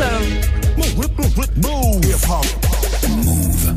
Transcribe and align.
Ciao. 0.00 0.22
Move. 3.06 3.74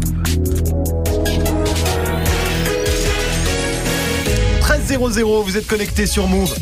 13.00, 4.62 5.44
vous 5.44 5.58
êtes 5.58 5.68
connecté 5.68 6.06
sur 6.06 6.28
Move. 6.28 6.56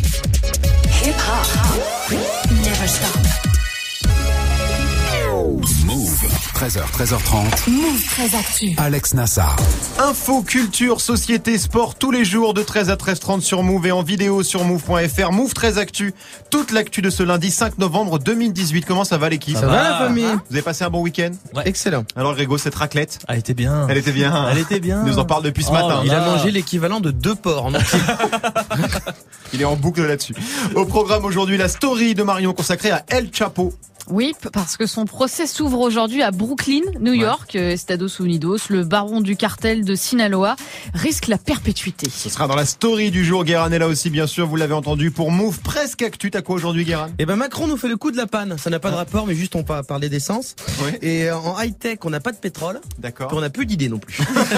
13h, 6.61 6.81
13h30. 6.93 7.69
Move 7.71 8.03
très 8.05 8.37
actu. 8.37 8.73
Alex 8.77 9.15
Nassar. 9.15 9.55
Info, 9.97 10.43
culture, 10.43 11.01
société, 11.01 11.57
sport, 11.57 11.95
tous 11.95 12.11
les 12.11 12.23
jours 12.23 12.53
de 12.53 12.61
13 12.61 12.89
à 12.91 12.95
13h30 12.95 13.41
sur 13.41 13.63
Move 13.63 13.87
et 13.87 13.91
en 13.91 14.03
vidéo 14.03 14.43
sur 14.43 14.63
Move.fr. 14.63 15.31
Move 15.31 15.53
13 15.53 15.79
Actu, 15.79 16.13
toute 16.51 16.71
l'actu 16.71 17.01
de 17.01 17.09
ce 17.09 17.23
lundi 17.23 17.49
5 17.49 17.79
novembre 17.79 18.19
2018. 18.19 18.85
Comment 18.85 19.03
ça 19.05 19.17
va 19.17 19.29
l'équipe 19.29 19.57
Ça 19.57 19.65
va 19.65 19.81
la 19.81 19.97
famille 19.97 20.25
Vous 20.49 20.55
avez 20.55 20.61
passé 20.61 20.83
un 20.83 20.89
bon 20.91 21.01
week-end 21.01 21.31
Excellent. 21.65 22.03
Alors 22.15 22.35
Grégo, 22.35 22.57
cette 22.59 22.75
raclette, 22.75 23.19
Elle 23.27 23.39
était 23.39 23.55
bien. 23.55 23.87
elle 23.89 23.97
était 23.97 24.11
bien. 24.11 24.47
Elle 24.51 24.59
était 24.59 24.79
bien. 24.79 25.01
Il 25.05 25.11
nous 25.11 25.17
en 25.19 25.25
parle 25.25 25.43
depuis 25.43 25.63
ce 25.63 25.69
Oh, 25.69 25.73
matin. 25.73 26.01
Il 26.05 26.11
a 26.11 26.21
Ah. 26.23 26.25
mangé 26.35 26.51
l'équivalent 26.51 26.99
de 26.99 27.09
deux 27.09 27.35
porcs 27.35 27.65
en 27.65 27.73
entier. 27.73 27.99
Il 29.53 29.61
est 29.61 29.65
en 29.65 29.75
boucle 29.75 30.05
là-dessus. 30.05 30.35
Au 30.75 30.85
programme 30.85 31.25
aujourd'hui, 31.25 31.57
la 31.57 31.67
story 31.67 32.13
de 32.15 32.23
Marion 32.23 32.53
consacrée 32.53 32.91
à 32.91 33.03
El 33.09 33.29
Chapo. 33.33 33.73
Oui, 34.09 34.33
parce 34.53 34.77
que 34.77 34.85
son 34.85 35.05
procès 35.05 35.47
s'ouvre 35.47 35.79
aujourd'hui 35.79 36.21
à 36.21 36.31
Brooklyn, 36.31 36.81
New 36.99 37.13
York. 37.13 37.55
Euh, 37.55 37.71
Estados 37.71 38.07
Unidos, 38.19 38.57
le 38.69 38.83
baron 38.83 39.21
du 39.21 39.35
cartel 39.35 39.85
de 39.85 39.95
Sinaloa, 39.95 40.55
risque 40.93 41.27
la 41.27 41.37
perpétuité. 41.37 42.09
Ce 42.09 42.29
sera 42.29 42.47
dans 42.47 42.55
la 42.55 42.65
story 42.65 43.11
du 43.11 43.23
jour. 43.23 43.43
Guérin 43.43 43.71
est 43.71 43.79
là 43.79 43.87
aussi, 43.87 44.09
bien 44.09 44.27
sûr, 44.27 44.47
vous 44.47 44.55
l'avez 44.55 44.73
entendu, 44.73 45.11
pour 45.11 45.31
Move 45.31 45.59
presque 45.59 46.01
Actu. 46.01 46.31
T'as 46.31 46.41
quoi 46.41 46.55
aujourd'hui, 46.55 46.85
Guérin? 46.85 47.09
Et 47.19 47.25
ben 47.25 47.35
Macron 47.35 47.67
nous 47.67 47.77
fait 47.77 47.87
le 47.87 47.97
coup 47.97 48.11
de 48.11 48.17
la 48.17 48.27
panne. 48.27 48.57
Ça 48.57 48.69
n'a 48.69 48.79
pas 48.79 48.91
de 48.91 48.95
rapport, 48.95 49.25
mais 49.27 49.35
juste 49.35 49.55
on 49.55 49.63
va 49.63 49.83
parler 49.83 50.09
d'essence. 50.09 50.55
Oui. 50.83 50.91
Et 51.01 51.29
euh, 51.29 51.37
en 51.37 51.59
high 51.59 51.77
tech, 51.77 51.99
on 52.03 52.09
n'a 52.09 52.19
pas 52.19 52.31
de 52.31 52.37
pétrole. 52.37 52.81
D'accord. 52.99 53.31
on 53.33 53.41
n'a 53.41 53.49
plus 53.49 53.65
d'idées 53.65 53.89
non 53.89 53.99
plus. 53.99 54.17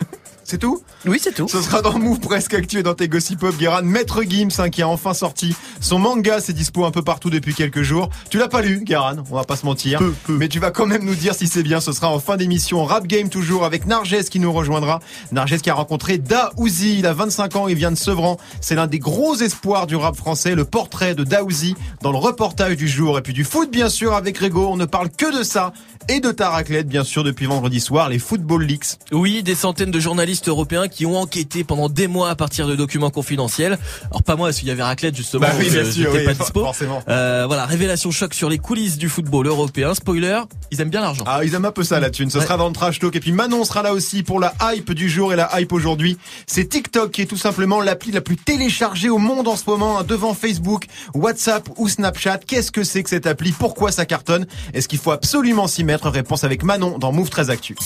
C'est 0.44 0.58
tout 0.58 0.82
Oui, 1.06 1.18
c'est 1.20 1.34
tout. 1.34 1.48
Ce 1.48 1.60
sera 1.60 1.82
dans 1.82 1.98
Move 1.98 2.20
presque 2.20 2.54
Actu 2.54 2.78
et 2.78 2.82
dans 2.82 2.94
tes 2.94 3.08
Gossip 3.08 3.40
Pop, 3.40 3.56
Guérin. 3.56 3.82
Maître 3.82 4.22
Gims, 4.22 4.50
hein, 4.58 4.68
qui 4.68 4.82
a 4.82 4.88
enfin 4.88 5.14
sorti 5.14 5.56
son 5.80 5.98
manga, 5.98 6.40
c'est 6.40 6.52
dispo 6.52 6.84
un 6.84 6.90
peu 6.90 7.02
partout 7.02 7.30
depuis 7.30 7.54
quelques 7.54 7.82
jours. 7.82 8.08
Tu 8.30 8.38
l'as 8.38 8.48
pas 8.48 8.62
lu, 8.62 8.84
Guérin, 8.84 9.16
on 9.30 9.34
va 9.34 9.44
pas 9.44 9.56
se 9.56 9.66
mentir. 9.66 10.00
Mais 10.28 10.48
tu 10.48 10.58
vas 10.58 10.70
quand 10.70 10.86
même 10.86 11.04
nous 11.04 11.14
dire 11.14 11.34
si 11.34 11.46
c'est 11.46 11.62
bien. 11.62 11.80
Ce 11.80 11.92
sera 11.92 12.08
en 12.08 12.18
fin 12.18 12.36
d'émission. 12.36 12.84
Rap 12.84 13.06
Game 13.06 13.28
toujours 13.28 13.64
avec 13.64 13.86
Narges 13.86 14.22
qui 14.30 14.40
nous 14.40 14.52
rejoindra. 14.52 15.00
Narges 15.32 15.58
qui 15.58 15.70
a 15.70 15.74
rencontré 15.74 16.18
Daouzi. 16.18 16.98
Il 16.98 17.06
a 17.06 17.12
25 17.12 17.56
ans, 17.56 17.68
il 17.68 17.76
vient 17.76 17.90
de 17.90 17.96
Sevran. 17.96 18.38
C'est 18.60 18.74
l'un 18.74 18.86
des 18.86 18.98
gros 18.98 19.34
espoirs 19.36 19.86
du 19.86 19.96
rap 19.96 20.16
français. 20.16 20.54
Le 20.54 20.64
portrait 20.64 21.14
de 21.14 21.24
Daouzi 21.24 21.74
dans 22.02 22.12
le 22.12 22.18
reportage 22.18 22.76
du 22.76 22.88
jour. 22.88 23.18
Et 23.18 23.22
puis 23.22 23.32
du 23.32 23.44
foot, 23.44 23.70
bien 23.70 23.88
sûr, 23.88 24.14
avec 24.14 24.36
Grégo. 24.36 24.66
On 24.70 24.76
ne 24.76 24.86
parle 24.86 25.10
que 25.10 25.38
de 25.38 25.42
ça. 25.42 25.72
Et 26.08 26.20
de 26.20 26.30
ta 26.32 26.50
raclette, 26.50 26.86
bien 26.86 27.02
sûr, 27.02 27.24
depuis 27.24 27.46
vendredi 27.46 27.80
soir, 27.80 28.10
les 28.10 28.18
Football 28.18 28.64
Leaks. 28.64 28.98
Oui, 29.10 29.42
des 29.42 29.54
centaines 29.54 29.90
de 29.90 29.98
journalistes 29.98 30.48
européens 30.48 30.86
qui 30.86 31.06
ont 31.06 31.16
enquêté 31.18 31.64
pendant 31.64 31.88
des 31.88 32.08
mois 32.08 32.28
à 32.28 32.34
partir 32.34 32.66
de 32.66 32.76
documents 32.76 33.08
confidentiels. 33.08 33.78
Alors 34.10 34.22
pas 34.22 34.36
moi, 34.36 34.48
parce 34.48 34.58
qu'il 34.58 34.68
y 34.68 34.70
avait 34.70 34.82
raclette 34.82 35.16
justement. 35.16 35.46
Bah 35.46 35.52
oui, 35.58 35.70
bien 35.70 35.90
sûr, 35.90 36.10
oui, 36.12 36.24
pas 36.26 36.34
dispo. 36.34 36.60
forcément. 36.62 37.02
Euh, 37.08 37.44
voilà, 37.46 37.64
révélation 37.64 38.10
choc 38.10 38.34
sur 38.34 38.50
les 38.50 38.58
coulisses 38.58 38.98
du 38.98 39.08
football 39.08 39.46
européen. 39.46 39.94
Spoiler, 39.94 40.40
ils 40.70 40.78
aiment 40.82 40.90
bien 40.90 41.00
l'argent. 41.00 41.24
Ah, 41.26 41.40
ils 41.42 41.54
aiment 41.54 41.64
un 41.64 41.70
peu 41.72 41.84
ça, 41.84 41.98
la 42.00 42.10
thune. 42.10 42.28
Ce 42.28 42.36
Ouais. 42.36 42.44
sera 42.44 42.58
dans 42.58 42.68
le 42.68 42.74
trash 42.74 42.98
talk. 42.98 43.16
Et 43.16 43.20
puis 43.20 43.32
Manon 43.32 43.64
sera 43.64 43.82
là 43.82 43.94
aussi 43.94 44.22
pour 44.22 44.40
la 44.40 44.52
hype 44.74 44.92
du 44.92 45.08
jour 45.08 45.32
et 45.32 45.36
la 45.36 45.58
hype 45.58 45.72
aujourd'hui. 45.72 46.18
C'est 46.46 46.68
TikTok 46.68 47.12
qui 47.12 47.22
est 47.22 47.26
tout 47.26 47.38
simplement 47.38 47.80
l'appli 47.80 48.12
la 48.12 48.20
plus 48.20 48.36
téléchargée 48.36 49.08
au 49.08 49.18
monde 49.18 49.48
en 49.48 49.56
ce 49.56 49.64
moment, 49.66 50.00
hein, 50.00 50.04
devant 50.06 50.34
Facebook, 50.34 50.84
WhatsApp 51.14 51.66
ou 51.78 51.88
Snapchat. 51.88 52.38
Qu'est-ce 52.46 52.70
que 52.72 52.84
c'est 52.84 53.02
que 53.02 53.08
cette 53.08 53.26
appli? 53.26 53.52
Pourquoi 53.52 53.90
ça 53.90 54.04
cartonne? 54.04 54.46
Est-ce 54.74 54.86
qu'il 54.86 54.98
faut 54.98 55.10
absolument 55.12 55.66
s'y 55.66 55.82
mettre? 55.82 55.93
Réponse 56.02 56.44
avec 56.44 56.62
Manon 56.62 56.98
dans 56.98 57.12
Move 57.12 57.30
13 57.30 57.50
Actu. 57.50 57.76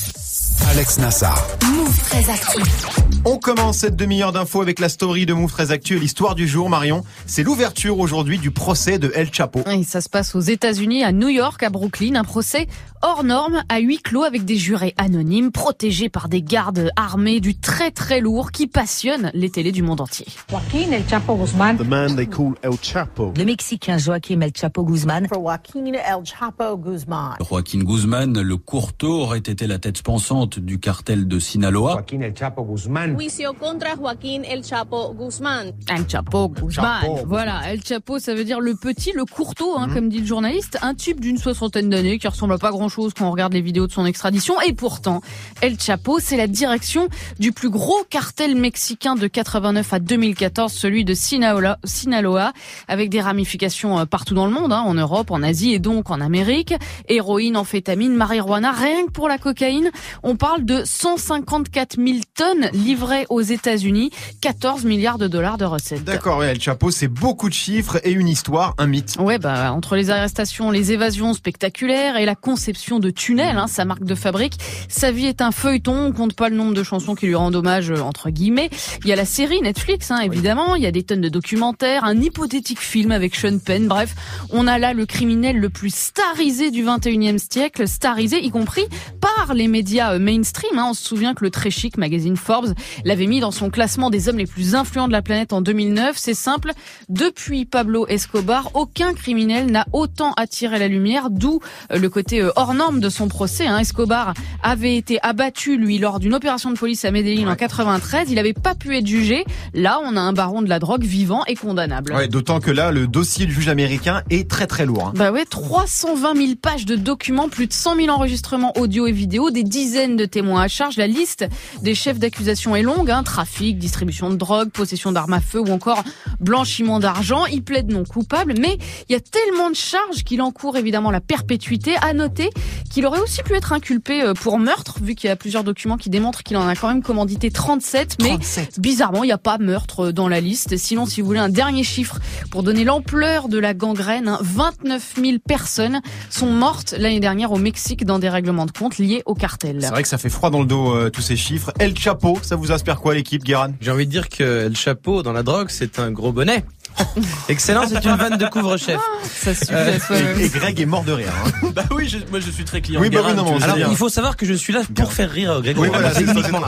Alex 0.70 0.98
Nassar. 0.98 1.46
Move 1.64 1.98
très 2.08 2.30
actu. 2.30 3.17
On 3.30 3.36
commence 3.36 3.80
cette 3.80 3.94
demi-heure 3.94 4.32
d'infos 4.32 4.62
avec 4.62 4.80
la 4.80 4.88
story 4.88 5.26
de 5.26 5.34
Move 5.34 5.50
13 5.50 5.70
Actu 5.70 5.96
et 5.96 5.98
l'histoire 5.98 6.34
du 6.34 6.48
jour, 6.48 6.70
Marion. 6.70 7.04
C'est 7.26 7.42
l'ouverture 7.42 7.98
aujourd'hui 7.98 8.38
du 8.38 8.50
procès 8.50 8.98
de 8.98 9.12
El 9.14 9.30
Chapo. 9.34 9.60
Et 9.70 9.84
ça 9.84 10.00
se 10.00 10.08
passe 10.08 10.34
aux 10.34 10.40
États-Unis, 10.40 11.04
à 11.04 11.12
New 11.12 11.28
York, 11.28 11.62
à 11.62 11.68
Brooklyn, 11.68 12.14
un 12.14 12.24
procès 12.24 12.68
hors 13.02 13.24
norme 13.24 13.62
à 13.68 13.80
huis 13.80 13.98
clos 13.98 14.22
avec 14.22 14.46
des 14.46 14.56
jurés 14.56 14.94
anonymes 14.96 15.52
protégés 15.52 16.08
par 16.08 16.28
des 16.28 16.42
gardes 16.42 16.90
armés 16.96 17.40
du 17.40 17.54
très 17.54 17.90
très 17.90 18.20
lourd 18.20 18.50
qui 18.50 18.66
passionnent 18.66 19.30
les 19.34 19.50
télés 19.50 19.72
du 19.72 19.82
monde 19.82 20.00
entier. 20.00 20.26
Joaquín 20.50 20.92
El 20.92 21.06
Chapo 21.06 21.36
Guzmán. 21.36 21.76
the 21.76 21.86
man 21.86 22.16
they 22.16 22.26
call 22.26 22.54
El 22.62 22.78
Chapo. 22.80 23.34
Le 23.36 23.44
Mexicain 23.44 23.98
Joaquín 23.98 24.42
El 24.42 24.52
Chapo 24.52 24.84
Guzmán. 24.84 25.28
For 25.28 25.38
Joaquín 25.38 25.94
El 25.94 26.24
Chapo 26.24 26.76
Guzmán. 26.76 27.36
Joaquín 27.40 27.84
Guzmán, 27.84 28.40
le 28.40 28.56
courteau, 28.56 29.20
aurait 29.20 29.38
été 29.38 29.66
la 29.66 29.78
tête 29.78 30.02
pensante 30.02 30.58
du 30.58 30.78
cartel 30.78 31.28
de 31.28 31.38
Sinaloa. 31.38 31.92
Joaquín 31.92 32.22
El 32.22 32.34
Chapo 32.34 32.62
Guzmán. 32.64 33.17
Juicio 33.18 33.52
contra 33.54 33.96
Joaquín 33.96 34.44
El 34.44 34.62
Chapo 34.62 35.12
Guzmán. 35.12 35.72
El 35.88 36.06
Chapo. 36.06 36.52
Chapo. 36.70 37.26
Voilà, 37.26 37.72
El 37.72 37.82
Chapo, 37.82 38.20
ça 38.20 38.32
veut 38.32 38.44
dire 38.44 38.60
le 38.60 38.76
petit, 38.76 39.10
le 39.10 39.24
courteau, 39.24 39.76
hein, 39.76 39.88
comme 39.92 40.08
dit 40.08 40.20
le 40.20 40.26
journaliste. 40.26 40.78
Un 40.82 40.94
type 40.94 41.20
d'une 41.20 41.36
soixantaine 41.36 41.90
d'années 41.90 42.20
qui 42.20 42.28
ressemble 42.28 42.52
à 42.52 42.58
pas 42.58 42.70
grand-chose 42.70 43.14
quand 43.14 43.26
on 43.26 43.32
regarde 43.32 43.54
les 43.54 43.60
vidéos 43.60 43.88
de 43.88 43.92
son 43.92 44.06
extradition. 44.06 44.60
Et 44.60 44.72
pourtant, 44.72 45.20
El 45.62 45.80
Chapo, 45.80 46.20
c'est 46.20 46.36
la 46.36 46.46
direction 46.46 47.08
du 47.40 47.50
plus 47.50 47.70
gros 47.70 48.04
cartel 48.08 48.54
mexicain 48.54 49.16
de 49.16 49.26
89 49.26 49.92
à 49.92 49.98
2014, 49.98 50.72
celui 50.72 51.04
de 51.04 51.14
Sinaloa, 51.14 51.78
Sinaloa 51.82 52.52
avec 52.86 53.10
des 53.10 53.20
ramifications 53.20 53.98
euh, 53.98 54.04
partout 54.04 54.34
dans 54.34 54.46
le 54.46 54.52
monde, 54.52 54.72
hein, 54.72 54.84
en 54.86 54.94
Europe, 54.94 55.32
en 55.32 55.42
Asie 55.42 55.72
et 55.72 55.80
donc 55.80 56.12
en 56.12 56.20
Amérique. 56.20 56.72
Héroïne, 57.08 57.56
amphétamine, 57.56 58.14
marijuana, 58.14 58.70
rien 58.70 59.06
que 59.06 59.10
pour 59.10 59.26
la 59.26 59.38
cocaïne, 59.38 59.90
on 60.22 60.36
parle 60.36 60.64
de 60.64 60.82
154 60.84 61.96
000 61.96 62.18
tonnes 62.36 62.70
livrées 62.72 62.97
aux 63.28 63.40
États-Unis, 63.40 64.10
14 64.40 64.84
milliards 64.84 65.18
de 65.18 65.26
dollars 65.26 65.58
de 65.58 65.64
recettes. 65.64 66.04
D'accord, 66.04 66.38
ouais, 66.38 66.48
El 66.48 66.60
Chapo, 66.60 66.90
c'est 66.90 67.08
beaucoup 67.08 67.48
de 67.48 67.54
chiffres 67.54 68.00
et 68.04 68.12
une 68.12 68.28
histoire, 68.28 68.74
un 68.78 68.86
mythe. 68.86 69.16
Ouais, 69.18 69.38
bah 69.38 69.72
entre 69.72 69.96
les 69.96 70.10
arrestations, 70.10 70.70
les 70.70 70.92
évasions 70.92 71.34
spectaculaires 71.34 72.16
et 72.16 72.24
la 72.24 72.34
conception 72.34 72.98
de 72.98 73.10
tunnels, 73.10 73.56
hein, 73.56 73.66
sa 73.66 73.84
marque 73.84 74.04
de 74.04 74.14
fabrique, 74.14 74.58
sa 74.88 75.10
vie 75.10 75.26
est 75.26 75.40
un 75.40 75.52
feuilleton. 75.52 76.06
On 76.06 76.12
compte 76.12 76.34
pas 76.34 76.48
le 76.48 76.56
nombre 76.56 76.74
de 76.74 76.82
chansons 76.82 77.14
qui 77.14 77.26
lui 77.26 77.34
rendent 77.34 77.56
hommage 77.56 77.90
euh, 77.90 78.00
entre 78.00 78.30
guillemets. 78.30 78.70
Il 79.02 79.08
y 79.08 79.12
a 79.12 79.16
la 79.16 79.24
série 79.24 79.60
Netflix, 79.60 80.10
hein, 80.10 80.20
évidemment. 80.20 80.74
Il 80.74 80.82
y 80.82 80.86
a 80.86 80.92
des 80.92 81.02
tonnes 81.02 81.20
de 81.20 81.28
documentaires, 81.28 82.04
un 82.04 82.20
hypothétique 82.20 82.80
film 82.80 83.10
avec 83.10 83.34
Sean 83.34 83.58
Penn. 83.58 83.88
Bref, 83.88 84.14
on 84.50 84.66
a 84.66 84.78
là 84.78 84.92
le 84.92 85.06
criminel 85.06 85.58
le 85.58 85.70
plus 85.70 85.94
starisé 85.94 86.70
du 86.70 86.84
21e 86.84 87.38
siècle, 87.38 87.86
starisé 87.86 88.42
y 88.44 88.50
compris 88.50 88.86
par 89.20 89.54
les 89.54 89.68
médias 89.68 90.14
euh, 90.14 90.18
mainstream. 90.18 90.78
Hein. 90.78 90.86
On 90.90 90.94
se 90.94 91.04
souvient 91.04 91.34
que 91.34 91.44
le 91.44 91.50
très 91.50 91.70
chic 91.70 91.96
magazine 91.96 92.36
Forbes 92.36 92.74
l'avait 93.04 93.26
mis 93.26 93.40
dans 93.40 93.50
son 93.50 93.70
classement 93.70 94.10
des 94.10 94.28
hommes 94.28 94.38
les 94.38 94.46
plus 94.46 94.74
influents 94.74 95.06
de 95.08 95.12
la 95.12 95.22
planète 95.22 95.52
en 95.52 95.60
2009. 95.60 96.16
C'est 96.18 96.34
simple. 96.34 96.72
Depuis 97.08 97.64
Pablo 97.64 98.06
Escobar, 98.08 98.70
aucun 98.74 99.14
criminel 99.14 99.66
n'a 99.70 99.86
autant 99.92 100.32
attiré 100.36 100.78
la 100.78 100.88
lumière, 100.88 101.30
d'où 101.30 101.60
euh, 101.92 101.98
le 101.98 102.08
côté 102.10 102.40
euh, 102.42 102.50
hors 102.56 102.74
norme 102.74 103.00
de 103.00 103.08
son 103.08 103.28
procès. 103.28 103.66
Hein. 103.66 103.78
Escobar 103.78 104.34
avait 104.62 104.96
été 104.96 105.18
abattu, 105.22 105.76
lui, 105.76 105.98
lors 105.98 106.18
d'une 106.20 106.34
opération 106.34 106.70
de 106.70 106.76
police 106.78 107.04
à 107.04 107.10
Medellín 107.10 107.48
en 107.48 107.54
93. 107.56 108.28
Il 108.30 108.34
n'avait 108.36 108.52
pas 108.52 108.74
pu 108.74 108.96
être 108.96 109.06
jugé. 109.06 109.44
Là, 109.74 110.00
on 110.04 110.16
a 110.16 110.20
un 110.20 110.32
baron 110.32 110.62
de 110.62 110.68
la 110.68 110.78
drogue 110.78 111.04
vivant 111.04 111.44
et 111.46 111.54
condamnable. 111.54 112.12
Ouais, 112.12 112.28
d'autant 112.28 112.60
que 112.60 112.70
là, 112.70 112.90
le 112.90 113.06
dossier 113.06 113.46
du 113.46 113.52
juge 113.52 113.68
américain 113.68 114.22
est 114.30 114.50
très 114.50 114.66
très 114.66 114.86
lourd. 114.86 115.08
hein. 115.08 115.12
Bah 115.14 115.32
ouais, 115.32 115.44
320 115.44 116.34
000 116.36 116.48
pages 116.60 116.86
de 116.86 116.96
documents, 116.96 117.48
plus 117.48 117.66
de 117.66 117.72
100 117.72 117.96
000 117.96 118.08
enregistrements 118.08 118.72
audio 118.78 119.06
et 119.06 119.12
vidéo, 119.12 119.50
des 119.50 119.62
dizaines 119.64 120.16
de 120.16 120.24
témoins 120.24 120.62
à 120.62 120.68
charge. 120.68 120.96
La 120.96 121.06
liste 121.06 121.46
des 121.82 121.94
chefs 121.94 122.18
d'accusation 122.18 122.76
est 122.78 122.82
longue, 122.82 123.10
hein, 123.10 123.22
trafic, 123.22 123.78
distribution 123.78 124.30
de 124.30 124.36
drogue, 124.36 124.70
possession 124.70 125.12
d'armes 125.12 125.34
à 125.34 125.40
feu 125.40 125.60
ou 125.60 125.70
encore 125.70 126.02
blanchiment 126.40 127.00
d'argent. 127.00 127.46
Il 127.46 127.62
plaide 127.62 127.90
non 127.90 128.04
coupable, 128.04 128.54
mais 128.58 128.78
il 129.08 129.12
y 129.12 129.16
a 129.16 129.20
tellement 129.20 129.70
de 129.70 129.76
charges 129.76 130.24
qu'il 130.24 130.40
encourt 130.42 130.76
évidemment 130.76 131.10
la 131.10 131.20
perpétuité. 131.20 131.96
À 132.00 132.12
noter 132.12 132.50
qu'il 132.90 133.06
aurait 133.06 133.20
aussi 133.20 133.42
pu 133.42 133.54
être 133.54 133.72
inculpé 133.72 134.22
euh, 134.22 134.34
pour 134.34 134.58
meurtre, 134.58 134.98
vu 135.02 135.14
qu'il 135.14 135.28
y 135.28 135.30
a 135.30 135.36
plusieurs 135.36 135.64
documents 135.64 135.96
qui 135.96 136.10
démontrent 136.10 136.42
qu'il 136.42 136.56
en 136.56 136.66
a 136.66 136.74
quand 136.74 136.88
même 136.88 137.02
commandité 137.02 137.50
37, 137.50 138.16
mais 138.20 138.30
37. 138.30 138.80
Bizarrement, 138.80 139.24
il 139.24 139.26
n'y 139.26 139.32
a 139.32 139.38
pas 139.38 139.58
meurtre 139.58 140.06
euh, 140.06 140.12
dans 140.12 140.28
la 140.28 140.40
liste. 140.40 140.76
Sinon, 140.76 141.06
si 141.06 141.20
vous 141.20 141.26
voulez 141.26 141.40
un 141.40 141.48
dernier 141.48 141.82
chiffre 141.82 142.18
pour 142.50 142.62
donner 142.62 142.84
l'ampleur 142.84 143.48
de 143.48 143.58
la 143.58 143.74
gangrène, 143.74 144.28
hein, 144.28 144.38
29 144.42 145.14
000 145.16 145.38
personnes 145.46 146.00
sont 146.30 146.50
mortes 146.50 146.94
l'année 146.96 147.20
dernière 147.20 147.52
au 147.52 147.58
Mexique 147.58 148.04
dans 148.04 148.18
des 148.18 148.28
règlements 148.28 148.66
de 148.66 148.70
compte 148.70 148.98
liés 148.98 149.22
au 149.26 149.34
cartel. 149.34 149.78
C'est 149.80 149.90
vrai 149.90 150.02
que 150.02 150.08
ça 150.08 150.18
fait 150.18 150.30
froid 150.30 150.50
dans 150.50 150.60
le 150.60 150.66
dos, 150.66 150.94
euh, 150.94 151.10
tous 151.10 151.22
ces 151.22 151.36
chiffres. 151.36 151.72
El 151.78 151.96
Chapo, 151.96 152.38
ça 152.42 152.56
vous 152.56 152.67
inspire 152.72 153.00
quoi 153.00 153.14
l'équipe, 153.14 153.42
Guéran? 153.44 153.72
J'ai 153.80 153.90
envie 153.90 154.06
de 154.06 154.10
dire 154.10 154.28
que 154.28 154.68
le 154.68 154.74
chapeau 154.74 155.22
dans 155.22 155.32
la 155.32 155.42
drogue, 155.42 155.68
c'est 155.70 155.98
un 155.98 156.10
gros 156.10 156.32
bonnet. 156.32 156.64
Excellent, 157.48 157.82
c'est 157.86 158.04
une 158.04 158.16
vanne 158.16 158.38
de 158.38 158.46
couvre-chef. 158.46 158.98
Ça 159.24 159.54
suffit 159.54 159.72
à 159.72 160.00
soi-même. 160.00 160.40
et, 160.40 160.44
et 160.46 160.48
Greg 160.48 160.80
est 160.80 160.86
mort 160.86 161.04
de 161.04 161.12
rire. 161.12 161.32
hein. 161.44 161.70
Bah 161.74 161.84
oui, 161.92 162.08
je- 162.08 162.18
moi 162.30 162.40
je 162.40 162.50
suis 162.50 162.64
très 162.64 162.80
client. 162.80 163.00
Oui, 163.00 163.08
bah 163.08 163.20
oui, 163.24 163.34
non, 163.34 163.44
tu 163.44 163.50
mais 163.52 163.56
veux 163.58 163.60
on 163.60 163.62
Alors, 163.62 163.76
dire. 163.76 163.88
il 163.90 163.96
faut 163.96 164.08
savoir 164.08 164.36
que 164.36 164.44
je 164.46 164.54
suis 164.54 164.72
là 164.72 164.80
pour 164.94 165.12
faire 165.12 165.30
rire 165.30 165.60
Grégoire. 165.62 165.88
Oui, 165.90 165.96
voilà, 165.96 166.12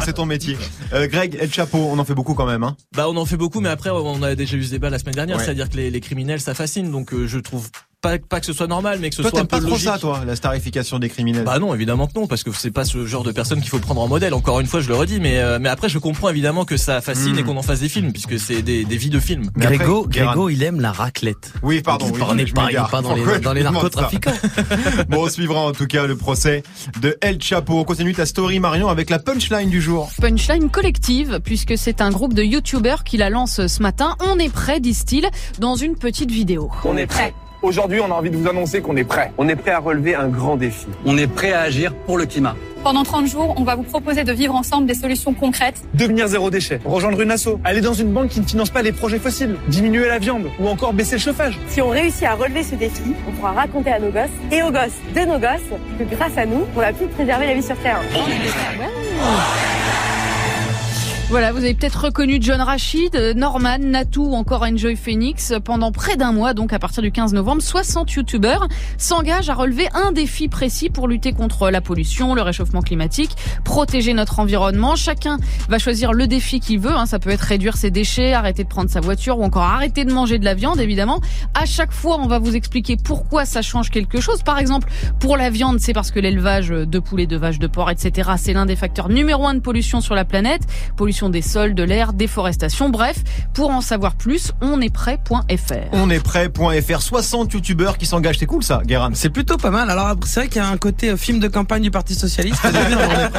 c'est 0.04 0.12
ton, 0.12 0.26
métier. 0.26 0.56
Euh, 0.92 1.08
Greg, 1.08 1.36
El 1.40 1.52
Chapo, 1.52 1.78
on 1.78 1.98
en 1.98 2.04
fait 2.04 2.14
beaucoup 2.14 2.34
quand 2.34 2.46
même. 2.46 2.62
Hein. 2.62 2.76
Bah 2.94 3.06
on 3.08 3.16
en 3.16 3.26
fait 3.26 3.36
beaucoup, 3.36 3.60
mais 3.60 3.70
après 3.70 3.90
on 3.90 4.22
a 4.22 4.34
déjà 4.36 4.56
eu 4.56 4.62
ce 4.64 4.70
débat 4.70 4.90
la 4.90 4.98
semaine 5.00 5.14
dernière, 5.14 5.38
Ouais. 5.38 5.44
c'est-à-dire 5.44 5.68
que 5.68 5.76
les, 5.76 5.90
les 5.90 6.00
criminels 6.00 6.40
ça 6.40 6.54
fascine, 6.54 6.90
donc 6.92 7.12
euh, 7.12 7.26
je 7.26 7.38
trouve 7.38 7.68
pas, 8.00 8.18
pas 8.18 8.40
que 8.40 8.46
ce 8.46 8.52
soit 8.52 8.66
normal, 8.66 8.98
mais 9.00 9.10
que 9.10 9.16
ce 9.16 9.22
Toi, 9.22 9.30
soit 9.30 9.40
un 9.40 9.44
peu 9.44 9.48
pas 9.48 9.60
trop 9.60 9.70
logique. 9.70 9.88
ça, 9.88 9.98
toi, 9.98 10.22
la 10.26 10.34
starification 10.36 10.98
des 10.98 11.08
criminels? 11.08 11.44
Bah 11.44 11.58
non, 11.58 11.74
évidemment 11.74 12.06
que 12.06 12.18
non, 12.18 12.26
parce 12.26 12.42
que 12.42 12.50
c'est 12.52 12.70
pas 12.70 12.84
ce 12.84 13.04
genre 13.06 13.24
de 13.24 13.32
personne 13.32 13.60
qu'il 13.60 13.68
faut 13.68 13.78
prendre 13.78 14.00
en 14.00 14.08
modèle. 14.08 14.32
Encore 14.32 14.60
une 14.60 14.66
fois, 14.66 14.80
je 14.80 14.88
le 14.88 14.94
redis, 14.94 15.20
mais 15.20 15.38
euh, 15.38 15.58
mais 15.60 15.68
après, 15.68 15.88
je 15.88 15.98
comprends 15.98 16.30
évidemment 16.30 16.64
que 16.64 16.76
ça 16.76 17.00
fascine 17.00 17.34
Mm. 17.34 17.38
et 17.38 17.42
qu'on 17.42 17.56
en 17.56 17.62
fasse 17.62 17.80
des 17.80 17.88
films, 17.88 18.12
puisque 18.12 18.38
c'est 18.38 18.62
des, 18.62 18.84
des 18.84 18.96
vies 18.96 19.10
de 19.10 19.20
films. 19.20 19.50
Mais 19.54 19.66
Grégo, 19.66 20.06
Grégo, 20.08 20.48
il 20.48 20.62
aime 20.62 20.80
la 20.80 20.92
raclette. 20.92 21.52
Oui, 21.62 21.82
pardon. 21.82 22.06
Il 22.06 22.12
oui, 22.12 22.18
parle 22.18 22.40
je 22.46 22.52
pas, 22.54 23.02
dans 23.02 23.14
les, 23.14 23.22
Pourquoi 23.22 23.38
dans 23.38 23.52
les 23.52 23.62
narcotrafiquants. 23.62 24.32
Bon, 25.08 25.24
on 25.24 25.28
suivra 25.28 25.60
en 25.60 25.72
tout 25.72 25.86
cas 25.86 26.06
le 26.06 26.16
procès 26.16 26.62
de 27.00 27.16
El 27.20 27.42
Chapo. 27.42 27.78
On 27.78 27.84
continue 27.84 28.14
ta 28.14 28.24
story, 28.26 28.60
Marion, 28.60 28.88
avec 28.88 29.10
la 29.10 29.18
punchline 29.18 29.68
du 29.68 29.80
jour. 29.82 30.10
Punchline 30.20 30.70
collective, 30.70 31.40
puisque 31.44 31.76
c'est 31.76 32.00
un 32.00 32.10
groupe 32.10 32.34
de 32.34 32.42
youtubeurs 32.42 33.04
qui 33.04 33.16
la 33.18 33.30
lance 33.30 33.66
ce 33.66 33.82
matin. 33.82 34.16
On 34.20 34.38
est 34.38 34.52
prêt, 34.52 34.80
disent-ils, 34.80 35.28
dans 35.58 35.76
une 35.76 35.96
petite 35.96 36.30
vidéo. 36.30 36.70
On 36.84 36.96
est 36.96 37.06
prêt. 37.06 37.34
Aujourd'hui, 37.62 38.00
on 38.00 38.06
a 38.06 38.14
envie 38.14 38.30
de 38.30 38.38
vous 38.38 38.48
annoncer 38.48 38.80
qu'on 38.80 38.96
est 38.96 39.04
prêt. 39.04 39.32
On 39.36 39.46
est 39.46 39.54
prêt 39.54 39.72
à 39.72 39.80
relever 39.80 40.14
un 40.14 40.28
grand 40.28 40.56
défi. 40.56 40.86
On 41.04 41.18
est 41.18 41.26
prêt 41.26 41.52
à 41.52 41.60
agir 41.60 41.94
pour 42.06 42.16
le 42.16 42.24
climat. 42.24 42.56
Pendant 42.82 43.02
30 43.02 43.26
jours, 43.26 43.54
on 43.58 43.64
va 43.64 43.74
vous 43.74 43.82
proposer 43.82 44.24
de 44.24 44.32
vivre 44.32 44.54
ensemble 44.54 44.86
des 44.86 44.94
solutions 44.94 45.34
concrètes. 45.34 45.82
Devenir 45.92 46.26
zéro 46.26 46.48
déchet, 46.48 46.80
rejoindre 46.86 47.20
une 47.20 47.30
asso, 47.30 47.60
aller 47.62 47.82
dans 47.82 47.92
une 47.92 48.10
banque 48.12 48.28
qui 48.28 48.40
ne 48.40 48.46
finance 48.46 48.70
pas 48.70 48.80
les 48.80 48.92
projets 48.92 49.18
fossiles, 49.18 49.56
diminuer 49.68 50.08
la 50.08 50.18
viande 50.18 50.46
ou 50.58 50.68
encore 50.68 50.94
baisser 50.94 51.16
le 51.16 51.20
chauffage. 51.20 51.58
Si 51.68 51.82
on 51.82 51.90
réussit 51.90 52.22
à 52.22 52.34
relever 52.34 52.62
ce 52.62 52.76
défi, 52.76 53.12
on 53.28 53.32
pourra 53.32 53.52
raconter 53.52 53.92
à 53.92 53.98
nos 53.98 54.10
gosses 54.10 54.30
et 54.50 54.62
aux 54.62 54.70
gosses 54.70 54.96
de 55.14 55.20
nos 55.20 55.38
gosses 55.38 55.60
que 55.98 56.04
grâce 56.04 56.38
à 56.38 56.46
nous, 56.46 56.64
on 56.74 56.80
a 56.80 56.94
pu 56.94 57.04
préserver 57.08 57.46
la 57.46 57.54
vie 57.54 57.62
sur 57.62 57.76
Terre. 57.76 58.00
Voilà, 61.30 61.52
vous 61.52 61.58
avez 61.58 61.74
peut-être 61.74 62.06
reconnu 62.06 62.38
John 62.40 62.60
Rachid, 62.60 63.14
euh, 63.14 63.34
Norman, 63.34 63.78
Natou 63.78 64.30
ou 64.30 64.34
encore 64.34 64.64
Enjoy 64.64 64.96
Phoenix. 64.96 65.52
Pendant 65.64 65.92
près 65.92 66.16
d'un 66.16 66.32
mois, 66.32 66.54
donc 66.54 66.72
à 66.72 66.80
partir 66.80 67.04
du 67.04 67.12
15 67.12 67.34
novembre, 67.34 67.62
60 67.62 68.10
youtubeurs 68.14 68.66
s'engagent 68.98 69.48
à 69.48 69.54
relever 69.54 69.86
un 69.94 70.10
défi 70.10 70.48
précis 70.48 70.90
pour 70.90 71.06
lutter 71.06 71.32
contre 71.32 71.70
la 71.70 71.80
pollution, 71.80 72.34
le 72.34 72.42
réchauffement 72.42 72.80
climatique, 72.82 73.30
protéger 73.64 74.12
notre 74.12 74.40
environnement. 74.40 74.96
Chacun 74.96 75.38
va 75.68 75.78
choisir 75.78 76.12
le 76.12 76.26
défi 76.26 76.58
qu'il 76.58 76.80
veut. 76.80 76.90
hein. 76.90 77.06
Ça 77.06 77.20
peut 77.20 77.30
être 77.30 77.42
réduire 77.42 77.76
ses 77.76 77.92
déchets, 77.92 78.32
arrêter 78.32 78.64
de 78.64 78.68
prendre 78.68 78.90
sa 78.90 78.98
voiture 79.00 79.38
ou 79.38 79.44
encore 79.44 79.62
arrêter 79.62 80.04
de 80.04 80.12
manger 80.12 80.40
de 80.40 80.44
la 80.44 80.54
viande, 80.54 80.80
évidemment. 80.80 81.20
À 81.54 81.64
chaque 81.64 81.92
fois, 81.92 82.18
on 82.20 82.26
va 82.26 82.40
vous 82.40 82.56
expliquer 82.56 82.96
pourquoi 82.96 83.44
ça 83.44 83.62
change 83.62 83.90
quelque 83.90 84.20
chose. 84.20 84.42
Par 84.42 84.58
exemple, 84.58 84.90
pour 85.20 85.36
la 85.36 85.48
viande, 85.50 85.78
c'est 85.78 85.92
parce 85.92 86.10
que 86.10 86.18
l'élevage 86.18 86.70
de 86.70 86.98
poulets, 86.98 87.28
de 87.28 87.36
vaches, 87.36 87.60
de 87.60 87.68
porcs, 87.68 87.92
etc., 87.92 88.30
c'est 88.36 88.52
l'un 88.52 88.66
des 88.66 88.74
facteurs 88.76 89.08
numéro 89.08 89.46
un 89.46 89.54
de 89.54 89.60
pollution 89.60 90.00
sur 90.00 90.16
la 90.16 90.24
planète. 90.24 90.62
Pollution 90.96 91.19
des 91.28 91.42
sols, 91.42 91.74
de 91.74 91.82
l'air, 91.82 92.12
déforestation. 92.12 92.88
Bref, 92.88 93.22
pour 93.52 93.70
en 93.70 93.80
savoir 93.80 94.14
plus, 94.16 94.52
on 94.60 94.80
est 94.80 94.92
prêt.fr. 94.92 95.74
On 95.92 96.08
est 96.10 96.20
prêt.fr. 96.22 97.02
60 97.02 97.52
youtubeurs 97.52 97.98
qui 97.98 98.06
s'engagent. 98.06 98.38
C'est 98.38 98.46
cool 98.46 98.62
ça, 98.62 98.80
Guérin. 98.84 99.10
C'est 99.14 99.30
plutôt 99.30 99.56
pas 99.56 99.70
mal. 99.70 99.90
Alors 99.90 100.14
c'est 100.24 100.40
vrai 100.40 100.48
qu'il 100.48 100.62
y 100.62 100.64
a 100.64 100.68
un 100.68 100.76
côté 100.76 101.10
euh, 101.10 101.16
film 101.16 101.38
de 101.40 101.48
campagne 101.48 101.82
du 101.82 101.90
Parti 101.90 102.14
Socialiste. 102.14 102.62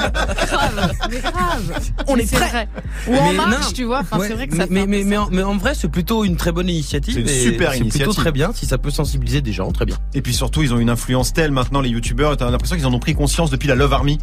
grave, 0.04 0.94
mais 1.10 1.20
grave. 1.20 1.80
On 2.08 2.16
Mais 2.16 2.24
est 2.24 2.32
prêt. 2.36 2.50
vrai. 2.50 2.68
Ou 3.08 3.16
en 3.16 3.32
Mais 3.32 3.38
marche, 3.38 3.66
non. 3.68 3.72
tu 3.74 3.84
vois. 3.86 4.00
Enfin, 4.00 4.20
Ouais, 4.20 4.28
c'est 4.28 4.34
vrai 4.34 4.48
que 4.48 4.56
mais, 4.56 4.64
ça 4.64 4.68
mais, 4.70 4.86
mais, 4.86 5.04
mais 5.04 5.18
en, 5.18 5.30
mais 5.32 5.44
en 5.44 5.58
vrai, 5.58 5.74
c'est 5.76 5.88
plutôt 5.90 6.24
une 6.26 6.36
très 6.36 6.52
bonne 6.52 6.70
initiative. 6.70 7.14
C'est 7.16 7.22
une 7.22 7.28
super 7.52 7.72
C'est 7.72 7.80
initiative. 7.80 8.08
plutôt 8.08 8.22
très 8.22 8.32
bien. 8.32 8.52
Si 8.54 8.66
ça 8.66 8.78
peut 8.78 8.92
sensibiliser 8.92 9.42
des 9.42 9.54
gens, 9.54 9.72
très 9.72 9.86
bien. 9.86 9.98
Et 10.14 10.22
puis 10.22 10.34
surtout, 10.34 10.62
ils 10.64 10.74
ont 10.74 10.80
une 10.80 10.90
influence 10.90 11.34
telle 11.34 11.52
maintenant, 11.52 11.82
les 11.82 11.90
youtubeurs. 11.90 12.36
T'as 12.38 12.50
l'impression 12.52 12.76
qu'ils 12.76 12.86
en 12.86 12.94
ont 12.94 13.00
pris 13.00 13.16
conscience 13.16 13.50
depuis 13.50 13.68
la 13.68 13.76
Love 13.76 13.94
Army, 13.94 14.18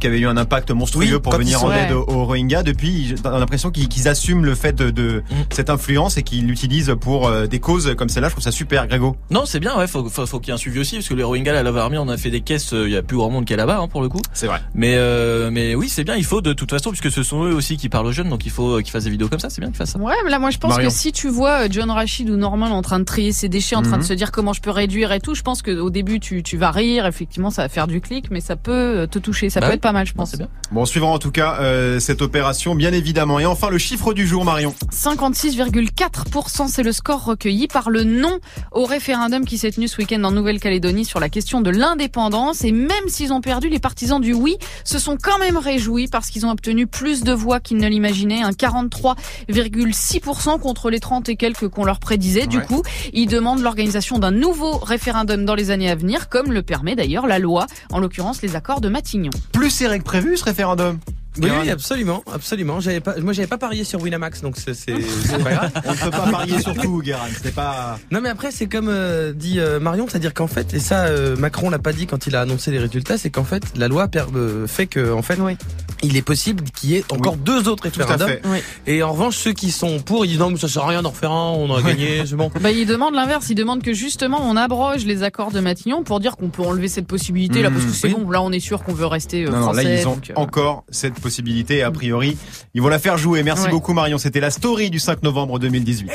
qui 0.00 0.06
avait 0.06 0.18
eu 0.18 0.26
un 0.26 0.36
impact 0.36 0.70
monstrueux 0.70 1.04
Oui, 1.14 1.20
pour 1.20 1.34
venir 1.36 1.62
en 1.64 1.72
aide 1.72 1.92
Ouais. 1.92 1.96
aux 2.14 2.24
Rohingyas. 2.24 2.62
Depuis, 2.62 3.03
t'as 3.22 3.38
l'impression 3.38 3.70
qu'ils 3.70 4.08
assument 4.08 4.44
le 4.44 4.54
fait 4.54 4.72
de, 4.74 4.90
de 4.90 5.22
Mm. 5.30 5.34
cette 5.50 5.70
influence 5.70 6.16
et 6.16 6.22
qu'ils 6.22 6.46
l'utilisent 6.46 6.94
pour 7.00 7.28
euh, 7.28 7.46
des 7.46 7.60
causes 7.60 7.94
comme 7.96 8.08
celle-là. 8.08 8.28
Je 8.28 8.34
trouve 8.34 8.44
ça 8.44 8.50
super, 8.52 8.86
Grégo. 8.86 9.16
Non, 9.30 9.44
c'est 9.46 9.60
bien, 9.60 9.76
ouais, 9.76 9.86
faut, 9.86 10.08
faut, 10.08 10.26
faut 10.26 10.40
qu'il 10.40 10.48
y 10.48 10.50
ait 10.50 10.54
un 10.54 10.58
suivi 10.58 10.78
aussi, 10.80 10.96
parce 10.96 11.08
que 11.08 11.14
les 11.14 11.22
Rohingyas, 11.22 11.52
la 11.52 11.62
Love 11.62 11.78
Army, 11.78 11.98
on 11.98 12.08
a 12.08 12.16
fait 12.16 12.30
des 12.30 12.40
caisses, 12.40 12.72
il 12.72 12.90
y 12.90 12.96
a 12.96 13.02
plus 13.02 13.16
grand 13.16 13.30
monde 13.30 13.44
qui 13.44 13.52
est 13.52 13.56
là-bas, 13.56 13.78
hein, 13.80 13.88
pour 13.88 14.02
le 14.02 14.08
coup. 14.08 14.20
C'est 14.32 14.46
vrai. 14.46 14.60
Mais 14.74 14.94
euh, 14.96 15.50
mais 15.50 15.74
oui, 15.74 15.88
c'est 15.88 16.04
bien, 16.04 16.16
il 16.16 16.24
faut 16.24 16.40
de 16.40 16.52
toute 16.52 16.70
façon, 16.70 16.90
puisque 16.90 17.10
ce 17.10 17.22
sont 17.22 17.44
eux 17.44 17.54
aussi 17.54 17.76
qui 17.76 17.88
parlent 17.88 18.06
aux 18.06 18.12
jeunes, 18.12 18.28
donc 18.28 18.44
il 18.46 18.50
faut 18.50 18.78
euh, 18.78 18.82
qu'ils 18.82 18.90
fassent 18.92 19.04
des 19.04 19.10
vidéos 19.10 19.28
comme 19.28 19.40
ça, 19.40 19.50
c'est 19.50 19.60
bien 19.60 19.68
qu'ils 19.70 19.76
fassent 19.78 19.92
ça. 19.92 19.98
Ouais, 19.98 20.14
mais 20.24 20.30
là, 20.30 20.38
moi, 20.38 20.50
je 20.50 20.58
pense 20.58 20.70
Marion. 20.72 20.88
que 20.88 20.94
si 20.94 21.12
tu 21.12 21.28
vois 21.28 21.64
euh, 21.64 21.68
John 21.70 21.90
Rachid 21.90 22.28
ou 22.30 22.36
Norman 22.36 22.66
en 22.66 22.82
train 22.82 22.98
de 22.98 23.04
trier 23.04 23.32
ses 23.32 23.48
déchets, 23.48 23.76
en 23.76 23.82
train 23.82 23.96
Mhm. 23.96 24.02
de 24.02 24.06
se 24.06 24.12
dire 24.14 24.32
comment 24.32 24.52
je 24.52 24.60
peux 24.60 24.70
réduire 24.70 25.12
et 25.12 25.20
tout, 25.20 25.34
je 25.34 25.42
pense 25.42 25.62
qu'au 25.62 25.90
début, 25.90 26.20
tu, 26.20 26.42
tu 26.42 26.56
vas 26.56 26.70
rire, 26.70 27.06
effectivement, 27.06 27.50
ça 27.50 27.62
va 27.62 27.68
faire 27.68 27.86
du 27.86 28.00
clic, 28.00 28.26
mais 28.30 28.40
ça 28.40 28.56
peut 28.56 28.72
euh, 28.72 29.06
te 29.06 29.18
toucher. 29.18 29.50
Ça 29.50 29.60
Bah 29.60 29.66
peut 29.66 29.72
oui. 29.72 29.76
être 29.76 29.82
pas 29.82 29.92
mal, 29.92 30.06
je 30.06 30.12
pense. 30.14 30.30
c'est 30.30 30.36
bien. 30.38 30.48
Bon, 30.72 30.82
on 30.82 30.86
suivra 30.86 31.08
en 31.10 31.18
tout 31.18 31.30
cas 31.30 31.58
euh, 31.60 32.00
cette 32.00 32.22
opération, 32.22 32.74
bien 32.74 32.92
évidemment. 32.94 33.38
Et 33.40 33.46
enfin, 33.46 33.68
le 33.70 33.78
chiffre 33.78 34.12
du 34.14 34.26
jour, 34.26 34.44
Marion. 34.44 34.74
56,4%, 34.92 36.68
c'est 36.68 36.82
le 36.82 36.92
score 36.92 37.24
recueilli 37.24 37.66
par 37.68 37.90
le 37.90 38.04
non 38.04 38.38
au 38.72 38.84
référendum 38.84 39.44
qui 39.44 39.58
s'est 39.58 39.70
tenu 39.72 39.88
ce 39.88 39.98
week-end 39.98 40.22
en 40.24 40.32
Nouvelle-Calédonie 40.32 41.04
sur 41.04 41.20
la 41.20 41.28
question 41.28 41.60
de 41.60 41.70
l'indépendance. 41.70 42.64
Et 42.64 42.72
même 42.72 43.08
s'ils 43.08 43.32
ont 43.32 43.40
perdu, 43.40 43.68
les 43.68 43.78
partisans 43.78 44.20
du 44.20 44.32
oui 44.32 44.56
se 44.84 44.98
sont 44.98 45.16
quand 45.20 45.38
même 45.38 45.56
réjouis 45.56 46.08
parce 46.08 46.30
qu'ils 46.30 46.46
ont 46.46 46.50
obtenu 46.50 46.86
plus 46.86 47.22
de 47.22 47.32
voix 47.32 47.60
qu'ils 47.60 47.76
ne 47.78 47.88
l'imaginaient, 47.88 48.42
un 48.42 48.50
43,6% 48.52 50.58
contre 50.60 50.90
les 50.90 51.00
30 51.00 51.28
et 51.28 51.36
quelques 51.36 51.68
qu'on 51.68 51.84
leur 51.84 51.98
prédisait. 52.00 52.46
Du 52.46 52.58
Ouais. 52.58 52.66
coup, 52.66 52.82
ils 53.12 53.26
demandent 53.26 53.60
l'organisation 53.62 54.18
d'un 54.18 54.30
nouveau 54.30 54.78
référendum 54.78 55.44
dans 55.44 55.54
les 55.54 55.70
années 55.70 55.90
à 55.90 55.94
venir, 55.94 56.28
comme 56.28 56.52
le 56.52 56.62
permet 56.62 56.94
d'ailleurs 56.96 57.26
la 57.26 57.38
loi, 57.38 57.66
en 57.92 57.98
l'occurrence 57.98 58.42
les 58.42 58.56
accords 58.56 58.80
de 58.80 58.88
Matignon. 58.88 59.30
Plus 59.52 59.70
serré 59.70 59.98
que 59.98 60.04
prévu, 60.04 60.36
ce 60.36 60.44
référendum? 60.44 60.98
Oui, 61.42 61.50
oui, 61.62 61.70
absolument, 61.70 62.22
absolument. 62.32 62.80
J'avais 62.80 63.00
pas, 63.00 63.16
moi, 63.20 63.32
j'avais 63.32 63.48
pas 63.48 63.58
parié 63.58 63.82
sur 63.84 64.00
Winamax, 64.00 64.40
donc 64.42 64.56
c'est, 64.56 64.74
c'est, 64.74 64.94
c'est 65.26 65.42
pas 65.42 65.50
grave. 65.52 65.70
On 65.84 65.90
ne 65.92 65.96
peut 65.96 66.10
pas 66.10 66.30
parier 66.30 66.60
sur 66.60 66.74
tout, 66.74 67.02
Guérin. 67.02 67.26
C'était 67.34 67.50
pas. 67.50 67.98
Non, 68.12 68.20
mais 68.20 68.28
après, 68.28 68.50
c'est 68.52 68.66
comme 68.66 68.88
euh, 68.88 69.32
dit 69.32 69.58
euh, 69.58 69.80
Marion, 69.80 70.06
c'est-à-dire 70.08 70.32
qu'en 70.34 70.46
fait, 70.46 70.74
et 70.74 70.78
ça, 70.78 71.06
euh, 71.06 71.36
Macron 71.36 71.70
l'a 71.70 71.78
pas 71.78 71.92
dit 71.92 72.06
quand 72.06 72.26
il 72.26 72.36
a 72.36 72.42
annoncé 72.42 72.70
les 72.70 72.78
résultats, 72.78 73.18
c'est 73.18 73.30
qu'en 73.30 73.44
fait, 73.44 73.62
la 73.76 73.88
loi 73.88 74.06
per- 74.08 74.24
euh, 74.36 74.66
fait 74.66 74.86
que, 74.86 75.12
en 75.12 75.22
fait, 75.22 75.38
Oui. 75.40 75.56
il 76.02 76.16
est 76.16 76.22
possible 76.22 76.62
qu'il 76.64 76.90
y 76.90 76.96
ait 76.96 77.04
encore 77.10 77.36
deux 77.36 77.68
autres 77.68 77.88
Tout 77.88 78.00
à 78.00 78.04
référendums. 78.06 78.28
fait. 78.28 78.42
Oui. 78.46 78.58
Et 78.86 79.02
en 79.02 79.12
revanche, 79.12 79.36
ceux 79.36 79.52
qui 79.52 79.70
sont 79.72 79.98
pour, 80.00 80.24
ils 80.24 80.28
disent 80.28 80.38
non, 80.38 80.50
mais 80.50 80.56
ça 80.58 80.68
sert 80.68 80.84
à 80.84 80.88
rien 80.88 81.02
d'en 81.02 81.10
refaire 81.10 81.32
un, 81.32 81.50
on 81.50 81.74
a 81.74 81.82
gagné, 81.82 82.22
c'est 82.26 82.36
bon. 82.36 82.50
Bah, 82.60 82.70
il 82.70 82.86
demande 82.86 83.14
l'inverse. 83.14 83.46
Il 83.50 83.56
demande 83.56 83.82
que 83.82 83.92
justement 83.92 84.38
on 84.48 84.56
abroge 84.56 85.04
les 85.04 85.22
accords 85.22 85.50
de 85.50 85.60
Matignon 85.60 86.02
pour 86.04 86.20
dire 86.20 86.36
qu'on 86.36 86.48
peut 86.48 86.62
enlever 86.62 86.88
cette 86.88 87.06
possibilité 87.06 87.62
là, 87.62 87.70
parce 87.70 87.84
que 87.84 87.92
c'est 87.92 88.08
oui. 88.08 88.14
bon. 88.18 88.30
Là, 88.30 88.40
on 88.42 88.52
est 88.52 88.60
sûr 88.60 88.82
qu'on 88.84 88.94
veut 88.94 89.06
rester 89.06 89.44
euh, 89.44 89.50
Non, 89.50 89.56
non, 89.58 89.62
français. 89.64 89.82
là, 89.84 90.00
ils 90.00 90.08
ont 90.08 90.14
donc, 90.14 90.30
euh, 90.30 90.34
encore 90.36 90.84
cette 90.90 91.14
possibilité. 91.24 91.82
A 91.82 91.90
priori, 91.90 92.36
ils 92.74 92.80
vont 92.82 92.88
la 92.88 93.00
faire 93.00 93.18
jouer. 93.18 93.42
Merci 93.42 93.64
Ouais. 93.64 93.70
beaucoup, 93.70 93.92
Marion. 93.94 94.18
C'était 94.18 94.40
la 94.40 94.50
story 94.50 94.90
du 94.90 95.00
5 95.00 95.22
novembre 95.24 95.58
2018. 95.58 96.08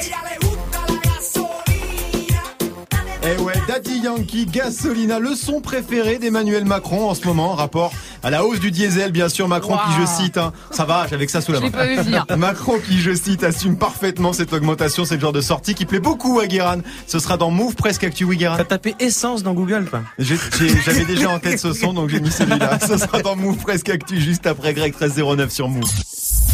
Daddy 3.82 4.00
Yankee, 4.00 4.46
Gasolina, 4.46 5.20
le 5.20 5.36
son 5.36 5.62
préféré 5.62 6.18
d'Emmanuel 6.18 6.66
Macron 6.66 7.10
en 7.10 7.16
ce 7.16 7.26
moment, 7.26 7.54
rapport 7.54 7.94
à 8.24 8.30
la 8.30 8.44
hausse 8.44 8.60
du 8.60 8.72
diesel, 8.72 9.14
bien 9.14 9.30
sûr. 9.30 9.48
Macron 9.48 9.78
qui, 9.78 10.02
je 10.02 10.06
cite, 10.06 10.38
hein, 10.38 10.52
ça 10.70 10.84
va, 10.84 11.08
j'avais 11.10 11.26
que 11.26 11.32
ça 11.32 11.40
sous 11.40 11.54
la 11.54 11.62
main. 11.62 11.72
pas 11.72 11.86
vu 11.86 11.96
venir. 11.96 12.26
Macron 12.38 12.78
qui, 12.86 13.00
je 13.00 13.14
cite, 13.14 13.42
assume 13.46 13.78
parfaitement 13.78 14.34
cette 14.34 14.52
augmentation. 14.52 15.06
C'est 15.06 15.16
le 15.16 15.22
genre 15.22 15.32
de 15.32 15.40
sortie 15.40 15.76
qui 15.76 15.86
plaît 15.86 16.02
beaucoup 16.02 16.42
à 16.42 16.48
Guéran. 16.48 16.80
Ce 17.08 17.20
sera 17.20 17.38
dans 17.38 17.52
Move 17.52 17.76
Presque 17.76 18.04
Actu, 18.04 18.26
oui, 18.26 18.36
Guéran. 18.36 18.58
T'as 18.58 18.66
tapé 18.66 18.96
essence 19.00 19.44
dans 19.44 19.54
Google, 19.54 19.86
quoi. 19.90 20.02
J'avais 20.20 21.06
déjà 21.06 21.30
en 21.30 21.40
tête 21.40 21.58
ce 21.58 21.72
son, 21.72 21.94
donc 21.94 22.10
j'ai 22.10 22.20
mis 22.20 22.32
celui-là. 22.32 22.80
Ce 22.86 22.98
sera 22.98 23.22
dans 23.22 23.38
Move 23.38 23.60
Presque 23.60 23.88
Actu, 23.88 24.20
juste 24.20 24.46
après 24.46 24.74
Greg 24.74 24.94
1309 24.94 25.50
sur 25.50 25.70
Move. 25.70 25.90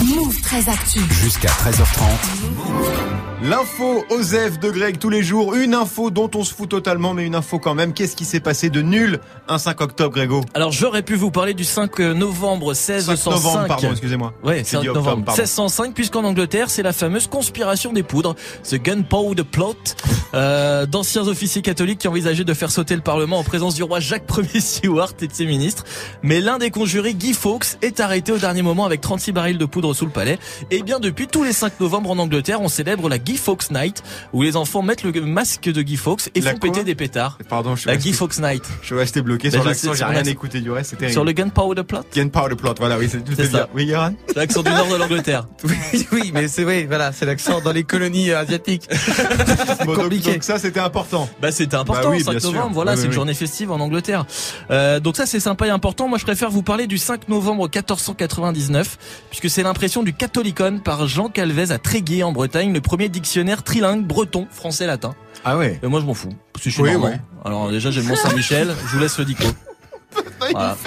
Move 0.05 0.39
très 0.41 0.69
actu. 0.69 0.99
Jusqu'à 1.23 1.47
13h30. 1.47 2.03
L'info 3.41 4.03
Osef 4.09 4.59
de 4.59 4.71
Greg 4.71 4.97
tous 4.97 5.09
les 5.09 5.21
jours. 5.21 5.53
Une 5.55 5.73
info 5.75 6.09
dont 6.09 6.31
on 6.35 6.43
se 6.43 6.53
fout 6.53 6.69
totalement, 6.69 7.13
mais 7.13 7.25
une 7.25 7.35
info 7.35 7.59
quand 7.59 7.75
même. 7.75 7.93
Qu'est-ce 7.93 8.15
qui 8.15 8.25
s'est 8.25 8.39
passé 8.39 8.69
de 8.69 8.81
nul 8.81 9.19
un 9.47 9.57
5 9.59 9.81
octobre, 9.81 10.15
Grégo 10.15 10.41
Alors 10.55 10.71
j'aurais 10.71 11.03
pu 11.03 11.15
vous 11.15 11.29
parler 11.31 11.53
du 11.53 11.63
5 11.63 11.99
novembre 11.99 12.67
1605. 12.69 13.17
5 13.17 13.31
novembre, 13.31 13.67
pardon, 13.67 13.91
excusez-moi. 13.91 14.33
Ouais, 14.43 14.59
J'ai 14.59 14.63
5 14.63 14.81
dit 14.81 14.89
octobre, 14.89 15.05
novembre 15.05 15.25
pardon. 15.25 15.41
1605, 15.41 15.93
puisqu'en 15.93 16.23
Angleterre, 16.23 16.69
c'est 16.69 16.81
la 16.81 16.93
fameuse 16.93 17.27
conspiration 17.27 17.93
des 17.93 18.01
poudres, 18.03 18.35
ce 18.63 18.77
gunpowder 18.77 19.43
plot, 19.43 19.75
euh, 20.33 20.85
d'anciens 20.87 21.27
officiers 21.27 21.61
catholiques 21.61 21.99
qui 21.99 22.07
envisageaient 22.07 22.45
de 22.45 22.53
faire 22.53 22.71
sauter 22.71 22.95
le 22.95 23.01
Parlement 23.01 23.37
en 23.37 23.43
présence 23.43 23.75
du 23.75 23.83
roi 23.83 23.99
Jacques 23.99 24.23
Ier 24.53 24.59
Stewart 24.61 25.13
et 25.21 25.27
de 25.27 25.33
ses 25.33 25.45
ministres. 25.45 25.83
Mais 26.23 26.41
l'un 26.41 26.57
des 26.57 26.71
conjurés, 26.71 27.13
Guy 27.13 27.33
Fawkes, 27.33 27.77
est 27.83 27.99
arrêté 27.99 28.31
au 28.31 28.37
dernier 28.39 28.63
moment 28.63 28.85
avec 28.85 29.01
36 29.01 29.33
barils 29.33 29.57
de 29.59 29.65
poudre 29.65 29.93
sous 29.95 30.05
le 30.05 30.11
palais. 30.11 30.37
Et 30.71 30.83
bien 30.83 30.99
depuis 30.99 31.27
tous 31.27 31.43
les 31.43 31.53
5 31.53 31.79
novembre 31.79 32.11
en 32.11 32.19
Angleterre, 32.19 32.61
on 32.61 32.67
célèbre 32.67 33.09
la 33.09 33.17
Guy 33.17 33.37
Fawkes 33.37 33.71
Night, 33.71 34.03
où 34.33 34.43
les 34.43 34.55
enfants 34.55 34.81
mettent 34.83 35.03
le 35.03 35.11
masque 35.21 35.63
de 35.63 35.81
Guy 35.81 35.97
Fawkes 35.97 36.29
et 36.35 36.41
La 36.41 36.51
font 36.51 36.59
péter 36.59 36.83
des 36.83 36.93
pétards. 36.95 37.37
Pardon, 37.49 37.75
je 37.75 37.81
suis 37.81 37.89
La 37.89 37.97
Guy 37.97 38.13
Fawkes 38.13 38.37
Night. 38.39 38.63
je 38.81 38.85
suis 38.85 38.95
resté 38.95 39.21
bloqué 39.21 39.49
Ben, 39.49 39.53
sur 39.59 39.63
l'accent, 39.63 39.93
j'ai 39.93 40.05
rien 40.05 40.23
écouté 40.23 40.61
du 40.61 40.69
reste, 40.71 40.91
c'était 40.91 41.11
Sur 41.11 41.23
le 41.25 41.31
gunpowder 41.31 41.83
plot. 41.83 42.01
Gunpowder 42.13 42.55
plot, 42.55 42.75
voilà, 42.77 42.97
oui, 42.97 43.07
c'est 43.11 43.23
tout 43.23 43.33
fait 43.33 43.47
bien. 43.47 43.59
ça. 43.61 43.69
Oui, 43.73 43.85
Guéran 43.85 44.13
C'est 44.27 44.35
l'accent 44.37 44.61
du 44.61 44.69
nord 44.69 44.87
de 44.89 44.95
l'Angleterre. 44.95 45.47
Oui, 45.63 46.07
oui, 46.11 46.31
mais 46.33 46.47
c'est 46.47 46.63
oui, 46.65 46.85
voilà, 46.85 47.11
c'est 47.11 47.25
l'accent 47.25 47.61
dans 47.61 47.71
les 47.71 47.83
colonies 47.83 48.29
euh, 48.31 48.39
asiatiques. 48.39 48.87
Bon, 49.85 49.93
donc, 49.93 50.03
compliqué. 50.03 50.33
donc 50.33 50.43
ça, 50.43 50.57
c'était 50.59 50.79
important. 50.79 51.29
Bah 51.41 51.51
c'était 51.51 51.75
important, 51.75 52.09
Bah 52.09 52.15
oui, 52.15 52.23
5 52.23 52.31
bien 52.31 52.39
sûr. 52.39 52.51
novembre, 52.53 52.73
voilà, 52.73 52.93
Oui, 52.93 52.97
c'est 52.99 53.05
une 53.05 53.11
journée 53.11 53.33
festive 53.33 53.71
en 53.71 53.79
Angleterre. 53.79 54.25
Euh, 54.71 54.99
donc 54.99 55.15
ça 55.15 55.25
c'est 55.25 55.39
sympa 55.39 55.67
et 55.67 55.69
important. 55.69 56.07
Moi 56.07 56.17
je 56.17 56.23
préfère 56.25 56.49
vous 56.49 56.63
parler 56.63 56.87
du 56.87 56.97
5 56.97 57.29
novembre 57.29 57.63
1499, 57.69 58.97
puisque 59.29 59.49
c'est 59.49 59.63
l'impression 59.75 60.03
du 60.03 60.13
Catholicon 60.13 60.79
par 60.79 61.05
Jean 61.05 61.27
Calvez 61.27 61.73
à 61.73 61.77
Tréguier 61.77 62.23
en 62.23 62.31
Bretagne, 62.31 62.71
le 62.71 62.79
premier 62.79 63.09
dictionnaire 63.09 63.61
trilingue 63.61 64.05
breton, 64.05 64.47
français, 64.49 64.87
latin. 64.87 65.15
Ah 65.43 65.57
ouais. 65.57 65.81
Et 65.83 65.87
moi 65.87 65.99
je 65.99 66.05
m'en 66.05 66.13
fous. 66.13 66.29
Parce 66.53 66.63
que 66.63 66.69
je 66.69 66.75
suis 66.75 66.81
Oui, 66.81 66.95
ouais. 66.95 67.19
Alors 67.43 67.69
déjà 67.69 67.91
j'ai 67.91 67.99
le 68.01 68.07
Mont 68.07 68.15
Saint-Michel, 68.15 68.73
je 68.87 68.95
vous 68.95 68.99
laisse 68.99 69.19
le 69.19 69.25
dico. 69.25 69.43
Voilà. 70.51 70.77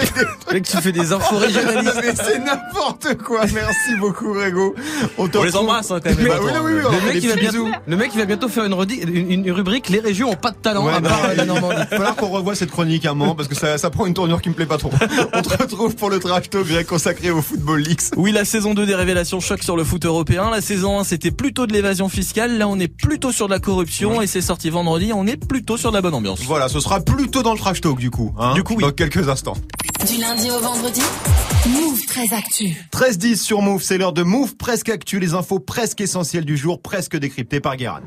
Mec, 0.53 0.65
tu 0.69 0.77
fais 0.79 0.93
des 0.93 1.13
infos 1.13 1.37
régionalistes. 1.39 2.01
Mais 2.03 2.15
c'est 2.15 2.39
n'importe 2.39 3.17
quoi. 3.19 3.41
Merci 3.53 3.97
beaucoup, 4.01 4.33
Grégo. 4.35 4.75
On, 5.19 5.27
les 5.43 5.57
embrasse 5.57 5.91
hein, 5.91 6.01
quand 6.03 6.11
même. 6.11 6.19
les 6.19 6.29
Bah 6.29 6.35
bâtons, 6.39 6.45
oui, 6.47 6.53
hein. 6.55 6.63
oui, 6.65 6.73
oui, 6.75 6.81
on 6.87 6.91
Le 6.93 6.97
fait 6.99 7.07
mec, 7.07 7.15
des 7.15 7.21
il 7.21 7.29
va 7.29 7.35
bientôt, 7.37 7.65
bisous. 7.65 7.75
le 7.87 7.97
mec, 7.97 8.11
il 8.15 8.19
va 8.19 8.25
bientôt 8.27 8.49
faire 8.49 8.65
une, 8.65 8.75
redi- 8.75 9.01
une, 9.03 9.31
une 9.45 9.51
rubrique 9.53 9.89
Les 9.89 10.01
régions 10.01 10.31
ont 10.31 10.37
pas 10.37 10.51
de 10.51 10.57
talent 10.57 10.85
Ouais, 10.87 10.95
à 10.95 11.01
part 11.01 11.29
la 11.35 11.45
il 11.45 11.49
va 11.49 11.87
falloir 11.87 12.17
qu'on 12.17 12.29
revoie 12.29 12.55
cette 12.55 12.71
chronique 12.71 13.07
un 13.07 13.15
moment 13.19 13.35
parce 13.35 13.49
que 13.49 13.55
ça, 13.55 13.79
ça 13.79 13.91
prend 13.91 14.07
une 14.07 14.15
tournure 14.15 14.41
qui 14.43 14.49
me 14.49 14.55
plaît 14.55 14.67
pas 14.67 14.79
trop. 14.79 14.91
On 15.33 15.43
te 15.43 15.49
retrouve 15.63 15.95
pour 15.97 16.11
le 16.11 16.19
trash 16.19 16.51
talk 16.51 16.67
grec 16.67 16.87
consacré 16.87 17.31
au 17.31 17.43
Football 17.43 17.81
League. 17.81 18.01
Oui, 18.17 18.33
la 18.33 18.45
saison 18.45 18.75
2 18.75 18.87
des 18.87 18.95
révélations 18.95 19.41
choc 19.41 19.63
sur 19.63 19.77
le 19.77 19.85
foot 19.85 20.05
européen. 20.05 20.51
La 20.51 20.61
saison 20.61 21.01
1, 21.01 21.05
c'était 21.05 21.31
plutôt 21.31 21.67
de 21.67 21.73
l'évasion 21.73 22.09
fiscale. 22.09 22.59
Là, 22.59 22.69
on 22.69 22.79
est 22.79 22.89
plutôt 22.89 23.33
sur 23.33 23.47
de 23.47 23.53
la 23.53 23.59
corruption 23.59 24.21
et 24.23 24.27
c'est 24.27 24.41
sorti 24.41 24.71
vendredi. 24.71 25.13
On 25.15 25.27
est 25.27 25.37
plutôt 25.37 25.77
sur 25.77 25.91
de 25.91 25.97
la 25.97 26.03
bonne 26.03 26.15
ambiance. 26.15 26.41
Voilà, 26.43 26.69
ce 26.69 26.81
sera 26.81 27.01
plutôt 27.01 27.43
dans 27.43 27.53
le 27.53 27.59
trash 27.59 27.81
talk 27.81 27.99
du 27.99 28.11
coup. 28.11 28.33
Hein, 28.39 28.55
Du 28.55 28.63
coup, 28.63 28.75
oui. 28.77 28.83
Dans 28.83 28.91
quelques 28.93 29.29
instants. 29.29 29.48
Du 30.07 30.21
lundi 30.21 30.51
au 30.51 30.61
vendredi, 30.61 31.03
Move 31.67 32.07
très 32.07 32.35
actu. 32.35 32.77
13-10 32.93 33.37
sur 33.37 33.63
Move, 33.63 33.83
c'est 33.83 33.99
l'heure 33.99 34.13
de 34.13 34.23
Move 34.23 34.57
presque 34.57 34.89
actu, 34.89 35.19
les 35.19 35.35
infos 35.35 35.59
presque 35.59 36.01
essentielles 36.01 36.45
du 36.45 36.57
jour, 36.57 36.81
presque 36.83 37.17
décryptées 37.17 37.61
par 37.61 37.77
Guérin. 37.77 38.01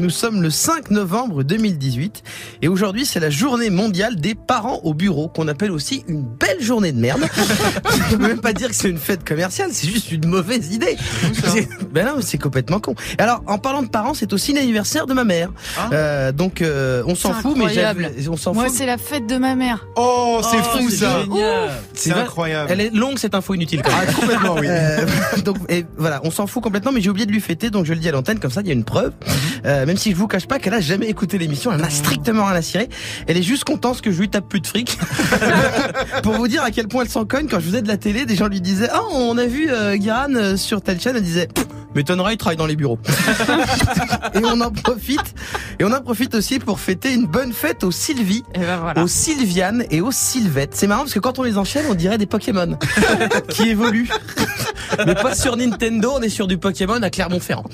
Nous 0.00 0.10
sommes 0.10 0.42
le 0.42 0.50
5 0.50 0.90
novembre 0.90 1.42
2018 1.42 2.22
et 2.62 2.68
aujourd'hui 2.68 3.04
c'est 3.06 3.20
la 3.20 3.30
journée 3.30 3.70
mondiale 3.70 4.16
des 4.16 4.34
parents 4.34 4.80
au 4.82 4.94
bureau 4.94 5.28
qu'on 5.28 5.46
appelle 5.48 5.70
aussi 5.70 6.04
une 6.08 6.22
belle 6.22 6.60
journée 6.62 6.92
de 6.92 6.98
merde. 6.98 7.20
Je 8.10 8.16
peux 8.16 8.22
même 8.26 8.40
pas 8.40 8.52
dire 8.52 8.68
que 8.68 8.74
c'est 8.74 8.88
une 8.88 8.98
fête 8.98 9.24
commerciale, 9.24 9.70
c'est 9.72 9.88
juste 9.88 10.10
une 10.10 10.26
mauvaise 10.26 10.72
idée. 10.74 10.96
Ben 11.92 12.06
non, 12.06 12.16
c'est 12.20 12.38
complètement 12.38 12.80
con. 12.80 12.94
Alors 13.18 13.42
en 13.46 13.58
parlant 13.58 13.82
de 13.82 13.88
parents, 13.88 14.14
c'est 14.14 14.32
aussi 14.32 14.52
l'anniversaire 14.52 15.06
de 15.06 15.12
ma 15.14 15.24
mère. 15.24 15.50
Euh, 15.92 16.32
donc 16.32 16.62
euh, 16.62 17.02
on 17.06 17.14
s'en 17.14 17.32
fout, 17.34 17.56
mais 17.56 17.64
incroyable. 17.66 18.02
j'avais- 18.14 18.28
on 18.28 18.36
s'en 18.36 18.54
Moi, 18.54 18.66
fout. 18.66 18.74
c'est 18.76 18.86
la 18.86 18.98
fête 18.98 19.26
de 19.26 19.36
ma 19.36 19.54
mère. 19.54 19.86
Oh, 19.96 20.40
c'est 20.42 20.56
Oh, 20.60 20.78
fou 20.78 20.90
c'est 20.90 20.96
ça. 20.96 21.22
C'est 21.94 22.12
incroyable. 22.12 22.70
Elle 22.72 22.80
est 22.80 22.94
longue 22.94 23.18
cette 23.18 23.34
info 23.34 23.54
inutile. 23.54 23.82
Quand 23.82 23.90
même. 23.90 24.06
Ah, 24.08 24.12
complètement, 24.12 24.54
oui. 24.54 24.66
Euh, 24.80 25.04
donc 25.44 25.56
et 25.68 25.84
voilà, 25.98 26.20
on 26.24 26.30
s'en 26.30 26.46
fout 26.46 26.62
complètement, 26.62 26.92
mais 26.92 27.00
j'ai 27.00 27.10
oublié 27.10 27.26
de 27.26 27.32
lui 27.32 27.40
fêter, 27.40 27.70
donc 27.70 27.84
je 27.86 27.92
le 27.92 27.98
dis 27.98 28.08
à 28.08 28.12
l'antenne 28.12 28.38
comme 28.38 28.50
ça, 28.50 28.60
il 28.60 28.66
y 28.68 28.70
a 28.70 28.72
une 28.72 28.84
preuve. 28.84 29.12
Euh, 29.66 29.84
même 29.90 29.96
si 29.96 30.12
je 30.12 30.16
vous 30.16 30.28
cache 30.28 30.46
pas 30.46 30.60
qu'elle 30.60 30.74
a 30.74 30.80
jamais 30.80 31.08
écouté 31.08 31.36
l'émission, 31.36 31.72
elle 31.72 31.80
n'a 31.80 31.90
strictement 31.90 32.44
rien 32.44 32.54
à 32.54 32.62
cirer. 32.62 32.88
Elle 33.26 33.36
est 33.36 33.42
juste 33.42 33.64
contente 33.64 34.00
que 34.00 34.12
je 34.12 34.20
lui 34.20 34.28
tape 34.28 34.48
plus 34.48 34.60
de 34.60 34.66
fric. 34.68 34.96
Pour 36.22 36.34
vous 36.34 36.46
dire 36.46 36.62
à 36.62 36.70
quel 36.70 36.86
point 36.86 37.02
elle 37.02 37.10
s'en 37.10 37.24
cogne, 37.24 37.48
quand 37.48 37.58
je 37.58 37.66
faisais 37.66 37.82
de 37.82 37.88
la 37.88 37.96
télé, 37.96 38.24
des 38.24 38.36
gens 38.36 38.46
lui 38.46 38.60
disaient 38.60 38.88
Ah, 38.92 39.02
on 39.12 39.36
a 39.36 39.46
vu 39.46 39.68
euh, 39.68 39.96
euh, 40.00 40.56
sur 40.56 40.80
telle 40.80 41.00
chaîne, 41.00 41.16
elle 41.16 41.24
disait 41.24 41.48
M'étonnerait, 41.96 42.34
il 42.34 42.36
travaille 42.36 42.56
dans 42.56 42.66
les 42.66 42.76
bureaux. 42.76 43.00
et 44.34 44.44
on 44.44 44.60
en 44.60 44.70
profite, 44.70 45.34
et 45.80 45.84
on 45.84 45.92
en 45.92 46.00
profite 46.00 46.36
aussi 46.36 46.60
pour 46.60 46.78
fêter 46.78 47.12
une 47.12 47.26
bonne 47.26 47.52
fête 47.52 47.82
aux 47.82 47.90
Sylvie, 47.90 48.44
Et 48.54 48.60
ben 48.60 48.76
voilà. 48.76 49.02
aux 49.02 49.08
Sylviane 49.08 49.84
et 49.90 50.00
aux 50.00 50.12
Sylvette. 50.12 50.70
C'est 50.76 50.86
marrant 50.86 51.02
parce 51.02 51.14
que 51.14 51.18
quand 51.18 51.40
on 51.40 51.42
les 51.42 51.58
enchaîne, 51.58 51.86
on 51.90 51.94
dirait 51.94 52.16
des 52.16 52.26
Pokémon 52.26 52.78
qui 53.48 53.70
évoluent. 53.70 54.08
Mais 55.04 55.16
pas 55.16 55.34
sur 55.34 55.56
Nintendo, 55.56 56.12
on 56.14 56.20
est 56.20 56.28
sur 56.28 56.46
du 56.46 56.58
Pokémon 56.58 57.02
à 57.02 57.10
Clermont-Ferrand. 57.10 57.64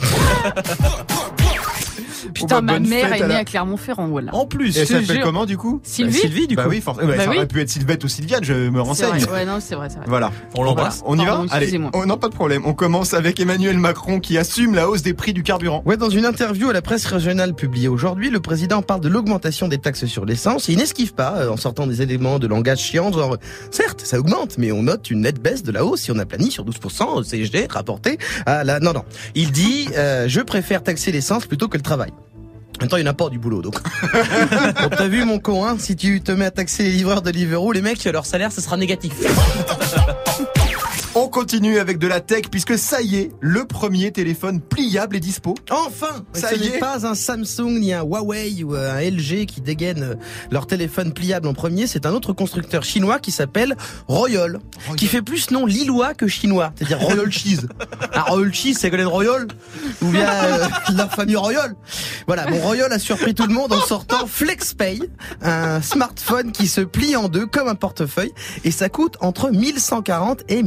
Putain, 2.40 2.56
bah, 2.56 2.72
ma 2.74 2.78
bonne 2.78 2.88
mère 2.88 3.08
fête 3.08 3.20
est 3.20 3.22
à 3.22 3.26
née 3.28 3.32
la- 3.34 3.38
à 3.40 3.44
Clermont-Ferrand, 3.44 4.08
voilà. 4.08 4.34
En 4.34 4.46
plus, 4.46 4.76
Et 4.76 4.80
elle 4.80 4.86
s'appelle 4.86 5.20
comment 5.22 5.46
du 5.46 5.56
coup? 5.56 5.80
Sylvie 5.82 6.12
Bah, 6.12 6.18
Sylvie, 6.20 6.46
du 6.46 6.56
coup. 6.56 6.62
Bah 6.62 6.68
oui, 6.68 6.80
forcément. 6.80 7.08
Bah, 7.08 7.14
Bah 7.16 7.24
ça 7.24 7.30
oui. 7.30 7.36
aurait 7.38 7.46
pu 7.46 7.60
être 7.60 7.68
Sylvette 7.70 8.04
ou 8.04 8.08
Sylviane, 8.08 8.44
je 8.44 8.52
me 8.68 8.80
renseigne. 8.80 9.18
vrai. 9.20 9.32
Ouais, 9.40 9.44
non, 9.44 9.58
c'est 9.60 9.74
vrai, 9.74 9.88
c'est 9.90 9.96
vrai. 9.98 10.06
Voilà. 10.08 10.32
On 10.56 10.62
l'embrasse. 10.62 11.02
On 11.06 11.14
y 11.18 11.24
va 11.24 11.32
Pardon, 11.32 11.46
Allez. 11.50 11.80
Oh, 11.94 12.06
non, 12.06 12.16
pas 12.16 12.28
de 12.28 12.34
problème. 12.34 12.62
On 12.64 12.74
commence 12.74 13.14
avec 13.14 13.38
Emmanuel 13.40 13.78
Macron 13.78 14.20
qui 14.20 14.38
assume 14.38 14.74
la 14.74 14.88
hausse 14.88 15.02
des 15.02 15.14
prix 15.14 15.32
du 15.32 15.42
carburant. 15.42 15.82
Ouais, 15.86 15.96
dans 15.96 16.10
une 16.10 16.24
interview 16.24 16.68
à 16.70 16.72
la 16.72 16.82
presse 16.82 17.04
régionale 17.06 17.54
publiée 17.54 17.88
aujourd'hui, 17.88 18.30
le 18.30 18.40
président 18.40 18.82
parle 18.82 19.00
de 19.00 19.08
l'augmentation 19.08 19.68
des 19.68 19.78
taxes 19.78 20.06
sur 20.06 20.24
l'essence 20.24 20.68
et 20.68 20.72
il 20.72 20.78
n'esquive 20.78 21.14
pas 21.14 21.34
euh, 21.38 21.50
en 21.50 21.56
sortant 21.56 21.86
des 21.86 22.02
éléments 22.02 22.38
de 22.38 22.46
langage 22.46 22.78
chiant, 22.80 23.12
genre 23.12 23.34
euh, 23.34 23.38
certes, 23.70 24.02
ça 24.04 24.18
augmente, 24.18 24.58
mais 24.58 24.72
on 24.72 24.82
note 24.84 25.10
une 25.10 25.20
nette 25.22 25.40
baisse 25.40 25.62
de 25.62 25.72
la 25.72 25.84
hausse 25.84 26.00
si 26.02 26.10
on 26.12 26.18
aplanit 26.18 26.50
sur 26.50 26.64
12% 26.64 27.04
au 27.16 27.22
CSG 27.22 27.66
rapporté 27.70 28.18
à 28.46 28.64
la... 28.64 28.80
Non, 28.80 28.92
non. 28.92 29.04
Il 29.34 29.52
dit, 29.52 29.88
euh, 29.96 30.26
je 30.28 30.40
préfère 30.40 30.82
taxer 30.82 31.12
l'essence 31.12 31.46
plutôt 31.46 31.68
que 31.68 31.76
le 31.76 31.82
travail. 31.82 32.12
En 32.76 32.80
même 32.82 32.88
temps, 32.90 32.96
il 32.98 33.02
n'y 33.02 33.08
en 33.08 33.12
a 33.12 33.14
pas 33.14 33.28
du 33.30 33.38
boulot, 33.38 33.62
donc. 33.62 33.76
Bon, 34.12 34.88
T'as 34.90 35.08
vu, 35.08 35.24
mon 35.24 35.38
con, 35.38 35.64
hein, 35.64 35.76
si 35.78 35.96
tu 35.96 36.20
te 36.20 36.32
mets 36.32 36.44
à 36.44 36.50
taxer 36.50 36.82
les 36.82 36.90
livreurs 36.90 37.22
de 37.22 37.30
Deliveroo, 37.30 37.72
les 37.72 37.82
mecs, 37.82 38.04
leur 38.04 38.26
salaire, 38.26 38.52
ça 38.52 38.60
sera 38.60 38.76
négatif. 38.76 39.12
On 41.18 41.28
continue 41.28 41.78
avec 41.78 41.96
de 41.96 42.06
la 42.06 42.20
tech 42.20 42.42
puisque 42.50 42.76
ça 42.76 43.00
y 43.00 43.16
est, 43.16 43.30
le 43.40 43.64
premier 43.64 44.12
téléphone 44.12 44.60
pliable 44.60 45.16
est 45.16 45.20
dispo. 45.20 45.54
Enfin 45.70 46.24
Ça 46.34 46.50
Ce 46.50 46.56
y 46.56 46.60
n'est 46.68 46.76
est. 46.76 46.78
pas 46.78 47.06
un 47.06 47.14
Samsung 47.14 47.78
ni 47.80 47.94
un 47.94 48.02
Huawei 48.02 48.62
ou 48.64 48.74
un 48.74 49.00
LG 49.00 49.46
qui 49.46 49.62
dégainent 49.62 50.02
euh, 50.02 50.14
leur 50.50 50.66
téléphone 50.66 51.14
pliable 51.14 51.48
en 51.48 51.54
premier, 51.54 51.86
c'est 51.86 52.04
un 52.04 52.12
autre 52.12 52.34
constructeur 52.34 52.84
chinois 52.84 53.18
qui 53.18 53.30
s'appelle 53.32 53.76
Royal, 54.08 54.58
qui 54.98 55.06
fait 55.06 55.22
plus 55.22 55.50
nom 55.50 55.64
lillois 55.64 56.12
que 56.12 56.26
chinois, 56.28 56.72
c'est-à-dire 56.76 57.00
Royal 57.00 57.32
Cheese. 57.32 57.66
Ah, 58.12 58.22
Royal 58.28 58.52
Cheese, 58.52 58.76
c'est 58.78 58.88
Golden 58.90 59.08
Royal 59.08 59.46
Ou 60.02 60.06
bien 60.10 60.28
euh, 60.30 60.68
la 60.94 61.06
famille 61.08 61.36
Royal 61.36 61.74
Voilà, 62.26 62.46
bon 62.46 62.58
Royal 62.60 62.90
a 62.92 62.98
surpris 62.98 63.34
tout 63.34 63.46
le 63.46 63.52
monde 63.52 63.72
en 63.72 63.80
sortant 63.80 64.26
FlexPay, 64.26 65.00
un 65.42 65.80
smartphone 65.82 66.52
qui 66.52 66.66
se 66.66 66.80
plie 66.82 67.14
en 67.16 67.28
deux 67.28 67.46
comme 67.46 67.68
un 67.68 67.74
portefeuille, 67.74 68.32
et 68.64 68.70
ça 68.70 68.88
coûte 68.88 69.16
entre 69.20 69.50
1140 69.50 70.42
et 70.48 70.62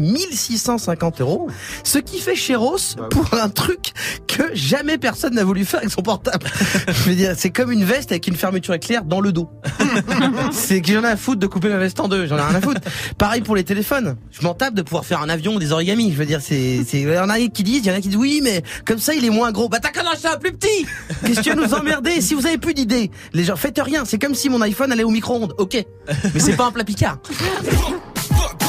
1650 0.49 1.21
euros, 1.21 1.47
ce 1.83 1.97
qui 1.97 2.19
fait 2.19 2.35
chéros 2.35 2.77
pour 3.09 3.33
un 3.33 3.49
truc 3.49 3.93
que 4.27 4.43
jamais 4.53 4.97
personne 4.97 5.35
n'a 5.35 5.43
voulu 5.43 5.65
faire 5.65 5.79
avec 5.79 5.91
son 5.91 6.01
portable. 6.01 6.45
Je 6.87 7.09
veux 7.09 7.15
dire, 7.15 7.33
c'est 7.37 7.49
comme 7.49 7.71
une 7.71 7.83
veste 7.83 8.11
avec 8.11 8.27
une 8.27 8.35
fermeture 8.35 8.73
éclair 8.73 9.03
dans 9.03 9.21
le 9.21 9.31
dos. 9.31 9.49
c'est 10.51 10.81
que 10.81 10.93
j'en 10.93 11.03
ai 11.03 11.07
à 11.07 11.17
foutre 11.17 11.39
de 11.39 11.47
couper 11.47 11.69
ma 11.69 11.77
veste 11.77 11.99
en 11.99 12.07
deux, 12.07 12.27
j'en 12.27 12.37
ai 12.37 12.41
rien 12.41 12.55
à 12.55 12.61
foutre. 12.61 12.81
Pareil 13.17 13.41
pour 13.41 13.55
les 13.55 13.63
téléphones. 13.63 14.15
Je 14.31 14.41
m'en 14.41 14.53
tape 14.53 14.73
de 14.73 14.81
pouvoir 14.81 15.05
faire 15.05 15.21
un 15.21 15.29
avion 15.29 15.55
ou 15.55 15.59
des 15.59 15.71
origamis. 15.71 16.11
Je 16.11 16.17
veux 16.17 16.25
dire, 16.25 16.41
c'est, 16.41 16.81
c'est, 16.87 17.01
il 17.01 17.09
y 17.09 17.17
en 17.17 17.29
a 17.29 17.39
qui 17.39 17.63
disent, 17.63 17.81
il 17.85 17.87
y 17.87 17.91
en 17.91 17.95
a 17.95 18.01
qui 18.01 18.09
disent 18.09 18.17
oui, 18.17 18.41
mais 18.43 18.63
comme 18.85 18.99
ça 18.99 19.13
il 19.13 19.25
est 19.25 19.29
moins 19.29 19.51
gros. 19.51 19.69
Bah 19.69 19.79
t'as 19.81 19.89
qu'à 19.89 20.01
acheter 20.09 20.27
un 20.27 20.37
plus 20.37 20.51
petit! 20.51 20.85
Qu'est-ce 21.25 21.41
que 21.41 21.49
tu 21.49 21.55
nous 21.55 21.73
emmerder? 21.73 22.21
Si 22.21 22.33
vous 22.33 22.45
avez 22.45 22.57
plus 22.57 22.73
d'idées, 22.73 23.11
les 23.33 23.43
gens, 23.43 23.55
faites 23.55 23.79
rien. 23.79 24.05
C'est 24.05 24.19
comme 24.19 24.35
si 24.35 24.49
mon 24.49 24.61
iPhone 24.61 24.91
allait 24.91 25.03
au 25.03 25.09
micro-ondes. 25.09 25.53
Ok. 25.57 25.83
Mais 26.33 26.39
c'est 26.39 26.55
pas 26.55 26.65
un 26.65 26.71
plat 26.71 26.83
picard. 26.83 27.19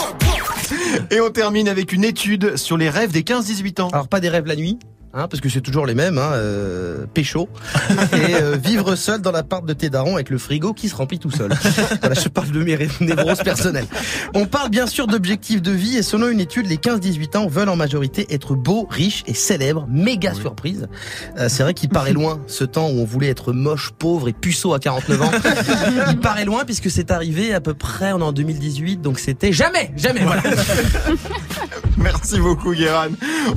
Et 1.10 1.20
on 1.20 1.30
termine 1.30 1.68
avec 1.68 1.92
une 1.92 2.04
étude 2.04 2.56
sur 2.56 2.76
les 2.76 2.90
rêves 2.90 3.12
des 3.12 3.22
15-18 3.22 3.82
ans. 3.82 3.88
Alors 3.88 4.08
pas 4.08 4.20
des 4.20 4.28
rêves 4.28 4.46
la 4.46 4.56
nuit. 4.56 4.78
Hein, 5.12 5.26
parce 5.26 5.40
que 5.40 5.48
c'est 5.48 5.60
toujours 5.60 5.86
les 5.86 5.96
mêmes, 5.96 6.18
hein, 6.18 6.30
euh, 6.34 7.04
pécho 7.12 7.48
et 8.12 8.34
euh, 8.34 8.56
vivre 8.56 8.94
seul 8.94 9.20
dans 9.20 9.32
l'appart 9.32 9.66
de 9.66 9.72
tes 9.72 9.90
darons 9.90 10.14
avec 10.14 10.30
le 10.30 10.38
frigo 10.38 10.72
qui 10.72 10.88
se 10.88 10.94
remplit 10.94 11.18
tout 11.18 11.32
seul. 11.32 11.50
voilà, 12.00 12.14
je 12.14 12.28
parle 12.28 12.52
de 12.52 12.62
mes 12.62 12.78
névroses 13.00 13.42
personnelles. 13.42 13.86
On 14.34 14.46
parle 14.46 14.70
bien 14.70 14.86
sûr 14.86 15.08
d'objectifs 15.08 15.62
de 15.62 15.72
vie 15.72 15.96
et 15.96 16.04
selon 16.04 16.28
une 16.28 16.38
étude, 16.38 16.66
les 16.66 16.76
15-18 16.76 17.38
ans 17.38 17.48
veulent 17.48 17.70
en 17.70 17.74
majorité 17.74 18.32
être 18.32 18.54
beaux, 18.54 18.86
riches 18.88 19.24
et 19.26 19.34
célèbres. 19.34 19.84
Méga 19.90 20.32
surprise. 20.32 20.86
Euh, 21.38 21.48
c'est 21.48 21.64
vrai 21.64 21.74
qu'il 21.74 21.88
paraît 21.88 22.12
loin 22.12 22.40
ce 22.46 22.62
temps 22.62 22.86
où 22.86 23.00
on 23.00 23.04
voulait 23.04 23.30
être 23.30 23.52
moche, 23.52 23.90
pauvre 23.90 24.28
et 24.28 24.32
puceau 24.32 24.74
à 24.74 24.78
49 24.78 25.22
ans. 25.22 25.30
Il 26.10 26.20
paraît 26.20 26.44
loin 26.44 26.64
puisque 26.64 26.88
c'est 26.88 27.10
arrivé 27.10 27.52
à 27.52 27.60
peu 27.60 27.74
près 27.74 28.12
on 28.12 28.20
est 28.20 28.22
en 28.22 28.32
2018, 28.32 29.00
donc 29.00 29.18
c'était 29.18 29.52
jamais, 29.52 29.90
jamais. 29.96 30.20
Voilà. 30.20 30.42
Merci 31.96 32.38
beaucoup 32.38 32.72
Guéran. 32.72 33.08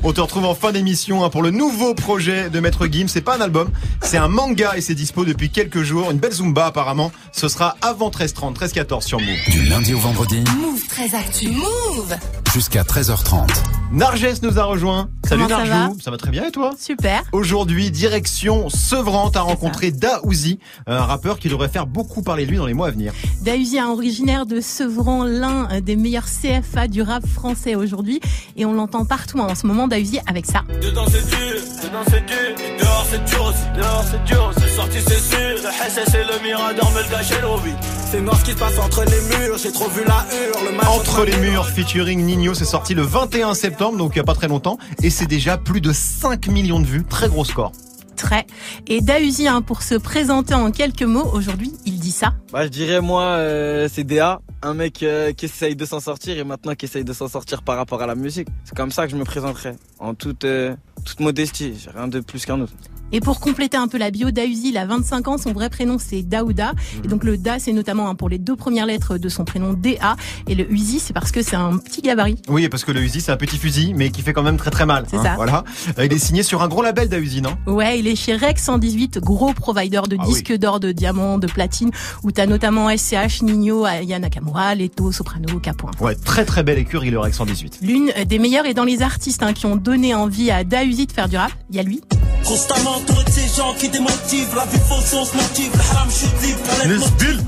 On 0.03 0.13
te 0.13 0.21
retrouve 0.21 0.45
en 0.45 0.55
fin 0.55 0.71
d'émission 0.71 1.23
hein, 1.23 1.29
pour 1.29 1.41
le 1.41 1.51
nouveau 1.51 1.93
projet 1.93 2.49
de 2.49 2.59
Maître 2.59 2.87
Gims. 2.87 3.07
C'est 3.07 3.21
pas 3.21 3.37
un 3.37 3.41
album, 3.41 3.69
c'est 4.01 4.17
un 4.17 4.27
manga 4.27 4.75
et 4.75 4.81
c'est 4.81 4.95
dispo 4.95 5.25
depuis 5.25 5.49
quelques 5.49 5.83
jours. 5.83 6.11
Une 6.11 6.17
belle 6.17 6.33
Zumba 6.33 6.67
apparemment. 6.67 7.11
Ce 7.31 7.47
sera 7.47 7.75
avant 7.81 8.09
13h30, 8.09 8.55
13h14 8.55 9.01
sur 9.01 9.19
Move. 9.19 9.49
Du 9.49 9.63
lundi 9.65 9.93
au 9.93 9.99
vendredi 9.99 10.43
Move 10.59 10.87
très 10.87 11.15
actu. 11.15 11.49
Move 11.49 12.15
jusqu'à 12.53 12.83
13h30. 12.83 13.47
Narges 13.93 14.41
nous 14.41 14.57
a 14.57 14.63
rejoint. 14.63 15.07
Salut 15.23 15.43
ça 15.43 15.63
Narjou. 15.63 15.99
Ça 16.01 16.09
va 16.09 16.17
très 16.17 16.31
bien 16.31 16.43
et 16.45 16.51
toi 16.51 16.71
Super. 16.79 17.21
Aujourd'hui, 17.31 17.91
direction 17.91 18.67
Sevran, 18.67 19.29
t'as 19.29 19.41
rencontré 19.41 19.91
Daouzi, 19.91 20.57
un 20.87 21.03
rappeur 21.03 21.37
qui 21.37 21.47
devrait 21.47 21.69
faire 21.69 21.85
beaucoup 21.85 22.23
parler 22.23 22.47
de 22.47 22.49
lui 22.49 22.57
dans 22.57 22.65
les 22.65 22.73
mois 22.73 22.87
à 22.87 22.91
venir. 22.91 23.13
Dahuzi, 23.43 23.77
un 23.77 23.89
originaire 23.89 24.47
de 24.47 24.61
Sevran, 24.61 25.25
l'un 25.25 25.79
des 25.79 25.95
meilleurs 25.95 26.25
CFA 26.25 26.87
du 26.87 27.03
rap 27.03 27.23
français 27.27 27.75
aujourd'hui. 27.75 28.19
Et 28.57 28.65
on 28.65 28.73
l'entend 28.73 29.05
partout 29.05 29.39
hein, 29.39 29.47
en 29.51 29.55
ce 29.55 29.67
moment, 29.67 29.87
Dahuzi, 29.87 30.19
avec 30.25 30.47
ça. 30.47 30.63
Dedans 30.81 31.05
c'est 31.07 31.29
dur, 31.29 31.61
dedans 31.83 32.03
c'est 32.07 32.25
dur, 32.25 32.65
et 32.65 32.81
dehors 32.81 33.05
c'est 33.11 33.23
dur 33.25 33.45
aussi, 33.45 33.77
dehors 33.77 34.03
c'est 34.09 34.23
dur, 34.23 34.51
c'est 34.57 34.62
sorti 34.73 34.97
c'est 35.05 35.19
sûr, 35.19 35.55
le 35.63 35.69
SS 35.69 36.15
et 36.15 36.23
le 36.23 36.43
Mirador 36.43 36.91
me 36.91 37.03
le 37.03 37.09
gâchent 37.09 37.41
le 37.41 37.47
hobby. 37.47 37.71
C'est 38.09 38.21
noir 38.21 38.37
ce 38.37 38.45
qui 38.45 38.51
se 38.51 38.57
passe 38.57 38.79
entre 38.79 39.03
les 39.03 39.37
murs, 39.37 39.57
j'ai 39.57 39.71
trop 39.71 39.87
vu 39.87 40.03
la 40.03 40.25
hurle, 40.33 40.65
le 40.65 40.75
match 40.75 40.87
Entre 40.87 41.25
les 41.25 41.37
murs 41.37 41.67
featuring 41.69 42.23
Nino, 42.23 42.55
c'est 42.55 42.65
sorti 42.65 42.95
le 42.95 43.03
21 43.03 43.53
septembre, 43.53 43.97
donc 43.97 44.13
il 44.15 44.17
y 44.17 44.21
a 44.21 44.23
pas 44.23 44.33
très 44.33 44.47
longtemps, 44.47 44.79
et 45.03 45.11
c'est 45.11 45.27
déjà 45.27 45.57
plus 45.57 45.79
de 45.79 45.91
5 45.91 46.47
millions 46.47 46.79
de 46.79 46.87
vues, 46.87 47.03
très 47.03 47.29
gros 47.29 47.45
score. 47.45 47.71
Très. 48.15 48.47
Et 48.87 49.01
Dahuzi, 49.01 49.47
hein, 49.47 49.61
pour 49.61 49.83
se 49.83 49.95
présenter 49.95 50.53
en 50.53 50.71
quelques 50.71 51.03
mots, 51.03 51.29
aujourd'hui, 51.33 51.71
il 51.85 51.93
dit 51.93 52.03
dit 52.03 52.11
ça 52.11 52.33
Bah 52.51 52.65
je 52.65 52.69
dirais 52.69 52.99
moi 52.99 53.23
euh, 53.23 53.87
c'est 53.91 54.03
DA, 54.03 54.41
un 54.61 54.73
mec 54.73 55.03
euh, 55.03 55.31
qui 55.31 55.45
essaye 55.45 55.75
de 55.75 55.85
s'en 55.85 55.99
sortir 55.99 56.37
et 56.37 56.43
maintenant 56.43 56.75
qui 56.75 56.85
essaye 56.85 57.05
de 57.05 57.13
s'en 57.13 57.27
sortir 57.27 57.61
par 57.61 57.77
rapport 57.77 58.01
à 58.01 58.07
la 58.07 58.15
musique. 58.15 58.47
C'est 58.65 58.75
comme 58.75 58.91
ça 58.91 59.05
que 59.05 59.11
je 59.11 59.17
me 59.17 59.23
présenterai, 59.23 59.73
en 59.99 60.13
toute, 60.13 60.43
euh, 60.43 60.75
toute 61.05 61.19
modestie, 61.21 61.75
j'ai 61.79 61.91
rien 61.91 62.07
de 62.07 62.19
plus 62.19 62.45
qu'un 62.45 62.59
autre. 62.59 62.73
Et 63.15 63.19
pour 63.19 63.39
compléter 63.39 63.77
un 63.77 63.87
peu 63.87 63.99
la 63.99 64.09
bio, 64.09 64.31
Dausi, 64.31 64.69
il 64.69 64.77
a 64.77 64.87
25 64.87 65.27
ans, 65.27 65.37
son 65.37 65.53
vrai 65.53 65.69
prénom 65.69 65.97
c'est 65.99 66.23
Daouda. 66.23 66.73
Et 67.05 67.07
donc 67.07 67.23
le 67.23 67.37
Da, 67.37 67.59
c'est 67.59 67.71
notamment 67.71 68.09
hein, 68.09 68.15
pour 68.15 68.27
les 68.27 68.39
deux 68.39 68.55
premières 68.55 68.87
lettres 68.87 69.19
de 69.19 69.29
son 69.29 69.45
prénom 69.45 69.73
DA. 69.73 70.15
Et 70.47 70.55
le 70.55 70.71
Uzi, 70.71 70.99
c'est 70.99 71.13
parce 71.13 71.31
que 71.31 71.43
c'est 71.43 71.55
un 71.55 71.77
petit 71.77 72.01
gabarit. 72.01 72.41
Oui, 72.49 72.67
parce 72.69 72.83
que 72.83 72.91
le 72.91 73.01
Uzi, 73.01 73.21
c'est 73.21 73.31
un 73.31 73.37
petit 73.37 73.59
fusil, 73.59 73.93
mais 73.95 74.09
qui 74.09 74.23
fait 74.23 74.33
quand 74.33 74.41
même 74.41 74.57
très 74.57 74.71
très 74.71 74.87
mal. 74.87 75.05
C'est 75.07 75.17
hein, 75.17 75.23
ça. 75.23 75.35
Voilà. 75.35 75.63
Euh, 75.99 76.05
Il 76.05 76.11
est 76.11 76.17
signé 76.17 76.41
sur 76.41 76.63
un 76.63 76.67
gros 76.67 76.81
label 76.81 77.07
d'Ausi, 77.07 77.43
non? 77.43 77.55
Ouais, 77.67 77.99
il 77.99 78.07
est 78.07 78.15
chez 78.15 78.35
Rex 78.35 78.63
118, 78.63 79.19
gros 79.19 79.53
provider 79.53 80.01
de 80.09 80.17
Ah 80.19 80.25
disques 80.25 80.53
d'or, 80.53 80.79
de 80.79 80.91
diamants, 80.91 81.37
de 81.37 81.45
platine, 81.45 81.91
où 82.23 82.31
t'as 82.31 82.47
notamment 82.47 82.89
SCH, 82.89 83.43
Nino, 83.43 83.85
Aya 83.85 84.17
Nakamura, 84.17 84.73
Leto, 84.73 85.11
Soprano, 85.11 85.59
Capoin. 85.59 85.91
Ouais, 86.01 86.15
très 86.15 86.45
très 86.45 86.63
belle 86.63 86.79
écurie, 86.79 87.11
le 87.11 87.19
Rex 87.19 87.37
118. 87.37 87.77
L'une 87.83 88.11
des 88.25 88.39
meilleures 88.39 88.65
et 88.65 88.73
dans 88.73 88.85
les 88.85 89.03
artistes 89.03 89.43
hein, 89.43 89.53
qui 89.53 89.67
ont 89.67 89.75
donné 89.75 90.15
envie 90.15 90.49
à 90.49 90.63
Dausi 90.63 91.05
de 91.05 91.11
faire 91.11 91.29
du 91.29 91.37
rap, 91.37 91.51
il 91.69 91.75
y 91.75 91.79
a 91.79 91.83
lui. 91.83 92.01
Constamment 92.45 92.97
entouré 92.97 93.23
de 93.23 93.29
ces 93.29 93.47
gens 93.55 93.73
qui 93.75 93.89
démotivent 93.89 94.55
La 94.55 94.65
vie 94.65 94.79
fausse, 94.79 95.13
on 95.13 95.25
se 95.25 95.35
motive 95.35 95.71
Le 95.73 95.79
haram 95.79 96.09
chute 96.11 96.41
libre 96.41 96.59
la 96.79 96.85
lettre 96.85 97.11
motive. 97.11 97.43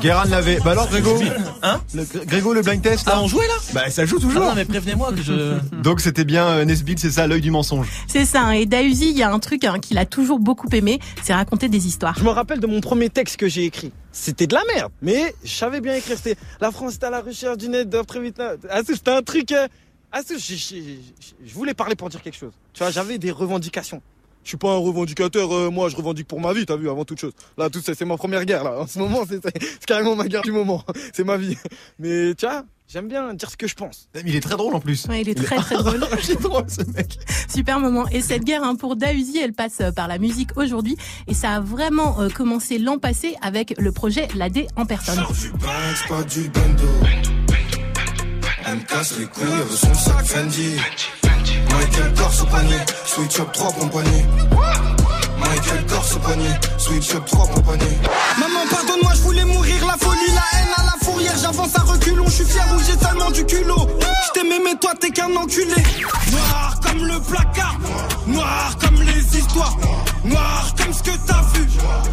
Guérin 0.00 0.24
l'avait. 0.26 0.58
Bah 0.64 0.72
alors, 0.72 0.88
Grégo 0.88 1.16
Hein 1.62 1.80
le, 1.94 2.04
Grégo, 2.24 2.52
le 2.54 2.62
blind 2.62 2.82
test 2.82 3.06
là 3.06 3.14
Ah, 3.16 3.20
on 3.22 3.28
jouait 3.28 3.46
là? 3.46 3.54
Bah 3.72 3.90
ça 3.90 4.04
joue 4.04 4.18
toujours. 4.18 4.42
Ah 4.44 4.48
non, 4.50 4.54
mais 4.54 4.64
prévenez-moi 4.64 5.12
que 5.12 5.22
je. 5.22 5.58
Donc 5.82 6.00
c'était 6.00 6.24
bien 6.24 6.46
euh, 6.46 6.64
Nesbitt, 6.64 6.98
c'est 6.98 7.10
ça, 7.10 7.26
l'œil 7.26 7.40
du 7.40 7.50
mensonge. 7.50 7.88
C'est 8.06 8.24
ça, 8.24 8.42
hein, 8.42 8.50
et 8.52 8.66
Dausi, 8.66 9.10
il 9.10 9.16
y 9.18 9.22
a 9.22 9.30
un 9.32 9.38
truc 9.38 9.64
hein, 9.64 9.78
qu'il 9.80 9.98
a 9.98 10.06
toujours 10.06 10.38
beaucoup 10.40 10.68
aimé, 10.72 10.98
c'est 11.22 11.34
raconter 11.34 11.68
des 11.68 11.86
histoires. 11.86 12.14
Je 12.18 12.24
me 12.24 12.30
rappelle 12.30 12.60
de 12.60 12.66
mon 12.66 12.80
premier 12.80 13.10
texte 13.10 13.36
que 13.36 13.48
j'ai 13.48 13.64
écrit. 13.64 13.92
C'était 14.12 14.46
de 14.46 14.54
la 14.54 14.62
merde, 14.74 14.92
mais 15.02 15.34
je 15.44 15.52
savais 15.52 15.80
bien 15.80 15.94
écrire. 15.94 16.16
C'était 16.16 16.38
la 16.60 16.70
France 16.70 16.94
est 16.94 17.04
à 17.04 17.10
la 17.10 17.20
recherche 17.20 17.58
d'une 17.58 17.74
aide 17.74 17.94
très 18.06 18.20
vite. 18.20 18.40
Ah, 18.70 18.80
c'était 18.86 19.10
un 19.10 19.22
truc. 19.22 19.52
euh, 19.52 19.68
Ah, 20.12 20.20
je, 20.28 20.36
je- 20.36 20.54
je- 20.54 21.46
je 21.46 21.54
voulais 21.54 21.74
parler 21.74 21.94
pour 21.96 22.08
dire 22.08 22.20
quelque 22.22 22.36
chose. 22.36 22.52
Tu 22.72 22.82
vois, 22.82 22.90
j'avais 22.90 23.18
des 23.18 23.30
revendications. 23.30 24.02
Je 24.44 24.48
suis 24.48 24.56
pas 24.56 24.72
un 24.72 24.76
revendicateur, 24.76 25.52
euh, 25.54 25.70
moi 25.70 25.88
je 25.88 25.94
revendique 25.94 26.26
pour 26.26 26.40
ma 26.40 26.52
vie, 26.52 26.66
t'as 26.66 26.76
vu, 26.76 26.90
avant 26.90 27.04
toute 27.04 27.20
chose. 27.20 27.32
Là, 27.56 27.70
tout 27.70 27.80
ça, 27.80 27.94
c'est 27.94 28.04
ma 28.04 28.16
première 28.16 28.44
guerre, 28.44 28.64
là. 28.64 28.80
En 28.80 28.86
ce 28.88 28.98
moment, 28.98 29.20
c'est 29.28 29.40
carrément 29.86 30.16
ma 30.16 30.26
guerre 30.26 30.42
du 30.42 30.50
moment. 30.50 30.82
C'est 31.14 31.22
ma 31.22 31.36
vie. 31.36 31.56
Mais 32.00 32.34
tu 32.34 32.44
vois, 32.44 32.64
j'aime 32.88 33.06
bien 33.06 33.34
dire 33.34 33.48
ce 33.50 33.56
que 33.56 33.68
je 33.68 33.74
pense. 33.76 34.08
Il 34.26 34.34
est 34.34 34.40
très 34.40 34.56
drôle 34.56 34.74
en 34.74 34.80
plus. 34.80 35.06
Ouais, 35.06 35.20
il 35.20 35.28
est 35.28 35.34
très 35.36 35.56
très 35.58 35.76
drôle. 35.82 36.04
C'est 36.20 36.40
drôle 36.40 36.64
ce 36.68 36.82
mec. 36.90 37.18
Super 37.48 37.78
moment. 37.78 38.08
Et 38.08 38.20
cette 38.20 38.42
guerre 38.42 38.64
hein, 38.64 38.74
pour 38.74 38.96
Dausi, 38.96 39.38
elle 39.38 39.52
passe 39.52 39.80
euh, 39.80 39.92
par 39.92 40.08
la 40.08 40.18
musique 40.18 40.50
aujourd'hui. 40.56 40.96
Et 41.28 41.34
ça 41.34 41.52
a 41.52 41.60
vraiment 41.60 42.20
euh, 42.20 42.28
commencé 42.28 42.78
l'an 42.78 42.98
passé 42.98 43.36
avec 43.42 43.74
le 43.78 43.92
projet 43.92 44.26
L'AD 44.34 44.66
en 44.76 44.86
personne. 44.86 45.22
Pas 46.08 46.24
du 46.24 46.48
bando. 46.48 46.88
Elle 48.72 48.78
me 48.78 48.84
casse 48.84 49.18
les 49.18 49.26
couilles, 49.26 49.44
elle 49.44 49.68
veut 49.68 49.76
son 49.76 49.92
sac 49.92 50.24
Fendi. 50.24 50.76
Michael 51.70 52.14
Kors 52.16 52.42
au 52.42 52.46
panier, 52.46 52.78
switch 53.04 53.38
up 53.40 53.52
3 53.52 53.72
compagnies. 53.72 54.24
Michael 55.38 55.86
Kors 55.86 56.16
au 56.16 56.18
panier, 56.20 56.54
switch 56.78 57.14
up 57.14 57.22
3 57.26 57.46
compagnies. 57.48 57.98
Maman 58.38 58.60
pardonne-moi 58.70 59.12
je 59.14 59.20
voulais 59.20 59.44
mourir 59.44 59.86
La 59.86 59.98
folie, 59.98 60.32
la 60.32 60.58
haine 60.58 60.74
à 60.74 60.82
la 60.84 61.04
fourrière 61.04 61.34
J'avance 61.42 61.76
à 61.76 61.82
reculons, 61.82 62.24
je 62.24 62.30
suis 62.30 62.44
fier 62.46 62.64
où 62.74 62.78
j'ai 62.78 62.98
seulement 62.98 63.30
du 63.30 63.44
culot 63.44 63.88
Je 64.00 64.40
t'aimais 64.40 64.60
mais 64.64 64.78
toi 64.80 64.92
t'es 64.98 65.10
qu'un 65.10 65.36
enculé 65.36 65.74
Noir 66.30 66.80
comme 66.82 67.06
le 67.06 67.20
placard 67.20 67.76
Noir 68.26 68.74
comme 68.80 69.02
les 69.02 69.38
histoires 69.38 69.76
Noir 70.24 70.74
comme 70.78 70.94
ce 70.94 71.02
que 71.02 71.16
t'as 71.26 71.42
vu 71.52 71.66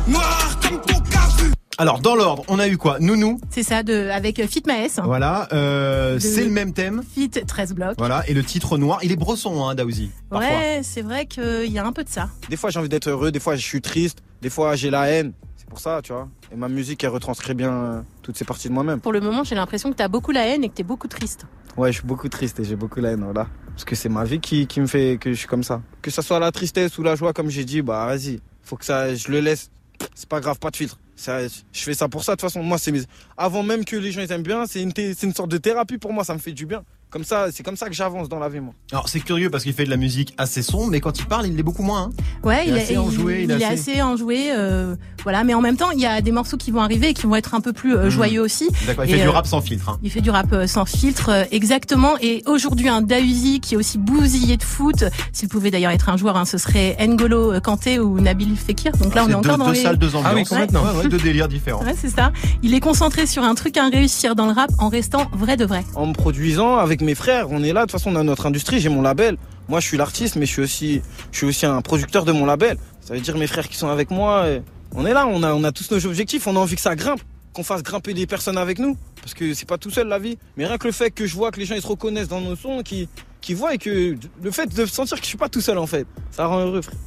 Noir 0.07 0.59
comme 0.61 0.81
ton 0.81 0.99
cas 1.09 1.29
vu 1.37 1.53
Alors 1.79 2.01
dans 2.01 2.13
l'ordre, 2.13 2.43
on 2.50 2.59
a 2.59 2.67
eu 2.67 2.75
quoi? 2.75 3.00
Nounou, 3.00 3.39
C'est 3.50 3.63
ça, 3.63 3.83
de, 3.83 4.09
avec 4.09 4.45
Fit 4.48 4.63
Maes. 4.67 5.01
voilà, 5.01 5.48
euh, 5.53 6.19
c'est 6.19 6.43
le 6.43 6.50
même 6.50 6.74
thème. 6.74 7.01
Fit 7.15 7.29
13 7.29 7.74
blocs. 7.74 7.95
Voilà, 7.98 8.21
et 8.27 8.33
le 8.33 8.43
titre 8.43 8.77
noir, 8.77 9.00
il 9.01 9.13
est 9.13 9.15
bresson, 9.15 9.63
hein, 9.65 9.75
Daouzi. 9.75 10.12
Ouais, 10.29 10.81
c'est 10.83 11.01
vrai 11.01 11.25
qu'il 11.25 11.71
y 11.71 11.79
a 11.79 11.86
un 11.86 11.93
peu 11.93 12.03
de 12.03 12.09
ça. 12.09 12.31
Des 12.50 12.57
fois, 12.57 12.69
j'ai 12.69 12.79
envie 12.79 12.89
d'être 12.89 13.07
heureux, 13.07 13.31
des 13.31 13.39
fois, 13.39 13.55
je 13.55 13.62
suis 13.62 13.79
triste, 13.79 14.19
des 14.41 14.50
fois, 14.50 14.75
j'ai 14.75 14.89
la 14.89 15.07
haine. 15.07 15.31
C'est 15.55 15.69
pour 15.69 15.79
ça, 15.79 16.01
tu 16.03 16.12
vois. 16.12 16.27
Et 16.51 16.57
ma 16.57 16.68
musique, 16.68 17.01
elle 17.05 17.11
retranscrit 17.11 17.53
bien 17.53 17.72
euh, 17.72 18.01
toutes 18.24 18.37
ces 18.37 18.44
parties 18.44 18.68
de 18.68 18.74
moi-même. 18.74 19.00
Pour 19.00 19.13
le 19.13 19.22
moment, 19.22 19.46
j'ai 19.46 19.55
l'impression 19.55 19.89
que 19.89 19.96
t'as 19.96 20.09
beaucoup 20.09 20.31
la 20.33 20.48
haine 20.48 20.65
et 20.65 20.68
que 20.70 20.74
t'es 20.74 20.83
beaucoup 20.83 21.07
triste. 21.07 21.46
Ouais, 21.77 21.94
je 21.94 22.00
suis 22.00 22.07
beaucoup 22.07 22.27
triste 22.27 22.59
et 22.59 22.65
j'ai 22.65 22.75
beaucoup 22.75 23.00
la 23.00 23.11
haine, 23.11 23.24
voilà. 23.24 23.48
Parce 23.70 23.85
que 23.85 23.96
c'est 23.96 24.09
ma 24.09 24.25
vie 24.25 24.42
qui, 24.42 24.68
qui 24.68 24.81
me 24.81 24.87
fait 24.87 25.18
que 25.18 25.31
je 25.31 25.37
suis 25.37 25.48
comme 25.48 25.63
ça. 25.63 25.81
Que 26.01 26.11
ça 26.11 26.24
soit 26.24 26.39
la 26.39 26.51
tristesse 26.51 26.98
ou 26.98 27.03
la 27.03 27.15
joie, 27.15 27.31
comme 27.31 27.50
j'ai 27.50 27.63
dit, 27.63 27.81
bah 27.81 28.05
vas-y. 28.05 28.42
Faut 28.63 28.75
que 28.75 28.83
ça, 28.83 29.15
je 29.15 29.31
le 29.31 29.39
laisse. 29.39 29.72
C'est 30.13 30.27
pas 30.27 30.42
grave, 30.42 30.59
pas 30.59 30.72
de 30.72 30.75
filtre. 30.75 30.98
Je 31.25 31.84
fais 31.84 31.94
ça 31.94 32.08
pour 32.08 32.24
ça, 32.24 32.34
de 32.34 32.36
toute 32.38 32.50
façon. 32.50 32.64
Moi, 32.64 32.77
c'est 32.77 32.92
mes... 32.92 33.01
Avant 33.38 33.64
même 33.64 33.86
que 33.86 33.96
les 33.96 34.12
gens 34.12 34.22
aiment 34.22 34.44
bien, 34.44 34.66
c'est 34.66 34.82
une, 34.82 34.94
une 34.98 35.34
sorte 35.34 35.50
de 35.50 35.58
thérapie 35.58 35.98
pour 35.98 36.14
moi, 36.14 36.24
ça 36.24 36.34
me 36.34 36.40
fait 36.40 36.53
du 36.53 36.66
bien. 36.66 36.84
Comme 37.11 37.24
ça, 37.24 37.48
c'est 37.51 37.63
comme 37.63 37.75
ça 37.75 37.87
que 37.87 37.93
j'avance 37.95 38.29
dans 38.29 38.37
la 38.37 38.50
vie, 38.50 38.59
moi. 38.59 38.74
Alors 38.91 39.09
c'est 39.09 39.19
curieux 39.19 39.50
parce 39.50 39.63
qu'il 39.63 39.74
fait 39.74 39.85
de 39.85 39.89
la 39.89 39.98
musique 39.98 40.35
assez 40.37 40.61
sombre, 40.61 40.91
mais 40.91 41.00
quand 41.00 41.17
il 41.17 41.25
parle, 41.25 41.48
il 41.48 41.55
l'est 41.55 41.63
beaucoup 41.63 41.81
moins. 41.81 42.03
hein. 42.03 42.09
Ouais, 42.43 42.65
Il 42.67 42.77
est 42.77 42.81
assez 42.83 42.98
enjoué, 43.00 43.43
il 43.45 43.51
est 43.51 43.59
est 43.61 43.63
assez- 43.63 44.01
enjoué, 44.03 44.50
euh, 44.51 44.95
voilà. 45.24 45.43
Mais 45.43 45.55
en 45.55 45.61
même 45.61 45.75
temps, 45.75 45.89
il 45.89 46.00
y 46.00 46.05
a 46.05 46.22
des 46.22 46.31
morceaux 46.31 46.55
qui 46.57 46.69
vont 46.69 46.81
arriver 46.81 47.09
et 47.09 47.13
qui 47.15 47.25
vont 47.25 47.35
être 47.35 47.55
un 47.55 47.61
peu 47.61 47.74
plus 47.74 47.95
euh, 47.95 48.03
Mhm. 48.05 48.09
joyeux 48.11 48.41
aussi. 48.41 48.67
D'accord, 48.85 49.05
il 49.05 49.09
Et, 49.11 49.15
fait 49.17 49.22
du 49.24 49.27
euh, 49.27 49.31
rap 49.31 49.48
sans 49.48 49.59
filtre. 49.59 49.89
hein. 49.89 49.98
Il 50.03 50.11
fait 50.11 50.22
du 50.22 50.29
rap 50.29 50.53
euh, 50.53 50.67
sans 50.67 50.85
filtre, 50.85 51.29
euh, 51.29 51.43
exactement. 51.50 52.13
Et 52.22 52.43
aujourd'hui, 52.45 52.89
un 52.89 53.01
Dausi 53.01 53.59
qui 53.59 53.74
est 53.74 53.77
aussi 53.77 53.98
bousillé 53.98 54.57
de 54.57 54.63
foot. 54.63 55.03
S'il 55.33 55.50
pouvait 55.50 55.72
d'ailleurs 55.72 55.91
être 55.91 56.09
un 56.09 56.17
joueur, 56.17 56.37
hein, 56.37 56.45
ce 56.45 56.59
serait 56.59 56.95
N'Golo 57.07 57.59
Kanté 57.61 58.00
ou 58.00 58.19
Nabil 58.19 58.55
Fekir. 58.55 58.91
Donc 58.98 59.15
là, 59.15 59.24
on 59.24 59.25
C'est 59.25 59.31
est 59.31 59.35
encore 59.35 59.53
deux, 59.53 59.57
dans 59.57 59.65
deux 59.65 59.74
les... 59.74 59.81
salles, 59.81 59.98
deux 59.98 60.15
ambiances. 60.15 60.25
Ah 60.31 60.35
oui, 60.35 60.43
complètement. 60.43 60.83
Ouais, 60.83 60.98
ouais, 61.03 61.07
deux 61.09 61.17
délires 61.24 61.48
différents. 61.48 61.83
Ouais, 61.83 61.95
c'est 62.00 62.09
ça. 62.11 62.31
Il 62.61 62.75
est 62.75 62.79
concentré 62.79 63.25
sur 63.25 63.43
un 63.43 63.55
truc 63.55 63.77
à 63.77 63.87
réussir 63.89 64.35
dans 64.35 64.45
le 64.45 64.51
rap 64.53 64.69
en 64.77 64.89
restant 64.89 65.25
vrai 65.33 65.57
de 65.57 65.65
vrai. 65.65 65.83
en 65.95 66.05
me 66.05 66.13
produisant 66.13 66.75
avec 66.77 66.99
mes 67.01 67.16
frères. 67.16 67.48
On 67.51 67.64
est 67.64 67.74
là, 67.74 67.81
de 67.81 67.85
toute 67.85 68.00
façon, 68.00 68.12
on 68.12 68.16
a 68.16 68.24
notre 68.24 68.46
industrie, 68.46 68.79
j'ai 68.79 68.90
mon 68.90 69.01
label. 69.01 69.38
Moi, 69.68 69.79
je 69.79 69.88
suis 69.88 69.98
l'artiste, 69.98 70.35
mais 70.35 70.46
je 70.46 70.51
suis 70.51 70.62
aussi, 70.62 71.01
je 71.31 71.38
suis 71.38 71.48
aussi 71.48 71.66
un 71.66 71.81
producteur 71.81 72.25
de 72.25 72.31
mon 72.31 72.46
label. 72.46 72.77
Ça 73.01 73.14
veut 73.14 73.20
dire 73.20 73.38
mes 73.38 73.48
frères 73.48 73.68
qui 73.68 73.77
sont 73.77 73.90
avec 73.90 74.12
moi. 74.12 74.46
on 74.94 75.05
est 75.05 75.14
là, 75.14 75.27
on 75.27 75.44
a, 75.44 75.53
on 75.53 75.64
a 75.64 75.72
tous 75.72 75.92
nos 75.92 76.05
objectifs. 76.05 76.48
On 76.48 76.55
a 76.55 76.59
envie 76.59 76.75
que 76.75 76.81
ça 76.81 76.96
grimpe, 76.96 77.22
qu'on 77.53 77.64
fasse 77.64 77.83
grimper 77.83 78.14
des 78.14 78.27
personnes 78.27 78.57
avec 78.57 78.79
nous, 78.79 78.98
parce 79.22 79.33
que 79.33 79.53
c'est 79.53 79.68
pas 79.68 79.77
tout 79.77 79.92
seul 79.92 80.07
la 80.07 80.20
vie. 80.20 80.38
Mais 80.57 80.66
rien 80.66 80.77
que 80.77 80.88
le 80.88 80.94
fait 80.94 81.12
que 81.12 81.25
je 81.25 81.35
vois 81.35 81.51
que 81.51 81.59
les 81.59 81.66
gens 81.66 81.75
ils 81.75 81.81
se 81.81 81.88
reconnaissent 81.88 82.27
dans 82.27 82.42
nos 82.42 82.55
sons, 82.55 82.81
qui, 82.83 83.07
qui 83.42 83.53
voient 83.53 83.74
et 83.74 83.77
que 83.77 84.16
le 84.42 84.51
fait 84.51 84.74
de 84.74 84.85
sentir 84.85 85.18
que 85.18 85.24
je 85.24 85.29
suis 85.29 85.38
pas 85.38 85.50
tout 85.50 85.62
seul 85.62 85.77
en 85.77 85.88
fait, 85.88 86.05
ça 86.31 86.46
rend 86.46 86.59
heureux, 86.59 86.81
frère. 86.81 86.98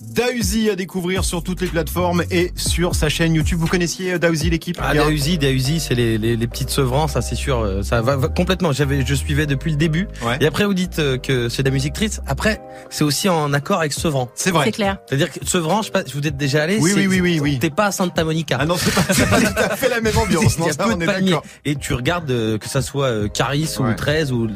Dausi 0.00 0.70
à 0.70 0.76
découvrir 0.76 1.24
sur 1.24 1.42
toutes 1.42 1.60
les 1.60 1.66
plateformes 1.66 2.22
et 2.30 2.52
sur 2.54 2.94
sa 2.94 3.08
chaîne 3.08 3.34
YouTube. 3.34 3.58
Vous 3.58 3.66
connaissiez 3.66 4.12
euh, 4.12 4.18
Dausi 4.18 4.48
l'équipe 4.48 4.78
Ah, 4.80 4.94
Dausi, 4.94 5.38
Dausi, 5.38 5.80
c'est 5.80 5.96
les, 5.96 6.18
les, 6.18 6.36
les 6.36 6.46
petites 6.46 6.70
sevrants, 6.70 7.08
ça 7.08 7.20
c'est 7.20 7.34
sûr, 7.34 7.58
euh, 7.58 7.82
ça 7.82 8.00
va, 8.00 8.16
va 8.16 8.28
complètement. 8.28 8.70
J'avais, 8.70 9.04
je 9.04 9.14
suivais 9.14 9.46
depuis 9.46 9.72
le 9.72 9.76
début. 9.76 10.06
Ouais. 10.24 10.36
Et 10.40 10.46
après 10.46 10.64
vous 10.66 10.74
dites 10.74 11.00
euh, 11.00 11.18
que 11.18 11.48
c'est 11.48 11.64
de 11.64 11.68
la 11.68 11.72
musique 11.74 11.94
triste. 11.94 12.22
Après, 12.28 12.60
c'est 12.90 13.02
aussi 13.02 13.28
en 13.28 13.52
accord 13.52 13.80
avec 13.80 13.92
Sevran. 13.92 14.28
C'est 14.36 14.52
vrai. 14.52 14.66
C'est 14.66 14.72
clair. 14.72 14.98
C'est-à-dire 15.08 15.32
que 15.32 15.44
Sevran, 15.44 15.82
je 15.82 15.86
sais 15.86 15.92
pas, 15.92 16.04
vous 16.14 16.26
êtes 16.26 16.36
déjà 16.36 16.62
allé. 16.62 16.78
Oui, 16.80 16.92
oui, 16.94 17.06
oui, 17.08 17.20
oui, 17.20 17.40
oui. 17.42 17.58
T'es 17.58 17.70
pas 17.70 17.86
à 17.86 17.92
Santa 17.92 18.22
Monica. 18.22 18.56
Ah 18.60 18.66
non, 18.66 18.76
c'est 18.78 18.94
pas, 18.94 19.02
c'est 19.12 19.28
pas 19.28 19.40
tout 19.40 19.72
à 19.72 19.76
fait 19.76 19.88
la 19.88 20.00
même 20.00 20.16
ambiance. 20.18 20.58
Non, 20.60 20.66
Il 20.66 20.68
y 20.68 20.70
a 20.70 20.74
ça, 20.74 20.84
peu 20.84 20.92
on 20.92 20.96
de. 20.96 21.34
Et 21.64 21.74
tu 21.74 21.92
regardes 21.94 22.30
euh, 22.30 22.56
que 22.58 22.68
ça 22.68 22.82
soit 22.82 23.06
euh, 23.06 23.26
Caris 23.28 23.68
Ouais. 23.80 23.90
ou 23.90 23.94
13 23.94 24.30
ou 24.32 24.48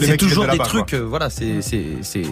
c'est 0.00 0.16
toujours 0.16 0.46
des 0.48 0.58
trucs. 0.58 0.94
euh, 0.94 0.98
voilà, 1.08 1.30
c'est 1.30 1.62
c'est 1.62 1.84
c'est 2.02 2.22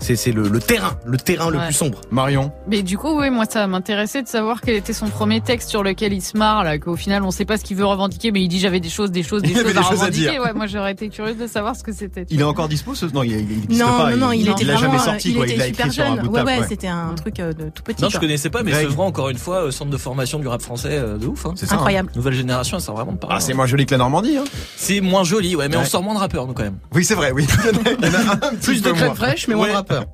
c'est 0.00 0.16
c'est 0.16 0.32
le, 0.32 0.48
le 0.48 0.58
terrain, 0.60 0.98
le 1.06 1.16
terrain 1.16 1.50
le 1.50 1.58
plus 1.64 1.72
sombre. 1.74 2.00
Marion. 2.10 2.52
Mais 2.68 2.82
du 2.82 2.96
coup, 2.98 3.18
oui, 3.20 3.30
moi, 3.30 3.44
ça 3.48 3.66
m'intéressait 3.66 4.22
de 4.22 4.28
savoir 4.28 4.60
quel 4.60 4.74
était 4.76 4.92
son 4.92 5.08
premier 5.08 5.40
texte 5.40 5.68
sur 5.68 5.82
lequel 5.82 6.12
il 6.12 6.22
se 6.22 6.36
marre, 6.36 6.64
là, 6.64 6.78
qu'au 6.78 6.96
final, 6.96 7.22
on 7.22 7.30
sait 7.30 7.44
pas 7.44 7.56
ce 7.58 7.64
qu'il 7.64 7.76
veut 7.76 7.84
revendiquer, 7.86 8.30
mais 8.30 8.42
il 8.42 8.48
dit 8.48 8.58
j'avais 8.60 8.80
des 8.80 8.88
choses, 8.88 9.10
des 9.10 9.22
choses, 9.22 9.42
des 9.48 9.50
Il 9.50 9.58
avait 9.58 9.64
choses 9.66 9.72
des 9.74 9.78
à 9.78 9.82
choses 9.82 9.90
à 10.00 10.04
revendiquer. 10.06 10.30
dire. 10.30 10.42
ouais, 10.42 10.52
moi, 10.54 10.66
j'aurais 10.66 10.92
été 10.92 11.08
curieuse 11.08 11.36
de 11.36 11.46
savoir 11.46 11.76
ce 11.76 11.82
que 11.82 11.92
c'était. 11.92 12.26
Il 12.30 12.40
est 12.40 12.44
encore 12.44 12.68
dispo 12.68 12.94
ce... 12.94 13.06
Non, 13.06 13.22
il, 13.22 13.32
il 13.68 13.78
Non, 13.78 13.86
pas. 13.86 14.10
non, 14.12 14.26
non, 14.26 14.32
il, 14.32 14.48
était 14.48 14.64
l'a 14.64 14.74
vraiment, 14.74 14.92
jamais 14.98 15.04
sorti. 15.04 15.30
il 15.30 15.36
quoi. 15.36 15.44
était 15.44 15.54
il 15.54 15.58
l'a 15.58 15.66
super 15.66 15.86
écrit 15.86 15.94
sur 15.94 16.04
un 16.04 16.16
jeune. 16.16 16.28
ouais, 16.28 16.42
ouais, 16.42 16.58
ouais. 16.60 16.66
c'était 16.68 16.88
un 16.88 17.14
truc 17.14 17.40
euh, 17.40 17.52
de 17.52 17.68
tout 17.70 17.82
petit. 17.82 18.02
Non, 18.02 18.08
je 18.08 18.18
connaissais 18.18 18.50
pas, 18.50 18.62
mais 18.62 18.70
Greg. 18.72 18.88
Sevran, 18.88 19.06
encore 19.06 19.28
une 19.28 19.38
fois, 19.38 19.64
euh, 19.66 19.70
centre 19.70 19.90
de 19.90 19.96
formation 19.96 20.38
du 20.38 20.48
rap 20.48 20.62
français 20.62 20.90
euh, 20.92 21.18
de 21.18 21.26
ouf. 21.26 21.46
Hein. 21.46 21.52
C'est 21.56 21.66
ça. 21.66 21.74
hein. 21.74 21.78
Incroyable. 21.78 22.10
Nouvelle 22.16 22.34
génération, 22.34 22.78
ça 22.78 22.92
vraiment 22.92 23.12
de 23.12 23.18
parler. 23.18 23.36
Ah, 23.38 23.40
c'est 23.40 23.54
moins 23.54 23.66
joli 23.66 23.86
que 23.86 23.92
la 23.92 23.98
Normandie. 23.98 24.36
Hein. 24.36 24.44
C'est 24.76 25.00
moins 25.00 25.24
joli, 25.24 25.56
ouais, 25.56 25.68
mais 25.68 25.76
on 25.76 25.84
sort 25.84 26.02
moins 26.02 26.14
de 26.14 26.18
rappeurs, 26.20 26.46
nous, 26.46 26.52
quand 26.54 26.62
même. 26.64 26.78
Oui, 26.94 27.04
c'est 27.04 27.14
vrai, 27.14 27.32
oui. 27.32 27.46
Il 28.00 28.04
a 28.06 28.36
Plus 28.62 28.82
de 28.82 28.90
crème 28.92 29.14
fraîche, 29.14 29.48
mais 29.48 29.54
moins 29.54 29.68
de 29.68 29.72
rappeurs. 29.72 30.04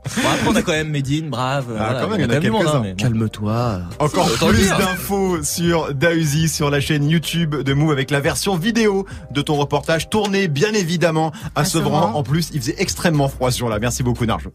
On 0.46 0.54
a 0.56 0.62
quand 0.62 0.72
même 0.72 0.88
Medine, 0.90 1.28
Brave. 1.30 1.66
Ah, 1.86 1.92
voilà, 1.92 2.00
quand 2.02 2.08
même, 2.10 2.20
il 2.20 2.22
y 2.22 2.26
en 2.26 2.36
a 2.36 2.40
quelques-uns. 2.40 2.78
hein, 2.78 2.82
bon. 2.82 2.94
Calme-toi. 2.96 3.80
Encore 3.98 4.30
plus 4.32 4.68
d'infos 4.68 5.42
sur 5.42 5.94
Dausi 5.94 6.48
sur 6.48 6.70
la 6.70 6.80
chaîne 6.80 7.08
YouTube 7.08 7.54
de 7.56 7.72
Move 7.74 7.92
avec 7.92 8.10
la 8.10 8.20
version 8.20 8.56
vidéo 8.56 9.06
de 9.30 9.40
ton 9.42 9.54
reportage 9.56 10.08
tourné 10.10 10.48
bien 10.48 10.72
évidemment 10.72 11.32
à 11.54 11.60
À 11.60 11.64
Sevran. 11.64 12.02
Sevran. 12.02 12.18
En 12.18 12.22
plus, 12.22 12.50
il 12.52 12.60
faisait 12.60 12.76
extrêmement 12.78 13.28
froid 13.28 13.50
ce 13.50 13.58
jour-là. 13.58 13.78
Merci 13.78 14.02
beaucoup 14.02 14.24
Narjo. 14.26 14.52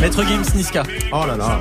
Maître 0.00 0.24
Gims, 0.24 0.54
Niska. 0.56 0.82
Oh 1.12 1.24
là 1.26 1.36
là. 1.36 1.60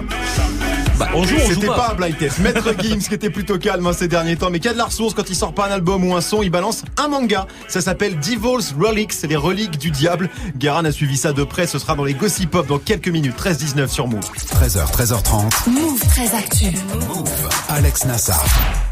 Bah, 0.99 1.07
on 1.15 1.23
joue, 1.23 1.35
on 1.38 1.45
joue 1.47 1.53
C'était 1.53 1.67
pas. 1.67 1.75
pas 1.75 1.91
un 1.91 1.95
blind 1.95 2.17
test. 2.17 2.39
Maître 2.39 2.73
Gims 2.79 2.99
qui 2.99 3.13
était 3.13 3.29
plutôt 3.29 3.57
calme 3.57 3.88
hein, 3.88 3.93
ces 3.93 4.09
derniers 4.09 4.35
temps, 4.35 4.49
mais 4.49 4.59
qui 4.59 4.67
a 4.67 4.73
de 4.73 4.77
la 4.77 4.85
ressource 4.85 5.13
quand 5.13 5.29
il 5.29 5.35
sort 5.35 5.53
pas 5.53 5.67
un 5.67 5.71
album 5.71 6.03
ou 6.03 6.13
un 6.15 6.21
son, 6.21 6.43
il 6.43 6.49
balance 6.49 6.83
un 6.97 7.07
manga. 7.07 7.47
Ça 7.69 7.79
s'appelle 7.79 8.19
Devil's 8.19 8.75
Relics, 8.77 9.13
les 9.27 9.35
reliques 9.38 9.77
du 9.77 9.91
diable. 9.91 10.29
Guérin 10.57 10.83
a 10.83 10.91
suivi 10.91 11.15
ça 11.15 11.31
de 11.31 11.43
près, 11.43 11.67
ce 11.67 11.79
sera 11.79 11.95
dans 11.95 12.03
les 12.03 12.13
Gossip 12.13 12.51
Pop 12.51 12.67
dans 12.67 12.79
quelques 12.79 13.07
minutes, 13.07 13.35
13-19 13.39 13.88
sur 13.88 14.07
Move. 14.07 14.19
13h, 14.62 14.91
13h30. 14.91 15.69
Move 15.69 15.99
très 16.09 16.35
actu. 16.35 16.65
Alex 17.69 18.05
Nassar. 18.05 18.43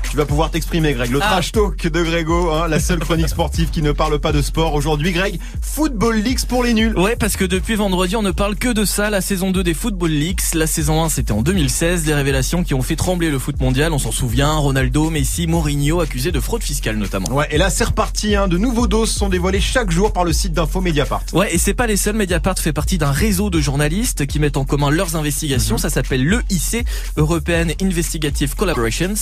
Tu 0.09 0.15
vas 0.17 0.25
pouvoir 0.25 0.49
t'exprimer, 0.51 0.93
Greg. 0.93 1.11
Le 1.11 1.19
Ah. 1.21 1.25
trash 1.27 1.51
talk 1.51 1.85
de 1.85 2.01
Grégo, 2.03 2.49
hein, 2.51 2.67
la 2.67 2.79
seule 2.79 2.99
chronique 2.99 3.27
sportive 3.29 3.69
qui 3.69 3.81
ne 3.81 3.91
parle 3.91 4.19
pas 4.19 4.31
de 4.31 4.41
sport. 4.41 4.73
Aujourd'hui, 4.73 5.11
Greg, 5.11 5.37
Football 5.61 6.17
Leagues 6.21 6.45
pour 6.47 6.63
les 6.63 6.73
nuls. 6.73 6.97
Ouais, 6.97 7.15
parce 7.17 7.35
que 7.35 7.43
depuis 7.43 7.75
vendredi, 7.75 8.15
on 8.15 8.21
ne 8.21 8.31
parle 8.31 8.55
que 8.55 8.69
de 8.71 8.85
ça, 8.85 9.09
la 9.09 9.21
saison 9.21 9.51
2 9.51 9.63
des 9.63 9.73
Football 9.73 10.11
Leagues. 10.11 10.39
La 10.53 10.65
saison 10.65 11.03
1, 11.03 11.09
c'était 11.09 11.33
en 11.33 11.41
2016, 11.41 12.03
des 12.03 12.13
révélations 12.13 12.63
qui 12.63 12.73
ont 12.73 12.81
fait 12.81 12.95
trembler 12.95 13.29
le 13.29 13.37
foot 13.37 13.59
mondial. 13.59 13.91
On 13.91 13.99
s'en 13.99 14.11
souvient, 14.11 14.53
Ronaldo, 14.55 15.09
Messi, 15.09 15.45
Mourinho, 15.45 15.99
accusés 15.99 16.31
de 16.31 16.39
fraude 16.39 16.63
fiscale 16.63 16.95
notamment. 16.95 17.29
Ouais, 17.31 17.47
et 17.51 17.57
là, 17.57 17.69
c'est 17.69 17.83
reparti. 17.83 18.35
Hein, 18.35 18.47
de 18.47 18.57
nouveaux 18.57 18.87
doses 18.87 19.11
sont 19.11 19.29
dévoilés 19.29 19.59
chaque 19.61 19.91
jour 19.91 20.13
par 20.13 20.23
le 20.23 20.31
site 20.33 20.53
d'info 20.53 20.79
Mediapart. 20.81 21.23
Ouais, 21.33 21.53
et 21.53 21.57
c'est 21.57 21.73
pas 21.73 21.85
les 21.85 21.97
seuls. 21.97 22.15
Mediapart 22.15 22.57
fait 22.57 22.73
partie 22.73 22.97
d'un 22.97 23.11
réseau 23.11 23.49
de 23.49 23.59
journalistes 23.59 24.25
qui 24.25 24.39
mettent 24.39 24.57
en 24.57 24.65
commun 24.65 24.89
leurs 24.89 25.15
investigations. 25.17 25.77
Ça 25.77 25.89
s'appelle 25.89 26.25
l'EIC, 26.25 26.85
European 27.17 27.67
Investigative 27.81 28.55
Collaborations. 28.55 29.13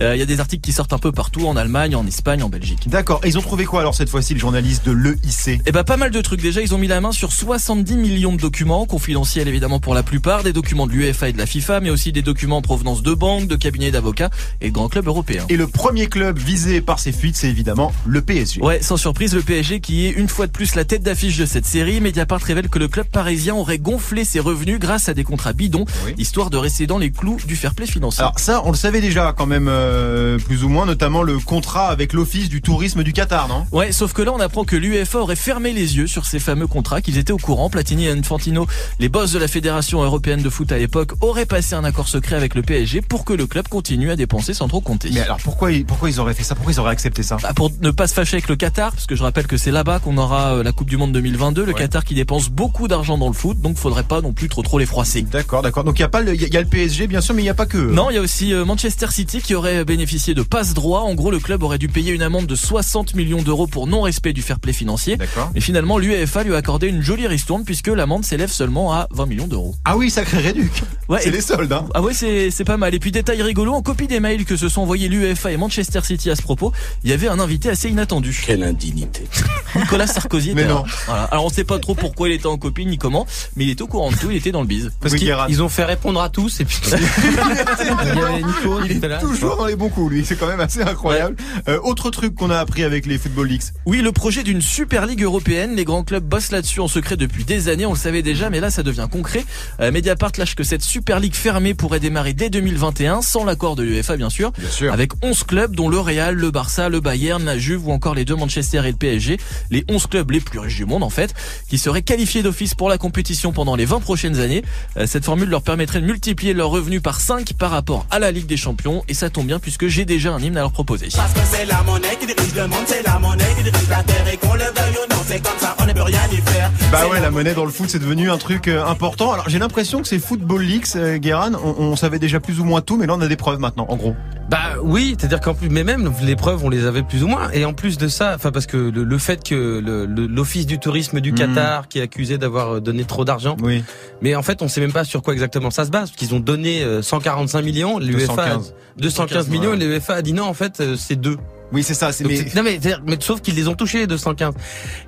Euh, 0.00 0.14
Il 0.14 0.18
y 0.20 0.22
a 0.22 0.26
des 0.26 0.33
articles 0.40 0.62
qui 0.62 0.72
sortent 0.72 0.92
un 0.92 0.98
peu 0.98 1.12
partout, 1.12 1.46
en 1.46 1.56
Allemagne, 1.56 1.96
en 1.96 2.06
Espagne, 2.06 2.42
en 2.42 2.48
Belgique. 2.48 2.88
D'accord. 2.88 3.20
Et 3.24 3.28
ils 3.28 3.38
ont 3.38 3.42
trouvé 3.42 3.64
quoi 3.64 3.80
alors 3.80 3.94
cette 3.94 4.08
fois-ci, 4.08 4.34
le 4.34 4.40
journaliste 4.40 4.84
de 4.86 4.92
l'EIC 4.92 5.60
Eh 5.66 5.72
ben 5.72 5.84
pas 5.84 5.96
mal 5.96 6.10
de 6.10 6.20
trucs 6.20 6.40
déjà, 6.40 6.60
ils 6.62 6.74
ont 6.74 6.78
mis 6.78 6.86
la 6.86 7.00
main 7.00 7.12
sur 7.12 7.32
70 7.32 7.96
millions 7.96 8.32
de 8.32 8.40
documents, 8.40 8.86
confidentiels 8.86 9.48
évidemment 9.48 9.80
pour 9.80 9.94
la 9.94 10.02
plupart, 10.02 10.42
des 10.42 10.52
documents 10.52 10.86
de 10.86 10.92
l'UEFA 10.92 11.28
et 11.28 11.32
de 11.32 11.38
la 11.38 11.46
FIFA, 11.46 11.80
mais 11.80 11.90
aussi 11.90 12.12
des 12.12 12.22
documents 12.22 12.58
en 12.58 12.62
provenance 12.62 13.02
de 13.02 13.14
banques, 13.14 13.46
de 13.46 13.56
cabinets 13.56 13.90
d'avocats 13.90 14.30
et 14.60 14.68
de 14.68 14.72
grands 14.72 14.88
clubs 14.88 15.06
européens. 15.06 15.44
Et 15.48 15.56
le 15.56 15.66
premier 15.66 16.06
club 16.06 16.38
visé 16.38 16.80
par 16.80 16.98
ces 16.98 17.12
fuites, 17.12 17.36
c'est 17.36 17.48
évidemment 17.48 17.92
le 18.06 18.22
PSG. 18.22 18.62
Ouais, 18.62 18.80
sans 18.82 18.96
surprise, 18.96 19.34
le 19.34 19.42
PSG 19.42 19.80
qui 19.80 20.06
est 20.06 20.10
une 20.10 20.28
fois 20.28 20.46
de 20.46 20.52
plus 20.52 20.74
la 20.74 20.84
tête 20.84 21.02
d'affiche 21.02 21.36
de 21.36 21.46
cette 21.46 21.66
série. 21.66 22.00
Mediapart 22.00 22.40
révèle 22.40 22.68
que 22.68 22.78
le 22.78 22.88
club 22.88 23.06
parisien 23.06 23.54
aurait 23.54 23.78
gonflé 23.78 24.24
ses 24.24 24.40
revenus 24.40 24.78
grâce 24.78 25.08
à 25.08 25.14
des 25.14 25.24
contrats 25.24 25.52
bidons, 25.52 25.84
histoire 26.18 26.50
de 26.50 26.56
rester 26.56 26.86
dans 26.86 26.98
les 26.98 27.10
clous 27.10 27.38
du 27.46 27.56
fair 27.56 27.74
play 27.74 27.86
financier. 27.86 28.22
Alors 28.22 28.38
ça, 28.38 28.62
on 28.64 28.70
le 28.70 28.76
savait 28.76 29.00
déjà 29.00 29.34
quand 29.36 29.46
même 29.46 29.68
euh, 29.68 30.23
plus 30.44 30.64
ou 30.64 30.68
moins, 30.68 30.86
notamment 30.86 31.22
le 31.22 31.38
contrat 31.38 31.88
avec 31.88 32.12
l'Office 32.12 32.48
du 32.48 32.62
tourisme 32.62 33.02
du 33.02 33.12
Qatar, 33.12 33.48
non? 33.48 33.66
Ouais, 33.72 33.92
sauf 33.92 34.12
que 34.12 34.22
là, 34.22 34.32
on 34.34 34.40
apprend 34.40 34.64
que 34.64 34.76
l'UEFA 34.76 35.18
aurait 35.20 35.36
fermé 35.36 35.72
les 35.72 35.96
yeux 35.96 36.06
sur 36.06 36.26
ces 36.26 36.38
fameux 36.38 36.66
contrats, 36.66 37.00
qu'ils 37.00 37.18
étaient 37.18 37.32
au 37.32 37.38
courant. 37.38 37.70
Platini 37.70 38.06
et 38.06 38.10
Infantino, 38.10 38.66
les 39.00 39.08
boss 39.08 39.32
de 39.32 39.38
la 39.38 39.48
Fédération 39.48 40.02
européenne 40.02 40.42
de 40.42 40.50
foot 40.50 40.70
à 40.72 40.78
l'époque, 40.78 41.12
auraient 41.20 41.46
passé 41.46 41.74
un 41.74 41.84
accord 41.84 42.08
secret 42.08 42.36
avec 42.36 42.54
le 42.54 42.62
PSG 42.62 43.00
pour 43.02 43.24
que 43.24 43.32
le 43.32 43.46
club 43.46 43.68
continue 43.68 44.10
à 44.10 44.16
dépenser 44.16 44.54
sans 44.54 44.68
trop 44.68 44.80
compter. 44.80 45.10
Mais 45.12 45.20
alors 45.20 45.38
pourquoi 45.42 45.72
ils, 45.72 45.84
pourquoi 45.84 46.08
ils 46.10 46.20
auraient 46.20 46.34
fait 46.34 46.42
ça? 46.44 46.54
Pourquoi 46.54 46.72
ils 46.72 46.80
auraient 46.80 46.92
accepté 46.92 47.22
ça? 47.22 47.36
Bah, 47.42 47.52
pour 47.54 47.70
ne 47.80 47.90
pas 47.90 48.06
se 48.06 48.14
fâcher 48.14 48.34
avec 48.36 48.48
le 48.48 48.56
Qatar, 48.56 48.92
parce 48.92 49.06
que 49.06 49.14
je 49.16 49.22
rappelle 49.22 49.46
que 49.46 49.56
c'est 49.56 49.70
là-bas 49.70 49.98
qu'on 49.98 50.16
aura 50.18 50.54
euh, 50.56 50.62
la 50.62 50.72
Coupe 50.72 50.88
du 50.88 50.96
Monde 50.96 51.12
2022, 51.12 51.64
le 51.64 51.72
Ouais. 51.72 51.78
Qatar 51.80 52.04
qui 52.04 52.14
dépense 52.14 52.48
beaucoup 52.50 52.86
d'argent 52.88 53.18
dans 53.18 53.26
le 53.26 53.32
foot, 53.32 53.60
donc 53.60 53.76
faudrait 53.76 54.02
pas 54.04 54.20
non 54.20 54.32
plus 54.32 54.48
trop 54.48 54.62
trop 54.62 54.78
les 54.78 54.86
froisser. 54.86 55.22
D'accord, 55.22 55.62
d'accord. 55.62 55.82
Donc 55.84 55.98
il 55.98 56.02
y 56.02 56.04
a 56.04 56.08
pas 56.08 56.20
le, 56.20 56.34
il 56.34 56.40
y 56.40 56.44
a- 56.44 56.48
il 56.48 56.54
y 56.54 56.56
a 56.56 56.60
le 56.60 56.66
PSG 56.68 57.06
bien 57.06 57.20
sûr, 57.20 57.34
mais 57.34 57.42
il 57.42 57.44
n'y 57.46 57.50
a 57.50 57.54
pas 57.54 57.66
que. 57.66 57.78
eux. 57.78 57.90
Non, 57.92 58.10
il 58.10 58.14
y 58.14 58.18
a 58.18 58.20
aussi 58.20 58.52
euh, 58.52 58.64
Manchester 58.64 59.06
City 59.10 59.40
qui 59.40 59.54
aurait 59.54 59.84
bénéficié 59.84 60.13
de 60.14 60.42
passe 60.42 60.74
droit. 60.74 61.00
En 61.00 61.14
gros, 61.14 61.30
le 61.30 61.38
club 61.40 61.62
aurait 61.62 61.78
dû 61.78 61.88
payer 61.88 62.12
une 62.12 62.22
amende 62.22 62.46
de 62.46 62.54
60 62.54 63.14
millions 63.14 63.42
d'euros 63.42 63.66
pour 63.66 63.86
non-respect 63.86 64.32
du 64.32 64.42
fair 64.42 64.60
play 64.60 64.72
financier. 64.72 65.16
D'accord. 65.16 65.50
Et 65.54 65.60
finalement, 65.60 65.98
l'UEFA 65.98 66.44
lui 66.44 66.54
a 66.54 66.58
accordé 66.58 66.86
une 66.88 67.02
jolie 67.02 67.26
ristourne 67.26 67.64
puisque 67.64 67.88
l'amende 67.88 68.24
s'élève 68.24 68.50
seulement 68.50 68.92
à 68.92 69.08
20 69.10 69.26
millions 69.26 69.46
d'euros. 69.46 69.74
Ah 69.84 69.96
oui, 69.96 70.10
sacré 70.10 70.38
réduc. 70.38 70.72
Ouais, 71.08 71.18
c'est 71.22 71.28
et- 71.30 71.32
les 71.32 71.40
soldes, 71.40 71.72
hein. 71.72 71.86
Ah 71.94 72.00
ouais, 72.02 72.14
c'est 72.14 72.50
c'est 72.50 72.64
pas 72.64 72.76
mal. 72.76 72.94
Et 72.94 72.98
puis 72.98 73.10
détail 73.10 73.42
rigolo, 73.42 73.72
en 73.72 73.82
copie 73.82 74.06
des 74.06 74.20
mails 74.20 74.44
que 74.44 74.56
se 74.56 74.68
sont 74.68 74.82
envoyés 74.82 75.08
l'UEFA 75.08 75.50
et 75.52 75.56
Manchester 75.56 76.00
City 76.04 76.30
à 76.30 76.36
ce 76.36 76.42
propos, 76.42 76.72
il 77.02 77.10
y 77.10 77.12
avait 77.12 77.28
un 77.28 77.40
invité 77.40 77.68
assez 77.70 77.88
inattendu. 77.88 78.40
Quelle 78.46 78.62
indignité. 78.62 79.24
Nicolas 79.76 80.06
Sarkozy 80.06 80.50
était 80.50 80.62
Mais 80.62 80.68
là. 80.68 80.74
non. 80.74 80.84
Voilà. 81.06 81.24
Alors 81.24 81.44
on 81.46 81.48
sait 81.50 81.64
pas 81.64 81.78
trop 81.78 81.94
pourquoi 81.94 82.28
il 82.28 82.32
était 82.34 82.46
en 82.46 82.56
copie 82.58 82.86
ni 82.86 82.98
comment, 82.98 83.26
mais 83.56 83.64
il 83.64 83.70
était 83.70 83.82
au 83.82 83.86
courant 83.88 84.10
de 84.10 84.16
tout, 84.16 84.30
il 84.30 84.36
était 84.36 84.52
dans 84.52 84.60
le 84.60 84.66
bise. 84.66 84.92
Parce 85.00 85.14
Oui, 85.14 85.20
qu'ils 85.46 85.62
ont 85.62 85.68
fait 85.68 85.84
répondre 85.84 86.20
à 86.20 86.28
tous 86.28 86.60
et 86.60 86.64
puis 86.64 86.78
il 86.86 87.86
y 87.86 88.00
avait 88.22 88.36
Nico 88.42 88.80
Il 88.88 89.00
tout 89.00 89.06
à 89.06 89.08
est 89.16 89.20
toujours 89.20 89.56
dans 89.56 89.66
les 89.66 89.76
bons 89.76 89.88
coups, 89.88 90.03
lui. 90.08 90.24
C'est 90.24 90.36
quand 90.36 90.46
même 90.46 90.60
assez 90.60 90.82
incroyable. 90.82 91.36
Euh, 91.68 91.78
autre 91.82 92.10
truc 92.10 92.34
qu'on 92.34 92.50
a 92.50 92.58
appris 92.58 92.84
avec 92.84 93.06
les 93.06 93.18
Football 93.18 93.48
Leagues. 93.48 93.62
Oui, 93.86 94.00
le 94.00 94.12
projet 94.12 94.42
d'une 94.42 94.60
Super 94.60 95.06
Ligue 95.06 95.22
européenne. 95.22 95.74
Les 95.74 95.84
grands 95.84 96.04
clubs 96.04 96.24
bossent 96.24 96.52
là-dessus 96.52 96.80
en 96.80 96.88
secret 96.88 97.16
depuis 97.16 97.44
des 97.44 97.68
années. 97.68 97.86
On 97.86 97.92
le 97.92 97.98
savait 97.98 98.22
déjà, 98.22 98.50
mais 98.50 98.60
là, 98.60 98.70
ça 98.70 98.82
devient 98.82 99.08
concret. 99.10 99.44
Euh, 99.80 99.90
Mediapart 99.90 100.32
lâche 100.38 100.54
que 100.54 100.64
cette 100.64 100.82
Super 100.82 101.20
Ligue 101.20 101.34
fermée 101.34 101.74
pourrait 101.74 102.00
démarrer 102.00 102.32
dès 102.32 102.50
2021, 102.50 103.22
sans 103.22 103.44
l'accord 103.44 103.76
de 103.76 103.82
l'UEFA, 103.82 104.16
bien 104.16 104.30
sûr. 104.30 104.52
Bien 104.52 104.70
sûr. 104.70 104.92
Avec 104.92 105.12
11 105.22 105.44
clubs, 105.44 105.74
dont 105.74 105.88
le 105.88 105.98
Real, 105.98 106.34
le 106.34 106.50
Barça, 106.50 106.88
le 106.88 107.00
Bayern, 107.00 107.44
la 107.44 107.58
Juve 107.58 107.86
ou 107.88 107.92
encore 107.92 108.14
les 108.14 108.24
deux 108.24 108.36
Manchester 108.36 108.82
et 108.84 108.90
le 108.90 108.96
PSG. 108.96 109.38
Les 109.70 109.84
11 109.88 110.06
clubs 110.06 110.30
les 110.30 110.40
plus 110.40 110.58
riches 110.58 110.76
du 110.76 110.84
monde, 110.84 111.02
en 111.02 111.10
fait, 111.10 111.34
qui 111.68 111.78
seraient 111.78 112.02
qualifiés 112.02 112.42
d'office 112.42 112.74
pour 112.74 112.88
la 112.88 112.98
compétition 112.98 113.52
pendant 113.52 113.76
les 113.76 113.84
20 113.84 114.00
prochaines 114.00 114.40
années. 114.40 114.62
Euh, 114.96 115.06
cette 115.06 115.24
formule 115.24 115.48
leur 115.48 115.62
permettrait 115.62 116.00
de 116.00 116.06
multiplier 116.06 116.52
leurs 116.52 116.70
revenus 116.70 117.02
par 117.02 117.20
5 117.20 117.54
par 117.54 117.70
rapport 117.70 118.06
à 118.10 118.18
la 118.18 118.30
Ligue 118.30 118.46
des 118.46 118.56
Champions. 118.56 119.02
Et 119.08 119.14
ça 119.14 119.30
tombe 119.30 119.46
bien 119.46 119.58
puisque 119.58 119.86
j'ai 119.94 120.04
déjà 120.04 120.32
un 120.32 120.40
hymne 120.40 120.56
à 120.56 120.60
leur 120.60 120.72
proposer. 120.72 121.08
Parce 121.14 121.32
que 121.32 121.38
c'est 121.44 121.64
la 121.66 121.80
monnaie 121.84 122.16
qui 122.18 122.26
dirige 122.26 122.52
le 122.56 122.66
monde, 122.66 122.80
c'est 122.86 123.06
la 123.06 123.16
monnaie 123.20 123.44
qui 123.56 123.62
dirige 123.62 123.88
la 123.88 124.02
terre 124.02 124.24
et 124.32 124.36
qu'on 124.36 124.54
le 124.54 124.60
veuille 124.64 124.96
ou 125.06 125.12
non, 125.14 125.20
c'est 125.24 125.40
comme 125.40 125.58
ça, 125.58 125.76
on 125.78 125.86
ne 125.86 125.92
peut 125.92 126.02
rien 126.02 126.18
y 126.32 126.36
faire. 126.36 126.70
Bah 126.90 126.98
C'est 127.02 127.10
ouais, 127.10 127.20
la 127.20 127.30
monnaie 127.30 127.54
dans 127.54 127.64
le 127.64 127.70
foot, 127.70 127.88
c'est 127.88 128.00
devenu 128.00 128.28
un 128.28 128.36
truc 128.38 128.66
euh, 128.66 128.84
important. 128.84 129.32
Alors 129.32 129.48
j'ai 129.48 129.60
l'impression 129.60 130.02
que 130.02 130.08
ces 130.08 130.18
Football 130.18 130.62
Leagues, 130.62 130.86
euh, 130.96 131.18
Guérin, 131.18 131.52
on, 131.62 131.74
on 131.78 131.94
savait 131.96 132.18
déjà 132.18 132.40
plus 132.40 132.58
ou 132.58 132.64
moins 132.64 132.80
tout, 132.80 132.96
mais 132.96 133.06
là 133.06 133.14
on 133.14 133.20
a 133.20 133.28
des 133.28 133.36
preuves 133.36 133.60
maintenant, 133.60 133.86
en 133.88 133.94
gros. 133.96 134.16
Bah 134.50 134.58
oui, 134.82 135.14
c'est-à-dire 135.18 135.40
qu'en 135.40 135.54
plus, 135.54 135.70
mais 135.70 135.84
même 135.84 136.12
les 136.22 136.36
preuves, 136.36 136.62
on 136.64 136.68
les 136.68 136.84
avait 136.86 137.02
plus 137.02 137.22
ou 137.24 137.28
moins. 137.28 137.50
Et 137.52 137.64
en 137.64 137.72
plus 137.72 137.96
de 137.96 138.08
ça, 138.08 138.32
enfin 138.34 138.50
parce 138.52 138.66
que 138.66 138.76
le, 138.76 139.02
le 139.04 139.18
fait 139.18 139.42
que 139.42 139.54
le- 139.54 140.04
le- 140.04 140.26
l'office 140.26 140.66
du 140.66 140.78
tourisme 140.78 141.20
du 141.20 141.30
Mhm. 141.32 141.38
Qatar 141.38 141.88
qui 141.88 141.98
est 141.98 142.02
accusé 142.02 142.36
d'avoir 142.36 142.74
euh, 142.76 142.80
donné 142.80 143.04
trop 143.04 143.24
d'argent, 143.24 143.56
Oui. 143.62 143.82
mais 144.20 144.34
en 144.34 144.42
fait 144.42 144.60
on 144.60 144.68
sait 144.68 144.80
même 144.80 144.92
pas 144.92 145.04
sur 145.04 145.22
quoi 145.22 145.32
exactement 145.32 145.70
ça 145.70 145.84
se 145.86 145.90
base, 145.90 146.10
parce 146.10 146.16
qu'ils 146.18 146.34
ont 146.34 146.40
donné 146.40 146.82
euh, 146.82 147.00
145 147.00 147.62
millions, 147.62 147.98
l'UEFA 147.98 148.34
215. 148.34 148.74
215 148.98 149.48
millions, 149.48 149.70
ouais. 149.70 149.76
et 149.82 149.83
l'UEFA 149.86 150.14
a 150.14 150.22
dit 150.22 150.32
non 150.32 150.44
en 150.44 150.54
fait 150.54 150.80
euh, 150.80 150.96
c'est 150.96 151.16
deux. 151.16 151.36
Oui, 151.72 151.82
c'est 151.82 151.94
ça. 151.94 152.12
C'est 152.12 152.22
mais 152.24 152.44
Non 152.54 152.62
mais, 152.62 152.78
mais 153.04 153.16
sauf 153.18 153.40
qu'ils 153.40 153.56
les 153.56 153.66
ont 153.66 153.74
touchés 153.74 153.98
les 153.98 154.06
215. 154.06 154.54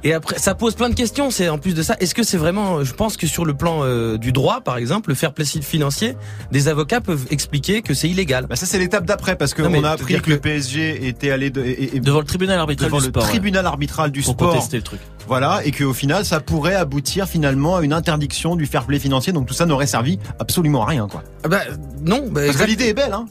Et 0.03 0.13
après 0.15 0.39
ça 0.39 0.55
pose 0.57 0.75
plein 0.75 0.89
de 0.89 0.95
questions. 0.97 1.31
C'est 1.31 1.49
en 1.49 1.59
plus 1.59 1.75
de 1.75 1.83
ça, 1.83 1.97
est-ce 2.01 2.13
que 2.15 2.25
c'est 2.25 2.39
vraiment 2.39 2.83
Je 2.83 2.93
pense 2.93 3.17
que 3.17 3.27
sur 3.29 3.45
le 3.45 3.55
plan 3.55 3.85
euh, 3.85 4.17
du 4.19 4.33
droit, 4.33 4.63
par 4.63 4.77
exemple, 4.77 5.11
le 5.11 5.15
fair 5.15 5.33
play 5.33 5.45
financier, 5.45 6.17
des 6.51 6.67
avocats 6.67 7.01
peuvent 7.01 7.27
expliquer 7.31 7.83
que 7.83 7.95
c'est 7.95 8.09
illégal. 8.09 8.47
Bah 8.49 8.57
ça 8.57 8.67
c'est 8.67 8.79
l'étape 8.79 9.05
d'après 9.05 9.37
parce 9.37 9.55
que 9.55 9.63
Non, 9.63 9.71
mais 9.71 9.79
on 9.79 9.85
a 9.85 9.91
appris 9.91 10.21
que 10.21 10.31
le 10.31 10.39
PSG 10.41 11.07
était 11.07 11.31
allé 11.31 11.51
de, 11.51 11.63
et- 11.63 11.97
et- 11.97 12.01
Devant 12.01 12.19
le 12.21 12.25
tribunal 12.27 12.59
arbitral 12.59 12.89
devant 12.89 12.99
du 12.99 13.05
le 13.05 13.11
sport. 13.11 13.23
ouais. 13.23 13.29
tribunal 13.29 13.67
arbitral 13.67 14.11
du 14.11 14.23
Pour 14.23 14.33
sport. 14.33 14.53
contester 14.55 14.79
le 14.79 14.83
truc. 14.83 15.01
Voilà, 15.29 15.61
et 15.65 15.73
qu'au 15.73 15.93
final, 15.93 16.25
ça 16.25 16.41
pourrait 16.41 16.75
aboutir 16.77 17.27
finalement 17.29 17.77
à 17.77 17.83
une 17.83 17.93
interdiction 17.93 18.55
du 18.57 18.67
fair 18.67 18.85
play 18.85 18.99
financier. 18.99 19.33
Donc 19.33 19.47
tout 19.47 19.55
ça 19.55 19.67
n'aurait 19.67 19.87
servi 19.87 20.19
absolument 20.39 20.83
à 20.85 20.87
rien, 20.87 21.09
quoi. 21.09 21.23
Ah 21.45 21.49
bah 21.49 21.61
non, 22.05 22.29
bah, 22.31 22.43
Parce 22.47 22.57
que 22.59 22.65
l'idée 22.65 22.87
est 22.89 22.95
belle, 22.95 23.13
hein. 23.13 23.27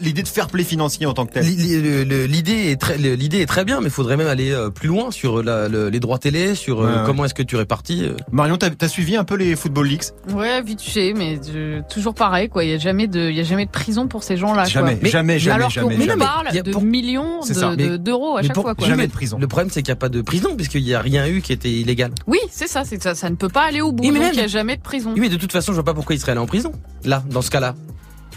L'idée 0.00 0.22
de 0.22 0.28
fair 0.28 0.48
play 0.48 0.64
financier 0.64 1.06
en 1.06 1.14
tant 1.14 1.26
que 1.26 1.32
tel. 1.34 1.44
L'idée 1.44 2.70
est 2.70 2.80
très, 2.80 2.96
l'idée 2.98 3.40
est 3.40 3.46
très 3.46 3.64
bien, 3.64 3.80
mais 3.80 3.86
il 3.86 3.90
faudrait 3.92 4.16
même 4.16 4.26
aller 4.26 4.50
euh, 4.52 4.70
plus 4.70 4.88
loin 4.88 5.10
sur 5.10 5.42
la- 5.42 5.68
le- 5.68 5.88
les 5.88 6.00
droits 6.00 6.18
télé, 6.18 6.54
sur 6.54 6.82
euh, 6.82 6.86
Ouais, 6.86 7.02
comment 7.06 7.24
est-ce 7.24 7.34
que 7.34 7.42
tu 7.42 7.56
répartis. 7.56 8.04
euh. 8.04 8.16
Marion, 8.32 8.56
t'as 8.56 8.70
as 8.80 8.88
suivi 8.88 9.16
un 9.16 9.24
peu 9.24 9.36
les 9.36 9.56
football 9.56 9.86
leagues 9.86 10.02
Ouais, 10.34 10.62
vite 10.62 10.80
fait, 10.82 11.12
mais 11.14 11.38
je- 11.42 11.80
toujours 11.88 12.14
pareil, 12.14 12.48
quoi. 12.48 12.64
Il 12.64 12.70
y 12.70 12.74
a 12.74 12.78
jamais 12.78 13.06
de, 13.06 13.30
il 13.30 13.36
y 13.36 13.40
a 13.40 13.44
jamais 13.44 13.66
de 13.66 13.70
prison 13.70 14.06
pour 14.08 14.22
ces 14.22 14.36
gens-là, 14.36 14.64
Jamais, 14.64 14.96
quoi. 14.96 15.08
jamais, 15.08 15.38
jamais, 15.38 15.54
Alors 15.56 15.70
jamais, 15.70 15.96
qu'on 15.96 16.02
jamais. 16.04 16.24
parle 16.24 16.62
de 16.62 16.70
pour- 16.70 16.82
millions 16.82 17.40
de- 17.40 17.96
d'euros 17.96 18.36
à 18.36 18.40
mais 18.42 18.46
chaque 18.48 18.54
pour- 18.54 18.64
fois, 18.64 18.74
quoi. 18.74 18.86
jamais 18.86 19.02
mais 19.04 19.06
de 19.08 19.12
prison. 19.12 19.38
Le 19.40 19.46
problème, 19.48 19.70
c'est 19.70 19.82
qu'il 19.82 19.90
n'y 19.92 19.96
a 19.96 20.00
pas 20.00 20.08
de 20.08 20.20
prison, 20.22 20.54
puisqu'il 20.56 20.82
n'y 20.84 20.94
a 20.94 21.00
rien 21.00 21.26
eu 21.26 21.35
qui 21.42 21.52
était 21.52 21.70
illégal. 21.70 22.12
Oui, 22.26 22.38
c'est 22.50 22.68
ça, 22.68 22.84
c'est 22.84 23.02
ça, 23.02 23.14
ça 23.14 23.30
ne 23.30 23.34
peut 23.36 23.48
pas 23.48 23.62
aller 23.64 23.80
au 23.80 23.92
bout. 23.92 24.02
Oui, 24.04 24.10
mais 24.10 24.18
donc 24.18 24.24
même- 24.26 24.34
il 24.34 24.40
y 24.40 24.44
a 24.44 24.46
jamais 24.46 24.76
de 24.76 24.82
prison. 24.82 25.12
Oui, 25.14 25.20
mais 25.20 25.28
de 25.28 25.36
toute 25.36 25.52
façon, 25.52 25.72
je 25.72 25.76
vois 25.76 25.84
pas 25.84 25.94
pourquoi 25.94 26.14
il 26.14 26.18
serait 26.18 26.32
allé 26.32 26.40
en 26.40 26.46
prison. 26.46 26.72
Là, 27.04 27.22
dans 27.30 27.42
ce 27.42 27.50
cas-là. 27.50 27.74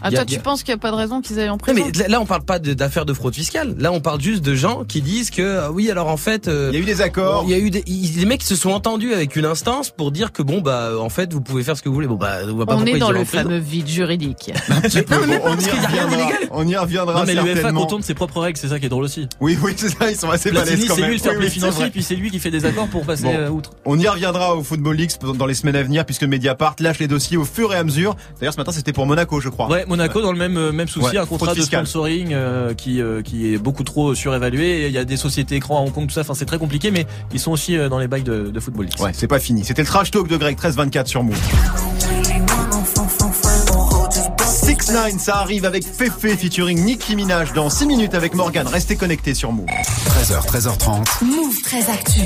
Ah, 0.02 0.08
a- 0.08 0.12
toi, 0.12 0.26
tu 0.26 0.36
a- 0.36 0.40
penses 0.40 0.64
qu'il 0.64 0.74
n'y 0.74 0.80
a 0.80 0.82
pas 0.82 0.92
de 0.92 0.96
raison 0.96 1.22
qu'ils 1.22 1.40
aillent 1.40 1.50
en 1.50 1.54
Non, 1.54 1.58
prison 1.58 1.84
mais 1.98 2.08
là- 2.08 2.22
on 2.22 2.26
parle 2.26 2.44
pas 2.44 2.60
d'affaires 2.60 3.06
de 3.06 3.14
fraude 3.14 3.36
fiscale. 3.36 3.76
Là, 3.80 3.92
on 3.92 4.00
parle 4.02 4.22
juste 4.22 4.44
de 4.44 4.56
gens 4.56 4.84
qui 4.88 5.02
disent 5.02 5.30
que 5.32 5.60
ah 5.64 5.72
oui, 5.72 5.90
alors 5.92 6.08
en 6.08 6.18
fait, 6.18 6.48
euh, 6.48 6.70
Il 6.72 6.76
y 6.76 6.80
a 6.80 6.82
eu 6.82 6.86
des 6.86 7.02
accords. 7.02 7.44
il 7.46 7.52
y 7.52 7.54
a 7.54 7.58
eu 7.58 7.70
des, 7.70 7.84
les 7.86 8.26
mecs 8.26 8.44
se 8.44 8.56
sont 8.56 8.72
entendus 8.72 9.14
avec 9.14 9.36
une 9.36 9.46
instance 9.46 9.90
pour 9.92 10.12
dire 10.12 10.32
que 10.32 10.42
bon 10.44 10.62
bah 10.62 10.92
en 11.00 11.10
fait 11.10 11.32
vous 11.34 11.42
pouvez 11.42 11.64
faire 11.64 11.76
ce 11.78 11.82
que 11.82 11.90
vous 11.90 11.96
voulez. 11.96 12.08
Bon 12.08 12.16
bah 12.16 12.38
on 12.48 12.54
voit 12.54 12.66
pas 12.66 12.76
On 12.76 12.86
est 12.86 12.98
dans 12.98 13.12
le 13.12 13.26
fameux 13.26 13.58
vide 13.58 13.88
juridique. 13.88 14.52
Non, 14.70 14.76
mais 15.22 15.28
même 15.28 15.40
pas 15.42 15.50
on 15.50 15.56
parce 15.56 15.66
y 15.66 15.70
qu'il 15.70 15.82
y 15.82 15.86
a 15.86 15.88
rien 15.88 16.04
reviendra. 16.06 16.26
d'illégal. 16.28 16.48
On 16.52 16.68
y 16.68 16.76
reviendra 16.78 17.20
Non 17.20 17.26
mais 17.26 17.36
l'UEFA 17.36 17.72
contourne 17.72 18.02
ses 18.04 18.14
propres 18.14 18.40
règles, 18.42 18.58
c'est 18.58 18.68
ça 18.68 18.80
qui 18.80 18.86
est 18.86 18.90
drôle 18.90 19.04
aussi. 19.04 19.28
Oui, 19.40 19.58
oui, 19.62 19.74
c'est 19.76 19.90
ça. 19.90 20.10
Ils 20.10 20.16
sont 20.18 20.30
assez 20.30 20.52
balèzes 20.52 20.86
quand 20.88 20.96
c'est 20.96 21.02
même. 21.02 21.10
lui 21.12 21.18
le 21.18 21.24
fair 21.24 21.34
c'est 21.42 21.50
financier, 21.50 21.90
puis 21.90 22.04
c'est 22.04 22.16
lui 22.16 22.30
qui 22.32 22.40
fait 22.40 22.52
des 22.52 22.66
accords 22.66 22.88
pour 22.88 23.06
passer 23.06 23.26
euh, 23.28 23.50
outre. 23.50 23.72
On 23.86 23.98
y 24.00 24.08
reviendra 24.08 24.56
au 24.56 24.64
Football 24.64 24.96
League 24.96 25.12
dans 25.38 25.46
les 25.46 25.54
semaines 25.54 25.76
à 25.76 25.84
venir 25.84 26.06
puisque 26.06 26.24
Mediapart 26.24 26.76
lâche 26.80 27.00
les 27.00 27.08
dossiers 27.08 27.38
au 27.38 27.46
fur 27.46 27.74
et 27.74 27.78
à 27.78 27.84
mesure. 27.84 28.16
D'ailleurs, 28.40 28.54
ce 28.54 28.58
matin, 28.60 28.72
c'était 28.72 28.94
pour 28.94 29.06
Monaco, 29.06 29.40
je 29.42 29.50
crois. 29.50 29.68
Ouais, 29.70 29.86
Monaco 29.90 30.22
dans 30.22 30.32
le 30.32 30.38
même 30.38 30.58
euh, 30.58 30.72
même 30.72 30.88
souci, 30.88 31.08
Ouais, 31.08 31.18
un 31.18 31.26
contrat 31.26 31.54
de 31.54 31.62
sponsoring 31.62 32.30
euh, 32.32 32.74
qui 32.74 33.02
euh, 33.02 33.22
qui 33.22 33.54
est 33.54 33.58
beaucoup 33.58 33.84
trop 33.84 34.16
surévalué. 34.16 34.84
Et 34.84 34.88
Il 34.88 34.94
y 34.94 34.98
a 34.98 35.06
des 35.06 35.18
sociétés 35.18 35.56
écrans 35.56 35.80
à 35.80 35.82
Hong 35.82 35.92
Kong, 35.92 36.08
tout 36.08 36.14
ça. 36.14 36.22
Enfin, 36.22 36.36
c'est 36.36 36.46
très 36.46 36.60
compliqué, 36.60 36.92
mais 36.92 37.06
ils 37.34 37.40
sont 37.40 37.52
aussi 37.52 37.78
dans 37.90 38.00
les 38.00 38.08
bails 38.08 38.24
de, 38.24 38.50
de 38.50 38.60
football. 38.60 38.86
League. 38.86 39.00
Ouais, 39.02 39.12
c'est 39.14 39.28
pas 39.28 39.40
fini. 39.40 39.66
C'était 39.66 39.82
le 39.82 39.88
trash 39.88 40.12
talk 40.12 40.28
de 40.28 40.38
Greg 40.38 40.56
1324 40.56 41.08
sur 41.08 41.24
Move. 41.24 41.36
Six 44.46 44.76
6ix9ine, 44.76 45.20
ça 45.20 45.38
arrive 45.38 45.66
avec 45.66 45.84
Fefe 45.84 46.38
featuring 46.38 46.84
Nicki 46.84 47.16
Minaj 47.16 47.54
dans 47.54 47.70
6 47.70 47.86
minutes 47.88 48.14
avec 48.14 48.34
Morgan. 48.36 48.68
Restez 48.68 48.96
connectés 48.96 49.34
sur 49.34 49.52
Move. 49.52 49.66
13h, 49.66 50.46
13h30. 50.48 51.26
Move 51.26 51.62
très 51.64 51.90
actu. 51.90 52.22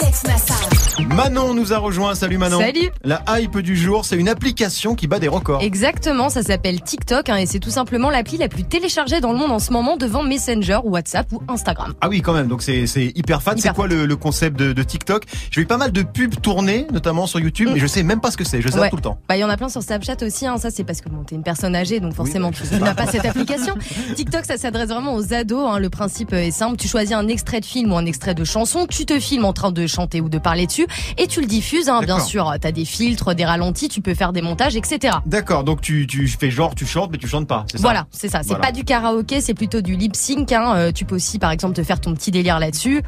Alex 0.00 0.24
Nassar. 0.24 0.87
Manon 1.06 1.54
nous 1.54 1.72
a 1.72 1.78
rejoint. 1.78 2.14
Salut 2.16 2.38
Manon. 2.38 2.58
Salut. 2.58 2.90
La 3.04 3.22
hype 3.28 3.58
du 3.58 3.76
jour, 3.76 4.04
c'est 4.04 4.16
une 4.16 4.28
application 4.28 4.94
qui 4.96 5.06
bat 5.06 5.20
des 5.20 5.28
records. 5.28 5.62
Exactement, 5.62 6.28
ça 6.28 6.42
s'appelle 6.42 6.80
TikTok 6.82 7.28
hein, 7.28 7.36
et 7.36 7.46
c'est 7.46 7.60
tout 7.60 7.70
simplement 7.70 8.10
l'appli 8.10 8.36
la 8.36 8.48
plus 8.48 8.64
téléchargée 8.64 9.20
dans 9.20 9.30
le 9.32 9.38
monde 9.38 9.52
en 9.52 9.60
ce 9.60 9.72
moment 9.72 9.96
devant 9.96 10.24
Messenger, 10.24 10.78
WhatsApp 10.82 11.30
ou 11.32 11.40
Instagram. 11.48 11.94
Ah 12.00 12.08
oui, 12.08 12.20
quand 12.20 12.32
même. 12.32 12.48
Donc 12.48 12.62
c'est 12.62 12.84
hyper 13.14 13.42
fan. 13.42 13.56
C'est 13.58 13.72
quoi 13.72 13.86
le, 13.86 14.06
le 14.06 14.16
concept 14.16 14.58
de, 14.58 14.72
de 14.72 14.82
TikTok? 14.82 15.24
J'ai 15.50 15.60
vu 15.60 15.66
pas 15.66 15.76
mal 15.76 15.92
de 15.92 16.02
pubs 16.02 16.40
tourner, 16.40 16.86
notamment 16.92 17.26
sur 17.26 17.38
YouTube, 17.38 17.70
mais 17.72 17.78
je 17.78 17.86
sais 17.86 18.02
même 18.02 18.20
pas 18.20 18.30
ce 18.32 18.36
que 18.36 18.44
c'est. 18.44 18.60
Je 18.60 18.68
sais 18.68 18.78
Ouais. 18.78 18.90
tout 18.90 18.96
le 18.96 19.02
temps. 19.02 19.18
Bah 19.28 19.36
il 19.36 19.40
y 19.40 19.44
en 19.44 19.50
a 19.50 19.56
plein 19.56 19.68
sur 19.68 19.82
Snapchat 19.82 20.16
aussi, 20.22 20.46
hein. 20.46 20.56
ça 20.56 20.70
c'est 20.70 20.84
parce 20.84 21.00
que 21.00 21.08
bon, 21.08 21.24
t'es 21.24 21.34
une 21.34 21.42
personne 21.42 21.74
âgée 21.74 21.98
donc 21.98 22.14
forcément 22.14 22.52
tu 22.52 22.62
n'as 22.80 22.94
pas 22.94 23.06
cette 23.06 23.24
application. 23.24 23.74
TikTok 24.16 24.44
ça 24.44 24.56
s'adresse 24.56 24.88
vraiment 24.88 25.14
aux 25.14 25.32
ados, 25.34 25.68
hein. 25.68 25.78
le 25.80 25.90
principe 25.90 26.32
est 26.32 26.50
simple, 26.52 26.76
tu 26.76 26.86
choisis 26.86 27.12
un 27.12 27.26
extrait 27.28 27.58
de 27.60 27.64
film 27.66 27.92
ou 27.92 27.96
un 27.96 28.06
extrait 28.06 28.34
de 28.34 28.44
chanson, 28.44 28.86
tu 28.88 29.04
te 29.04 29.18
filmes 29.18 29.44
en 29.44 29.52
train 29.52 29.72
de 29.72 29.86
chanter 29.88 30.20
ou 30.20 30.28
de 30.28 30.38
parler 30.38 30.66
dessus 30.66 30.86
et 31.16 31.26
tu 31.26 31.40
le 31.40 31.46
diffuses, 31.46 31.88
hein. 31.88 32.00
bien 32.04 32.20
sûr, 32.20 32.52
t'as 32.60 32.72
des 32.72 32.84
filtres, 32.84 33.34
des 33.34 33.44
ralentis, 33.44 33.88
tu 33.88 34.00
peux 34.00 34.14
faire 34.14 34.32
des 34.32 34.42
montages, 34.42 34.76
etc. 34.76 35.16
D'accord. 35.26 35.64
Donc 35.64 35.80
tu 35.80 36.06
tu 36.06 36.26
fais 36.28 36.50
genre 36.50 36.74
tu 36.74 36.86
chantes, 36.86 37.10
mais 37.10 37.18
tu 37.18 37.28
chantes 37.28 37.46
pas. 37.48 37.64
Ça 37.72 37.78
Voilà, 37.80 38.06
c'est 38.10 38.28
ça. 38.28 38.40
C'est 38.42 38.48
Voilà. 38.48 38.64
pas 38.66 38.72
du 38.72 38.84
karaoké, 38.84 39.40
c'est 39.40 39.54
plutôt 39.54 39.80
du 39.80 39.96
lip 39.96 40.14
sync. 40.16 40.52
Hein. 40.52 40.74
Euh, 40.76 40.92
tu 40.92 41.04
peux 41.04 41.16
aussi, 41.16 41.38
par 41.38 41.50
exemple, 41.50 41.74
te 41.74 41.82
faire 41.82 42.00
ton 42.00 42.14
petit 42.14 42.30
délire 42.30 42.58
là-dessus. 42.58 43.02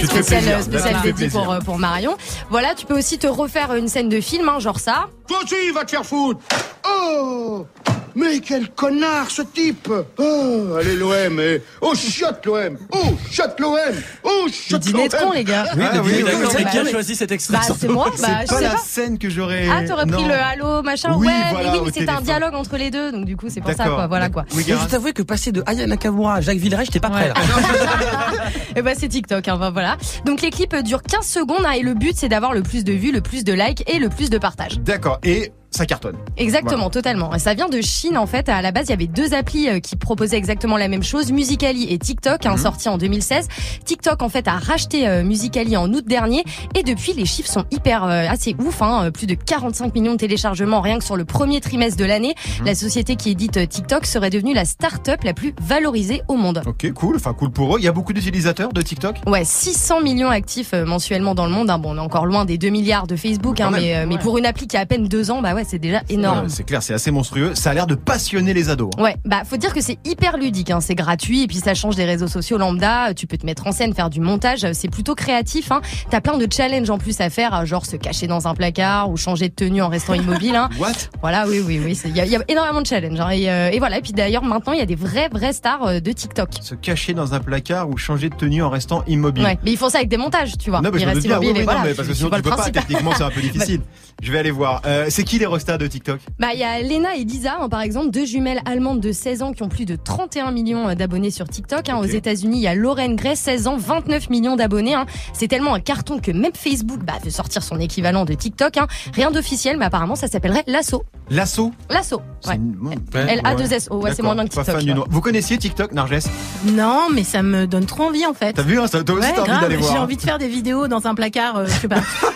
Tu 0.00 0.06
Spécial, 0.08 0.40
plaisir. 0.42 0.58
euh, 0.58 0.62
spécial 0.62 0.96
tu 1.02 1.12
dédié 1.12 1.28
pour, 1.28 1.52
euh, 1.52 1.58
pour 1.60 1.78
Marion. 1.78 2.16
Voilà, 2.50 2.74
tu 2.74 2.86
peux 2.86 2.98
aussi 2.98 3.18
te 3.18 3.26
refaire 3.28 3.74
une 3.74 3.86
scène 3.88 4.08
de 4.08 4.20
film, 4.20 4.48
hein, 4.48 4.58
genre 4.58 4.80
ça. 4.80 5.06
Toi 5.28 5.38
aussi, 5.44 5.54
va 5.72 5.84
te 5.84 5.90
faire 5.92 6.04
foutre 6.04 6.40
Oh 6.84 7.66
Mais 8.14 8.40
quel 8.40 8.68
connard, 8.70 9.30
ce 9.30 9.42
type 9.42 9.88
Oh, 10.18 10.74
allez, 10.78 10.96
l'OM 10.96 11.40
eh. 11.40 11.62
Oh, 11.80 11.94
chiotte, 11.94 12.44
l'OM 12.46 12.76
Oh, 12.92 12.98
chiotte, 13.30 13.58
l'OM 13.58 13.76
Oh, 14.24 14.46
chiotte, 14.52 14.82
dîner 14.82 15.08
de 15.08 15.16
l'OM. 15.16 15.24
con, 15.24 15.32
les 15.32 15.44
gars. 15.44 15.64
Oui, 15.76 15.82
Ah 15.90 16.00
oui, 16.04 16.12
oui, 16.16 16.22
d'accord. 16.22 16.40
oui, 16.54 16.62
Mais 16.64 16.70
qui 16.70 16.78
a 16.78 16.84
bah, 16.84 16.90
choisi 16.90 17.16
cet 17.16 17.32
extrait 17.32 17.56
Bah, 17.56 17.74
c'est 17.78 17.88
moi. 17.88 18.10
Bah, 18.20 18.28
c'est 18.40 18.48
pas 18.54 18.60
la 18.60 18.70
pas. 18.70 18.76
scène 18.78 19.18
que 19.18 19.30
j'aurais. 19.30 19.66
Ah, 19.70 19.82
t'aurais 19.86 20.06
pris 20.06 20.24
le 20.24 20.34
halo, 20.34 20.82
machin. 20.82 21.14
Oui, 21.16 21.26
ouais, 21.26 21.32
voilà, 21.50 21.72
mais 21.72 21.78
oui, 21.78 21.84
mais 21.86 21.92
c'était 21.92 22.10
un 22.10 22.20
dialogue 22.20 22.54
entre 22.54 22.76
les 22.76 22.90
deux, 22.90 23.12
donc 23.12 23.24
du 23.24 23.36
coup, 23.36 23.46
c'est 23.48 23.60
pour 23.60 23.70
ça, 23.70 23.76
D'accord. 23.78 23.96
quoi. 23.96 24.06
Voilà, 24.06 24.28
quoi. 24.28 24.44
Oui, 24.54 24.64
je 24.66 24.88
t'avoue 24.88 25.12
que 25.12 25.22
passer 25.22 25.52
de 25.52 25.62
Aya 25.66 25.86
Nakamura 25.86 26.34
à 26.36 26.40
Jacques 26.40 26.58
Villeray, 26.58 26.84
j'étais 26.84 27.00
pas 27.00 27.10
prêt 27.10 27.28
là. 27.28 27.34
Et 28.76 28.82
bah, 28.82 28.92
c'est 28.96 29.08
TikTok, 29.08 29.46
hein, 29.48 29.56
bah, 29.58 29.70
voilà. 29.70 29.96
Donc, 30.26 30.42
les 30.42 30.50
clips 30.50 30.74
durent 30.82 31.02
15 31.02 31.26
secondes, 31.26 31.64
hein, 31.64 31.72
et 31.72 31.82
le 31.82 31.94
but, 31.94 32.14
c'est 32.16 32.28
d'avoir 32.28 32.52
le 32.52 32.62
plus 32.62 32.84
de 32.84 32.92
vues, 32.92 33.12
le 33.12 33.20
plus 33.20 33.44
de 33.44 33.52
likes 33.52 33.82
et 33.88 33.98
le 33.98 34.08
plus 34.08 34.30
de 34.30 34.38
partages. 34.38 34.78
D'accord. 34.80 35.18
Et 35.24 35.52
ça 35.72 35.86
cartonne. 35.86 36.16
Exactement, 36.36 36.76
Voilà. 36.76 36.90
totalement. 36.90 37.38
Ça 37.38 37.54
vient 37.54 37.68
de 37.68 37.80
Chine 37.80 38.16
en 38.18 38.26
fait. 38.26 38.48
À 38.48 38.62
la 38.62 38.70
base, 38.72 38.86
il 38.86 38.90
y 38.90 38.92
avait 38.92 39.06
deux 39.06 39.34
applis 39.34 39.68
euh, 39.68 39.80
qui 39.80 39.96
proposaient 39.96 40.36
exactement 40.36 40.76
la 40.76 40.86
même 40.88 41.02
chose, 41.02 41.32
Musicali 41.32 41.86
et 41.92 41.98
TikTok, 41.98 42.46
hein, 42.46 42.52
Mhm. 42.52 42.58
sortis 42.58 42.88
en 42.88 42.98
2016. 42.98 43.48
TikTok 43.84 44.22
en 44.22 44.28
fait 44.28 44.46
a 44.48 44.52
racheté 44.52 45.08
euh, 45.08 45.24
Musicali 45.24 45.76
en 45.76 45.92
août 45.92 46.04
dernier 46.06 46.44
et 46.74 46.82
depuis 46.82 47.12
les 47.14 47.24
chiffres 47.24 47.50
sont 47.50 47.64
hyper 47.70 48.04
euh, 48.04 48.26
assez 48.28 48.54
ouf. 48.64 48.82
Hein, 48.82 49.10
plus 49.10 49.26
de 49.26 49.34
45 49.34 49.94
millions 49.94 50.12
de 50.12 50.16
téléchargements 50.18 50.80
rien 50.80 50.98
que 50.98 51.04
sur 51.04 51.16
le 51.16 51.24
premier 51.24 51.60
trimestre 51.60 51.96
de 51.98 52.04
l'année. 52.04 52.34
Mhm. 52.60 52.66
La 52.66 52.74
société 52.74 53.16
qui 53.16 53.30
édite 53.30 53.68
TikTok 53.68 54.06
serait 54.06 54.30
devenue 54.30 54.54
la 54.54 54.64
start-up 54.64 55.20
la 55.24 55.32
plus 55.34 55.54
valorisée 55.62 56.22
au 56.28 56.34
monde. 56.36 56.62
Ok, 56.66 56.92
cool. 56.92 57.16
Enfin, 57.16 57.32
cool 57.34 57.50
pour 57.50 57.74
eux. 57.76 57.78
Il 57.80 57.84
y 57.84 57.88
a 57.88 57.92
beaucoup 57.92 58.12
d'utilisateurs 58.12 58.72
de 58.72 58.82
TikTok? 58.82 59.16
Ouais, 59.26 59.44
600 59.44 60.00
millions 60.02 60.28
actifs 60.30 60.72
mensuellement 60.74 61.34
dans 61.34 61.46
le 61.46 61.52
monde. 61.52 61.70
hein. 61.70 61.78
Bon, 61.78 61.92
on 61.92 61.96
est 61.96 62.00
encore 62.00 62.26
loin 62.26 62.44
des 62.44 62.58
2 62.58 62.68
milliards 62.68 63.06
de 63.06 63.16
Facebook, 63.16 63.60
hein, 63.60 63.70
même. 63.70 63.80
mais, 63.80 64.06
mais 64.06 64.18
pour 64.18 64.36
une 64.38 64.46
appli 64.46 64.66
qui 64.66 64.76
a 64.76 64.80
à 64.80 64.86
peine 64.86 65.06
deux 65.08 65.30
ans, 65.30 65.40
bah 65.42 65.54
ouais, 65.54 65.61
c'est 65.66 65.78
déjà 65.78 66.02
énorme. 66.08 66.46
Euh, 66.46 66.48
C'est 66.48 66.64
clair, 66.64 66.82
c'est 66.82 66.94
assez 66.94 67.10
monstrueux. 67.10 67.54
Ça 67.54 67.70
a 67.70 67.74
l'air 67.74 67.86
de 67.86 67.94
passionner 67.94 68.54
les 68.54 68.68
ados. 68.68 68.90
hein. 68.98 69.02
Ouais, 69.02 69.16
bah 69.24 69.42
faut 69.44 69.56
dire 69.56 69.72
que 69.74 69.80
c'est 69.80 69.98
hyper 70.04 70.36
ludique, 70.36 70.70
hein. 70.70 70.80
c'est 70.80 70.94
gratuit 70.94 71.42
et 71.42 71.46
puis 71.46 71.56
ça 71.56 71.74
change 71.74 71.96
des 71.96 72.04
réseaux 72.04 72.28
sociaux 72.28 72.58
lambda. 72.58 73.14
Tu 73.14 73.26
peux 73.26 73.36
te 73.36 73.46
mettre 73.46 73.66
en 73.66 73.72
scène, 73.72 73.94
faire 73.94 74.10
du 74.10 74.20
montage, 74.20 74.66
c'est 74.72 74.88
plutôt 74.90 75.14
créatif. 75.14 75.72
Hein. 75.72 75.80
T'as 76.10 76.20
plein 76.20 76.36
de 76.38 76.46
challenges 76.52 76.90
en 76.90 76.98
plus 76.98 77.20
à 77.20 77.30
faire, 77.30 77.54
euh, 77.54 77.64
genre 77.64 77.86
se 77.86 77.96
cacher 77.96 78.26
dans 78.26 78.46
un 78.48 78.54
placard 78.54 79.10
ou 79.10 79.16
changer 79.16 79.48
de 79.48 79.54
tenue 79.54 79.82
en 79.82 79.88
restant 79.88 80.14
immobile. 80.14 80.56
Hein. 80.56 80.68
What? 80.78 80.92
Voilà, 81.20 81.46
oui, 81.48 81.62
oui, 81.64 81.80
oui, 81.84 81.98
il 82.04 82.16
y, 82.16 82.20
a- 82.20 82.24
il 82.26 82.32
y 82.32 82.36
a 82.36 82.40
énormément 82.48 82.80
de 82.82 82.86
challenges. 82.86 83.20
Hein. 83.20 83.30
Et, 83.30 83.50
euh, 83.50 83.70
et 83.72 83.78
voilà, 83.78 83.98
et 83.98 84.02
puis 84.02 84.12
d'ailleurs 84.12 84.42
maintenant 84.44 84.72
il 84.72 84.78
y 84.78 84.82
a 84.82 84.86
des 84.86 84.94
vrais, 84.96 85.28
vrais 85.28 85.52
stars 85.52 85.86
euh, 85.86 86.00
de 86.00 86.12
TikTok. 86.12 86.48
Se 86.60 86.74
cacher 86.74 87.14
dans 87.14 87.34
un 87.34 87.40
placard 87.40 87.88
ou 87.88 87.96
changer 87.96 88.28
de 88.28 88.34
tenue 88.34 88.62
en 88.62 88.70
restant 88.70 89.04
immobile. 89.06 89.44
Ouais, 89.44 89.58
mais 89.64 89.72
ils 89.72 89.76
font 89.78 89.88
ça 89.88 89.98
avec 89.98 90.08
des 90.08 90.16
montages, 90.16 90.56
tu 90.58 90.70
vois. 90.70 90.80
Non, 90.80 90.90
mais 90.92 90.98
ils 90.98 91.02
je 91.02 91.06
restent. 91.06 91.22
Oui, 91.22 91.26
immobiles 91.28 91.50
oui, 91.52 91.58
non, 91.60 91.64
voilà. 91.64 91.80
mais 91.84 91.94
parce 91.94 92.08
que 92.08 92.14
sinon 92.14 92.30
tu 92.30 92.42
peux 92.42 92.50
pas. 92.50 92.70
Techniquement, 92.70 93.12
c'est 93.16 93.22
un 93.22 93.30
peu 93.30 93.40
difficile. 93.52 93.80
Je 94.22 94.30
vais 94.32 94.38
aller 94.38 94.50
voir. 94.50 94.82
Euh, 94.86 95.06
c'est 95.08 95.24
qui 95.24 95.38
les 95.38 95.46
restas 95.52 95.78
de 95.78 95.86
TikTok 95.86 96.20
Bah, 96.38 96.48
il 96.54 96.60
y 96.60 96.64
a 96.64 96.80
Lena 96.82 97.14
et 97.16 97.24
Lisa, 97.24 97.58
hein, 97.60 97.68
par 97.68 97.80
exemple, 97.82 98.10
deux 98.10 98.24
jumelles 98.24 98.60
allemandes 98.64 99.00
de 99.00 99.12
16 99.12 99.42
ans 99.42 99.52
qui 99.52 99.62
ont 99.62 99.68
plus 99.68 99.84
de 99.84 99.96
31 99.96 100.50
millions 100.50 100.88
euh, 100.88 100.94
d'abonnés 100.94 101.30
sur 101.30 101.48
TikTok. 101.48 101.88
Hein. 101.88 101.98
Aux 101.98 102.04
États-Unis, 102.04 102.58
il 102.58 102.62
y 102.62 102.66
a 102.66 102.74
Lauren 102.74 103.14
Gray, 103.14 103.36
16 103.36 103.66
ans, 103.68 103.76
29 103.78 104.30
millions 104.30 104.56
d'abonnés. 104.56 104.94
Hein. 104.94 105.06
C'est 105.32 105.48
tellement 105.48 105.74
un 105.74 105.80
carton 105.80 106.18
que 106.18 106.30
même 106.32 106.52
Facebook 106.54 107.00
bah, 107.04 107.14
veut 107.24 107.30
sortir 107.30 107.62
son 107.62 107.78
équivalent 107.78 108.24
de 108.24 108.34
TikTok. 108.34 108.76
Hein. 108.76 108.86
Rien 109.14 109.30
d'officiel, 109.30 109.76
mais 109.76 109.84
apparemment, 109.86 110.16
ça 110.16 110.26
s'appellerait 110.28 110.64
Lasso. 110.66 111.02
Lasso 111.30 111.72
Lasso. 111.88 112.20
Ouais. 112.46 112.58
Ouais. 112.82 112.96
L-A-2-S-O. 113.34 114.02
Ouais, 114.02 114.12
c'est 114.14 114.22
moins 114.22 114.34
bien 114.34 114.44
que 114.46 114.50
TikTok. 114.50 115.06
Vous 115.08 115.20
connaissiez 115.20 115.56
TikTok, 115.58 115.92
Narges? 115.92 116.24
Non, 116.66 117.06
mais 117.12 117.24
ça 117.24 117.42
me 117.42 117.66
donne 117.66 117.86
trop 117.86 118.04
envie 118.04 118.26
en 118.26 118.34
fait. 118.34 118.52
T'as 118.54 118.62
vu, 118.62 118.78
hein, 118.80 118.86
ça- 118.86 119.02
toi 119.04 119.16
aussi 119.16 119.28
Ouais, 119.28 119.34
t'as 119.34 119.42
envie 119.42 119.60
d'aller 119.60 119.76
voir. 119.76 119.92
J'ai 119.92 119.98
envie 119.98 120.16
de 120.16 120.20
faire 120.22 120.38
des 120.38 120.48
vidéos 120.48 120.88
dans 120.88 121.06
un 121.06 121.14
placard, 121.14 121.56
euh, 121.58 121.66
je 121.66 121.72
sais 121.72 121.88
pas. 121.88 122.00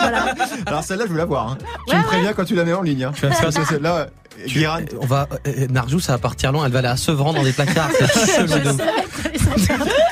Voilà. 0.00 0.34
Alors 0.66 0.82
celle-là, 0.84 1.04
je 1.06 1.12
veux 1.12 1.18
la 1.18 1.24
voir. 1.24 1.48
hein. 1.52 1.58
Tu 1.88 1.96
me 1.96 2.02
préviens 2.02 2.32
quand 2.34 2.44
tu 2.44 2.54
la 2.54 2.64
mets 2.64 2.72
en 2.72 2.82
ligne. 2.82 3.04
Hein. 3.04 3.12
vas 3.26 3.32
faire 3.32 3.52
celle-là, 3.64 4.08
Tu- 4.46 4.66
on 5.00 5.06
va, 5.06 5.28
euh, 5.46 5.66
Narjou, 5.70 6.00
ça 6.00 6.12
va 6.12 6.18
partir 6.18 6.50
loin. 6.52 6.66
Elle 6.66 6.72
va 6.72 6.80
aller 6.80 6.88
à 6.88 6.96
Sevran 6.96 7.32
dans 7.32 7.42
des 7.44 7.52
placards. 7.52 7.90
C'est. 8.12 8.46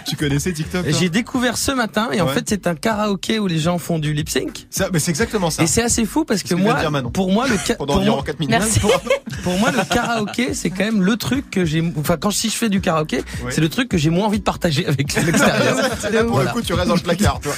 tu 0.07 0.17
connaissais 0.17 0.53
TikTok 0.53 0.87
J'ai 0.89 1.09
découvert 1.09 1.57
ce 1.57 1.73
matin 1.73 2.09
et 2.13 2.21
en 2.21 2.27
fait 2.29 2.45
c'est 2.49 2.67
un 2.67 2.75
karaoké 2.75 3.39
où 3.39 3.47
les 3.47 3.59
gens 3.59 3.79
font 3.79 3.99
du 3.99 4.13
lip 4.13 4.29
sync. 4.29 4.67
Ça, 4.71 4.89
mais 4.93 4.99
c'est 4.99 5.11
exactement 5.11 5.51
ça. 5.51 5.63
Et 5.63 5.67
c'est 5.67 5.83
assez 5.83 6.05
fou 6.05 6.25
parce 6.25 6.43
que 6.43 6.55
moi, 6.55 6.77
pour 7.13 7.33
moi 7.33 7.47
le 7.49 7.57
ca- 7.57 7.75
Pendant 7.77 7.95
pour 7.95 8.01
environ 8.03 8.17
moi- 8.17 8.25
4 8.25 8.41
minutes. 8.41 8.51
Merci. 8.59 8.81
Pour, 8.81 8.93
pour 9.45 9.59
moi, 9.59 9.71
le 9.71 9.83
karaoké, 9.93 10.55
c'est 10.55 10.71
quand 10.71 10.85
même 10.85 11.03
le 11.03 11.17
truc 11.17 11.51
que 11.51 11.65
j'ai. 11.65 11.83
Enfin, 11.99 12.17
quand 12.17 12.31
si 12.31 12.49
je 12.51 12.57
fais 12.57 12.69
du 12.69 12.81
karaoké, 12.81 13.19
Ouais. 13.45 13.51
c'est 13.51 13.61
le 13.61 13.69
truc 13.69 13.89
que 13.89 13.99
j'ai 13.99 14.11
moins 14.11 14.27
envie 14.27 14.39
de 14.39 14.45
partager 14.45 14.87
avec 14.87 15.15
l'extérieur. 15.15 15.77
Pour 16.27 16.35
Voilà. 16.35 16.51
le 16.51 16.55
coup, 16.55 16.63
tu 16.63 16.73
restes 16.75 16.89
dans 16.89 16.95
le 16.95 17.01
placard, 17.01 17.41
toi. 17.41 17.53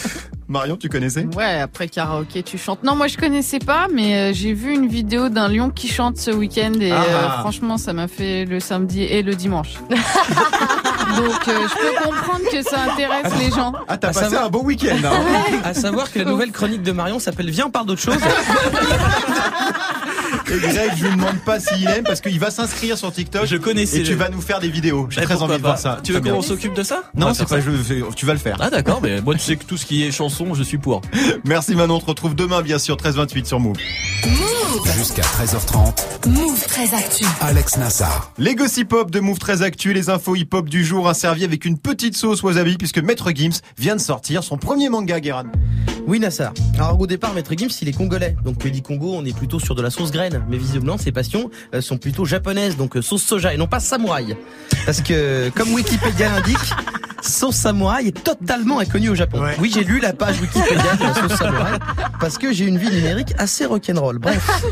Marion, 0.47 0.77
tu 0.77 0.89
connaissais 0.91 1.27
Ouais, 1.37 1.61
après 1.61 1.89
karaoké, 1.89 2.43
tu 2.43 2.59
chantes. 2.59 2.83
Non, 2.85 2.95
moi 2.97 3.07
je 3.09 3.17
connaissais 3.17 3.59
pas, 3.59 3.89
mais 3.93 4.15
euh, 4.31 4.33
j'ai 4.35 4.53
vu 4.53 4.75
une 4.75 4.89
vidéo 4.89 5.31
d'un 5.31 5.49
lion 5.49 5.71
qui 5.71 5.89
chante 5.89 6.19
ce 6.19 6.31
week-end 6.31 6.73
et 6.81 6.93
Ah. 6.93 7.03
euh, 7.09 7.29
franchement, 7.41 7.79
ça 7.79 7.95
m'a 7.95 8.09
fait 8.09 8.45
le 8.45 8.61
samedi 8.61 9.03
et 9.03 9.23
le 9.23 9.35
dimanche. 9.35 9.75
Donc 11.17 11.49
euh, 11.49 11.69
je 11.69 11.75
peux 11.75 12.05
comprendre 12.09 12.41
que 12.51 12.63
ça 12.63 12.77
intéresse 12.93 13.33
les 13.39 13.51
gens. 13.51 13.73
Ah, 13.89 13.97
t'as 13.97 14.09
passé 14.09 14.21
savoir- 14.21 14.45
un 14.47 14.51
bon 14.51 14.63
week-end. 14.65 14.97
Hein. 15.05 15.61
À 15.65 15.75
savoir 15.75 16.11
que 16.13 16.19
la 16.19 16.25
nouvelle 16.25 16.53
chronique 16.53 16.83
de 16.83 16.93
Marion 16.93 17.19
s'appelle 17.19 17.51
Viens, 17.51 17.67
on 17.67 17.71
parle 17.71 17.87
d'autre 17.87 18.03
chose. 18.03 18.17
Et 20.53 20.59
Greg, 20.59 20.91
je 20.97 21.05
lui 21.07 21.17
demande 21.17 21.39
pas 21.45 21.59
s'il 21.61 21.87
aime 21.89 22.05
parce 22.05 22.21
qu'il 22.21 22.39
va 22.39 22.51
s'inscrire 22.51 22.99
sur 22.99 23.13
TikTok. 23.13 23.47
Je 23.47 23.57
connaissais 23.57 24.01
Et 24.01 24.03
tu 24.03 24.13
le- 24.13 24.17
vas 24.19 24.29
nous 24.29 24.41
faire 24.41 24.61
des 24.61 24.69
vidéos. 24.69 25.07
J'ai 25.11 25.21
Eh, 25.23 25.25
très 25.25 25.43
envie 25.43 25.57
de 25.57 25.63
voir 25.63 25.79
ça. 25.79 25.99
Tu 26.03 26.13
veux 26.13 26.21
qu'on 26.21 26.43
s'occupe 26.43 26.75
de 26.75 26.83
ça 26.83 27.03
On 27.17 27.21
Non, 27.21 27.35
c'est 27.35 27.49
pas. 27.49 27.61
Je, 27.61 27.71
tu 28.15 28.27
vas 28.27 28.33
le 28.35 28.39
faire. 28.39 28.57
Ah 28.61 28.71
d'accord, 28.71 29.01
mais 29.03 29.21
moi 29.21 29.35
tu 29.35 29.41
sais 29.41 29.57
que 29.57 29.65
tout 29.65 29.77
ce 29.77 29.87
qui 29.87 30.05
est 30.05 30.11
chanson, 30.13 30.55
je 30.55 30.63
suis 30.63 30.79
pour. 30.79 31.01
Merci 31.45 31.75
Manon. 31.75 31.95
On 31.97 32.01
te 32.01 32.07
retrouve 32.07 32.35
demain, 32.35 32.61
bien 32.63 32.79
sûr, 32.79 32.97
13h28 32.97 33.45
sur 33.47 33.61
Move. 33.61 33.77
Jusqu'à 34.97 35.23
13h30. 35.23 36.29
Move 36.29 36.65
très 36.67 36.95
actu. 36.95 37.25
Alex 37.41 37.77
Nassar. 37.77 38.33
Les 38.39 38.55
gossip 38.55 38.93
hop 38.93 39.11
de 39.11 39.21
Move 39.21 39.39
très 39.39 39.63
actu, 39.63 39.93
les 39.93 40.11
infos 40.11 40.35
hip 40.37 40.49
hop 40.53 40.69
du 40.69 40.85
jour, 40.85 41.13
servi 41.15 41.45
avec 41.45 41.65
une 41.65 41.79
petite 41.79 42.17
sauce 42.17 42.43
wasabi 42.43 42.77
puisque 42.77 42.99
Maître 42.99 43.31
Gims 43.35 43.61
vient 43.79 43.97
de 43.97 44.01
sortir 44.01 44.43
son 44.45 44.57
premier 44.57 44.89
manga, 44.89 45.21
Guéran. 45.21 45.45
Oui, 46.07 46.21
Nassar. 46.21 46.53
Alors, 46.75 47.01
au 47.01 47.07
départ, 47.07 47.33
Maître 47.33 47.53
Gims, 47.57 47.71
il 47.81 47.89
est 47.89 47.93
congolais. 47.93 48.37
Donc, 48.45 48.67
dit 48.67 48.83
Congo, 48.83 49.15
on 49.17 49.25
est 49.25 49.35
plutôt 49.37 49.59
sur 49.59 49.75
de 49.75 49.81
la 49.81 49.91
sauce 49.91 50.11
graine. 50.11 50.45
Mais 50.49 50.59
visiblement, 50.59 50.99
ses 50.99 51.13
passions 51.13 51.51
euh, 51.75 51.81
sont 51.81 51.97
plutôt 51.97 52.27
japonaises. 52.27 52.77
Donc, 52.77 52.97
euh, 52.97 53.03
sauce 53.03 53.23
soja 53.23 53.55
et 53.55 53.57
non 53.57 53.67
pas 53.67 53.81
samouraï. 53.81 54.37
Parce 54.85 55.01
que, 55.01 55.49
comme 55.51 55.73
Wikipédia 55.73 56.29
l'indique, 56.29 56.75
sauce 57.23 57.57
samouraï 57.57 58.09
est 58.09 58.25
totalement 58.25 58.81
inconnue 58.81 59.09
au 59.09 59.15
Japon. 59.15 59.41
Ouais. 59.41 59.57
Oui, 59.59 59.71
j'ai 59.73 59.83
lu 59.83 59.99
la 59.99 60.13
page 60.13 60.41
Wikipédia 60.41 60.97
de 60.97 61.03
la 61.03 61.15
sauce 61.15 61.39
samouraï. 61.39 61.79
Parce 62.21 62.37
que 62.39 62.53
j'ai 62.53 62.67
une 62.67 62.79
vie 62.79 62.91
numérique 62.91 63.33
assez 63.39 63.65
rock'n'roll. 63.65 64.19
Bref. 64.19 64.63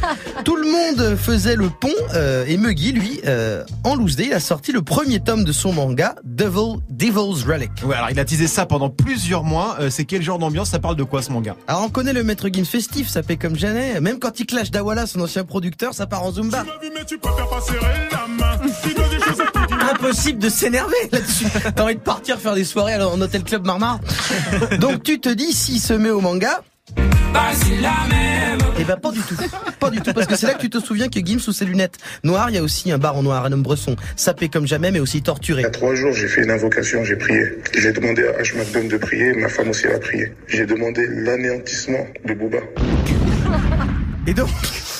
Tout 0.44 0.56
le 0.56 0.70
monde 0.70 1.16
faisait 1.16 1.56
le 1.56 1.70
pont, 1.70 1.88
euh, 2.14 2.44
et 2.46 2.56
Muggy, 2.56 2.92
lui, 2.92 3.20
euh, 3.26 3.64
en 3.84 3.94
loose 3.94 4.16
day, 4.16 4.26
il 4.26 4.32
a 4.32 4.40
sorti 4.40 4.72
le 4.72 4.82
premier 4.82 5.20
tome 5.20 5.44
de 5.44 5.52
son 5.52 5.72
manga, 5.72 6.14
Devil, 6.24 6.80
Devil's 6.90 7.44
Relic. 7.44 7.70
Ouais, 7.84 7.94
alors 7.94 8.10
il 8.10 8.18
a 8.18 8.24
teasé 8.24 8.46
ça 8.46 8.66
pendant 8.66 8.90
plusieurs 8.90 9.44
mois. 9.44 9.76
Euh, 9.80 9.90
c'est 9.90 10.04
quel 10.04 10.22
genre 10.22 10.38
d'ambiance? 10.38 10.70
Ça 10.70 10.78
parle 10.78 10.96
de 10.96 11.04
quoi 11.04 11.21
ce 11.22 11.32
manga 11.32 11.56
Alors 11.66 11.82
on 11.82 11.88
connaît 11.88 12.12
le 12.12 12.22
maître 12.24 12.48
Gims 12.52 12.64
festif, 12.64 13.08
ça 13.08 13.22
fait 13.22 13.36
comme 13.36 13.56
jamais. 13.56 14.00
Même 14.00 14.18
quand 14.18 14.38
il 14.40 14.46
clash 14.46 14.70
Dawala, 14.70 15.06
son 15.06 15.20
ancien 15.20 15.44
producteur, 15.44 15.94
ça 15.94 16.06
part 16.06 16.24
en 16.24 16.32
Zumba. 16.32 16.64
Impossible 19.92 20.38
de 20.38 20.48
s'énerver 20.48 20.94
là-dessus. 21.10 21.46
T'as 21.74 21.82
envie 21.82 21.94
de 21.94 22.00
partir 22.00 22.38
faire 22.38 22.54
des 22.54 22.64
soirées 22.64 22.96
en 23.00 23.20
hôtel 23.20 23.44
club 23.44 23.66
Marmar. 23.66 24.00
Donc 24.80 25.02
tu 25.02 25.20
te 25.20 25.28
dis, 25.28 25.52
s'il 25.52 25.80
se 25.80 25.92
met 25.92 26.10
au 26.10 26.20
manga, 26.20 26.62
Eh 28.78 28.84
ben 28.84 28.96
pas 28.96 29.12
du 29.12 29.20
tout, 29.20 29.36
pas 29.78 29.90
du 29.90 30.00
tout, 30.00 30.12
parce 30.12 30.26
que 30.26 30.34
c'est 30.34 30.46
là 30.46 30.54
que 30.54 30.60
tu 30.60 30.70
te 30.70 30.78
souviens 30.78 31.08
que 31.08 31.20
Gims 31.24 31.38
sous 31.38 31.52
ses 31.52 31.64
lunettes 31.64 31.98
noires, 32.24 32.50
il 32.50 32.56
y 32.56 32.58
a 32.58 32.62
aussi 32.62 32.90
un 32.90 32.98
bar 32.98 33.16
en 33.16 33.22
noir, 33.22 33.44
un 33.44 33.52
homme 33.52 33.62
bresson, 33.62 33.94
sapé 34.16 34.48
comme 34.48 34.66
jamais, 34.66 34.90
mais 34.90 34.98
aussi 34.98 35.22
torturé. 35.22 35.62
Il 35.62 35.64
y 35.64 35.66
a 35.66 35.70
trois 35.70 35.94
jours, 35.94 36.12
j'ai 36.12 36.26
fait 36.26 36.42
une 36.42 36.50
invocation, 36.50 37.04
j'ai 37.04 37.16
prié. 37.16 37.58
J'ai 37.78 37.92
demandé 37.92 38.24
à 38.24 38.42
H. 38.42 38.56
McDonald 38.56 38.90
de 38.90 38.96
prier, 38.96 39.34
ma 39.34 39.48
femme 39.48 39.70
aussi 39.70 39.86
a 39.86 39.98
prié. 39.98 40.32
J'ai 40.48 40.66
demandé 40.66 41.06
l'anéantissement 41.08 42.06
de 42.24 42.34
Booba. 42.34 42.58
Et 44.26 44.34
donc, 44.34 44.48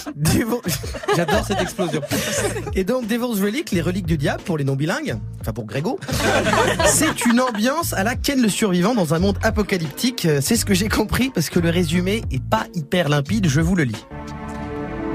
j'adore 1.17 1.45
cette 1.47 1.61
explosion. 1.61 2.01
Et 2.75 2.85
donc, 2.85 3.07
Devil's 3.07 3.41
Relic, 3.41 3.71
les 3.71 3.81
reliques 3.81 4.07
du 4.07 4.17
diable 4.17 4.43
pour 4.45 4.59
les 4.59 4.65
non 4.65 4.77
bilingues, 4.77 5.17
enfin 5.41 5.53
pour 5.53 5.65
Grégo, 5.65 5.99
c'est 6.87 7.27
une 7.27 7.41
ambiance 7.41 7.93
à 7.93 8.05
la 8.05 8.15
Ken 8.15 8.41
le 8.41 8.49
survivant 8.49 8.95
dans 8.95 9.15
un 9.15 9.19
monde 9.19 9.39
apocalyptique. 9.43 10.27
Euh, 10.27 10.41
C'est 10.41 10.57
ce 10.57 10.65
que 10.65 10.75
j'ai 10.75 10.89
compris 10.89 11.31
parce 11.31 11.51
que 11.51 11.59
le 11.59 11.71
résumé 11.71 12.23
est 12.31 12.43
pas 12.43 12.67
hyper 12.75 13.09
limpide. 13.09 13.49
Je 13.49 13.61
vous 13.61 13.75
le 13.75 13.85
lis. 13.85 14.07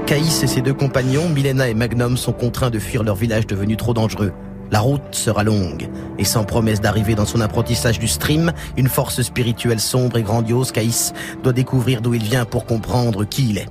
Caïs 0.06 0.42
et 0.42 0.46
ses 0.46 0.62
deux 0.62 0.72
compagnons, 0.72 1.28
Milena 1.28 1.68
et 1.68 1.74
Magnum, 1.74 2.16
sont 2.16 2.32
contraints 2.32 2.70
de 2.70 2.78
fuir 2.78 3.02
leur 3.02 3.14
village 3.14 3.46
devenu 3.46 3.76
trop 3.76 3.92
dangereux. 3.92 4.32
La 4.70 4.80
route 4.80 5.02
sera 5.14 5.44
longue, 5.44 5.88
et 6.18 6.24
sans 6.24 6.44
promesse 6.44 6.80
d'arriver 6.80 7.14
dans 7.14 7.24
son 7.24 7.40
apprentissage 7.40 7.98
du 7.98 8.08
stream, 8.08 8.52
une 8.76 8.88
force 8.88 9.22
spirituelle 9.22 9.80
sombre 9.80 10.18
et 10.18 10.22
grandiose, 10.22 10.72
Caïs 10.72 11.12
doit 11.42 11.54
découvrir 11.54 12.02
d'où 12.02 12.14
il 12.14 12.22
vient 12.22 12.44
pour 12.44 12.66
comprendre 12.66 13.24
qui 13.24 13.50
il 13.50 13.58
est. 13.58 13.68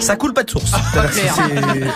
Ça 0.00 0.16
coule 0.16 0.32
pas 0.32 0.42
de 0.44 0.50
source. 0.50 0.72
C'est- 1.12 1.30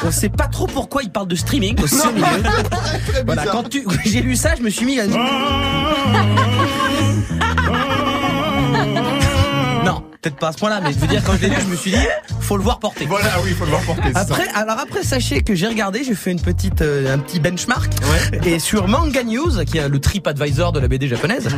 On 0.07 0.11
sait 0.13 0.29
pas 0.29 0.47
trop 0.47 0.67
pourquoi 0.67 1.03
il 1.03 1.11
parle 1.11 1.29
de 1.29 1.35
streaming 1.37 1.81
aussi 1.83 1.97
au 2.07 2.13
milieu. 2.13 2.27
Voilà, 3.27 3.47
quand 3.47 3.69
tu, 3.69 3.85
j'ai 4.05 4.21
lu 4.21 4.37
ça, 4.37 4.55
je 4.57 4.63
me 4.63 4.71
suis 4.71 4.85
mis 4.87 5.01
à... 5.01 5.07
Non, 9.85 10.03
peut-être 10.21 10.37
pas 10.37 10.49
à 10.49 10.53
ce 10.53 10.59
point-là, 10.59 10.81
mais 10.83 10.93
je 10.93 10.99
veux 10.99 11.07
dire, 11.07 11.23
quand 11.25 11.33
je 11.37 11.43
l'ai 11.43 11.49
lu, 11.51 11.57
je 11.61 11.67
me 11.67 11.77
suis 11.77 11.91
dit, 11.93 11.99
faut 12.45 12.57
le 12.57 12.63
voir 12.63 12.79
porter. 12.79 13.07
Voilà, 13.07 13.29
oui, 13.43 13.51
il 13.51 13.55
faut 13.55 13.65
le 13.65 13.71
voir 13.71 13.83
porter. 13.83 14.11
Après, 14.15 14.49
alors 14.55 14.79
après, 14.79 15.03
sachez 15.03 15.43
que 15.43 15.55
j'ai 15.55 15.67
regardé, 15.67 16.05
j'ai 16.05 16.15
fait 16.15 16.31
une 16.31 16.41
petite, 16.41 16.83
euh, 16.83 17.15
un 17.15 17.19
petit 17.19 17.41
benchmark, 17.41 17.93
et 18.45 18.59
sur 18.59 18.89
Manga 18.89 19.23
News, 19.25 19.65
qui 19.65 19.79
est 19.79 19.89
le 19.89 19.99
trip 19.99 20.27
advisor 20.27 20.73
de 20.73 20.81
la 20.81 20.89
BD 20.89 21.09
japonaise, 21.09 21.49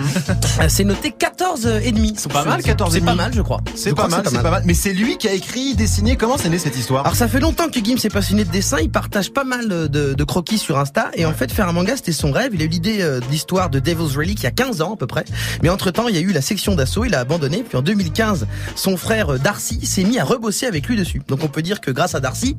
euh, 0.60 0.66
c'est 0.68 0.84
noté 0.84 1.10
14 1.10 1.66
et 1.82 1.92
demi. 1.92 2.14
C'est 2.16 2.32
pas 2.32 2.44
mal, 2.44 2.62
14 2.62 2.94
et 2.94 3.00
C'est 3.00 3.04
pas 3.04 3.14
mal, 3.14 3.32
je 3.34 3.42
crois. 3.42 3.60
C'est 3.74 3.94
pas 3.94 4.08
mal, 4.08 4.22
c'est 4.24 4.42
pas 4.42 4.50
mal. 4.50 4.62
Mais 4.64 4.74
c'est 4.74 4.92
lui 4.92 5.18
qui 5.18 5.28
a 5.28 5.32
écrit, 5.32 5.74
dessiné. 5.74 6.16
Comment 6.16 6.38
c'est 6.38 6.48
né 6.48 6.58
cette 6.58 6.76
histoire? 6.76 7.04
Alors 7.04 7.16
ça 7.16 7.28
fait 7.28 7.40
longtemps 7.40 7.68
que 7.68 7.80
Gims 7.84 7.98
est 8.04 8.12
passionné 8.12 8.44
de 8.44 8.50
dessin, 8.50 8.78
il 8.80 8.90
partage 8.90 9.32
pas 9.32 9.44
mal 9.44 9.68
de, 9.68 10.14
de 10.14 10.24
croquis 10.24 10.58
sur 10.58 10.78
Insta 10.78 11.10
et 11.14 11.26
en 11.26 11.32
fait 11.32 11.50
faire 11.50 11.68
un 11.68 11.72
manga 11.72 11.96
c'était 11.96 12.12
son 12.12 12.30
rêve, 12.30 12.52
il 12.54 12.62
a 12.62 12.64
eu 12.64 12.68
l'idée 12.68 13.00
euh, 13.00 13.20
de 13.20 13.26
l'histoire 13.26 13.70
de 13.70 13.78
Devil's 13.78 14.16
Relic 14.16 14.40
il 14.40 14.44
y 14.44 14.46
a 14.46 14.50
15 14.50 14.82
ans 14.82 14.94
à 14.94 14.96
peu 14.96 15.06
près. 15.06 15.24
Mais 15.62 15.68
entre-temps, 15.68 16.08
il 16.08 16.14
y 16.14 16.18
a 16.18 16.20
eu 16.20 16.32
la 16.32 16.40
section 16.40 16.74
d'assaut, 16.74 17.04
il 17.04 17.14
a 17.14 17.20
abandonné 17.20 17.64
puis 17.66 17.76
en 17.76 17.82
2015, 17.82 18.46
son 18.74 18.96
frère 18.96 19.38
Darcy 19.38 19.84
s'est 19.84 20.04
mis 20.04 20.18
à 20.18 20.24
rebosser 20.24 20.66
avec 20.66 20.75
lui 20.86 20.96
dessus. 20.96 21.22
Donc 21.28 21.42
on 21.42 21.48
peut 21.48 21.62
dire 21.62 21.80
que 21.80 21.90
grâce 21.90 22.14
à 22.14 22.20
Darcy, 22.20 22.56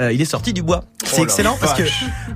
euh, 0.00 0.12
il 0.12 0.20
est 0.20 0.26
sorti 0.26 0.52
du 0.52 0.62
bois. 0.62 0.84
C'est 1.04 1.14
Oh 1.14 1.16
la 1.18 1.22
excellent 1.24 1.56
parce 1.60 1.74
que. 1.74 1.82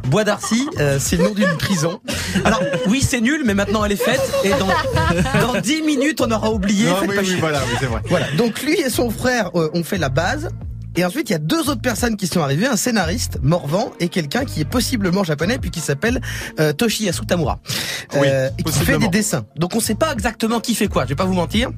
Bois 0.09 0.25
Darcy, 0.25 0.69
euh, 0.79 0.99
c'est 0.99 1.17
le 1.17 1.25
nom 1.25 1.35
d'une 1.35 1.57
prison. 1.59 2.01
Alors 2.45 2.63
oui, 2.89 3.01
c'est 3.01 3.21
nul 3.21 3.43
mais 3.45 3.55
maintenant 3.55 3.85
elle 3.85 3.93
est 3.93 3.97
faite 3.97 4.21
et 4.45 4.51
dans 4.51 4.69
dans 5.47 5.61
10 5.61 5.83
minutes 5.83 6.21
on 6.21 6.31
aura 6.31 6.51
oublié, 6.51 6.87
Non, 6.87 6.97
oui, 7.07 7.37
voilà, 7.39 7.61
c'est 7.79 7.87
vrai. 7.87 8.01
Voilà. 8.09 8.27
Donc 8.37 8.63
lui 8.63 8.81
et 8.81 8.91
son 8.91 9.11
frère 9.11 9.51
euh, 9.55 9.71
ont 9.75 9.85
fait 9.85 9.99
la 9.99 10.09
base. 10.09 10.49
Et 10.97 11.05
ensuite, 11.05 11.31
il 11.31 11.33
y 11.33 11.37
a 11.37 11.39
deux 11.39 11.71
autres 11.71 11.81
personnes 11.81 12.17
qui 12.17 12.27
sont 12.27 12.41
arrivées, 12.41 12.67
un 12.67 12.77
scénariste, 12.77 13.39
Morvan, 13.43 13.93
et 14.01 14.09
quelqu'un 14.09 14.45
qui 14.45 14.61
est 14.61 14.65
possiblement 14.65 15.23
japonais, 15.25 15.59
puis 15.59 15.71
qui 15.71 15.81
s'appelle 15.81 16.21
euh, 16.59 16.73
Toshiyasu 16.73 17.27
Tamura, 17.27 17.61
Oui, 18.15 18.27
Euh, 18.27 18.51
et 18.59 18.63
qui 18.65 18.79
fait 18.81 18.99
des 18.99 19.09
dessins. 19.09 19.45
Donc 19.57 19.75
on 19.77 19.81
sait 19.81 19.95
pas 19.95 20.13
exactement 20.13 20.59
qui 20.61 20.75
fait 20.75 20.89
quoi, 20.89 21.05
je 21.05 21.11
vais 21.11 21.15
pas 21.15 21.25
vous 21.25 21.33
mentir, 21.35 21.71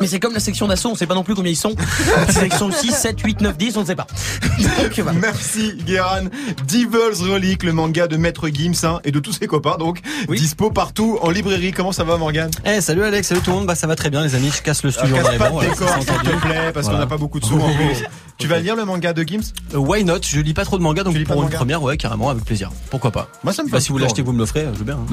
mais 0.00 0.06
c'est 0.06 0.20
comme 0.20 0.34
la 0.34 0.40
section 0.40 0.66
d'assaut, 0.68 0.90
on 0.90 0.94
sait 0.94 1.06
pas 1.06 1.14
non 1.14 1.24
plus 1.24 1.34
combien 1.34 1.50
ils 1.50 1.56
sont. 1.56 1.74
section 2.28 2.70
6, 2.70 2.92
7, 2.92 3.20
8, 3.20 3.40
9, 3.40 3.56
10, 3.56 3.76
on 3.76 3.80
ne 3.82 3.86
sait 3.86 3.94
pas. 3.96 4.06
Donc 4.58 4.98
voilà. 4.98 5.18
Merci 5.18 5.74
Guéran. 5.86 6.24
Devil's 6.68 7.22
Relic, 7.22 7.62
le 7.62 7.72
manga 7.72 8.06
de 8.06 8.16
Maître 8.16 8.48
Gims 8.48 8.84
hein, 8.84 9.00
et 9.04 9.12
de 9.12 9.18
tous 9.20 9.32
ses 9.32 9.46
copains. 9.46 9.76
Donc 9.78 10.00
dispo 10.28 10.70
partout 10.70 11.18
en 11.22 11.30
librairie. 11.30 11.72
Comment 11.72 11.92
ça 11.92 12.04
va 12.04 12.16
Morgan 12.18 12.50
Eh 12.66 12.80
salut 12.80 13.02
Alex, 13.02 13.28
salut 13.28 13.40
tout 13.40 13.50
le 13.50 13.56
monde, 13.56 13.66
bah 13.66 13.74
ça 13.74 13.86
va 13.86 13.96
très 13.96 14.10
bien 14.10 14.22
les 14.22 14.34
amis, 14.34 14.52
je 14.54 14.62
casse 14.62 14.82
le 14.82 14.90
studio 14.90 15.16
Ah, 15.18 15.22
casse 15.22 15.38
pas 15.38 15.50
voilà, 15.50 15.70
décor, 15.70 15.88
s'il 15.98 16.04
te 16.06 16.36
plaît, 16.40 16.72
parce 16.74 16.86
qu'on 16.86 16.92
Voilà. 16.92 16.98
n'a 17.04 17.06
pas 17.06 17.16
beaucoup 17.16 17.40
de 17.40 17.44
sous 17.46 17.58
en 17.58 17.74
plus. 17.74 18.04
Tu 18.38 18.46
vas 18.46 18.60
lire 18.60 18.76
le 18.76 18.84
manga 18.84 19.12
de 19.12 19.22
Gims? 19.24 19.52
Euh, 19.74 19.78
Why 19.78 20.04
not? 20.04 20.20
Je 20.22 20.40
lis 20.40 20.54
pas 20.54 20.64
trop 20.64 20.78
de 20.78 20.82
manga 20.82 21.02
donc 21.02 21.12
pas 21.24 21.34
pour 21.34 21.42
une 21.42 21.50
première 21.50 21.82
ouais 21.82 21.96
carrément 21.96 22.30
avec 22.30 22.44
plaisir. 22.44 22.70
Pourquoi 22.88 23.10
pas? 23.10 23.28
Moi 23.42 23.52
ça 23.52 23.64
me 23.64 23.68
fait 23.68 23.72
Bah 23.72 23.80
si 23.80 23.88
vous 23.90 23.98
l'achetez 23.98 24.22
vous 24.22 24.32
me 24.32 24.38
l'offrez, 24.38 24.64
je 24.72 24.78
veux 24.78 24.84
bien. 24.84 24.96
hein. 24.96 25.06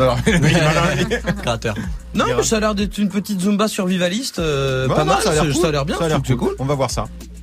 Non, 2.13 2.25
non, 2.27 2.43
ça 2.43 2.57
a 2.57 2.59
l'air 2.59 2.75
d'être 2.75 2.97
une 2.99 3.09
petite 3.09 3.41
zumba 3.41 3.67
survivaliste, 3.67 4.37
euh, 4.39 4.87
pas 4.87 4.99
non, 4.99 5.05
mal. 5.13 5.23
ça 5.23 5.31
a 5.31 5.33
l'air 5.33 5.43
ça 5.45 5.51
cool. 5.51 5.65
a 5.65 5.71
l'air 5.71 5.85
bien. 5.85 5.97
Ça 5.97 6.05
a 6.05 6.07
l'air 6.07 6.21
c'est 6.25 6.35
cool. 6.35 6.55
On 6.59 6.65
va 6.65 6.75
voir 6.75 6.91
ça. 6.91 7.05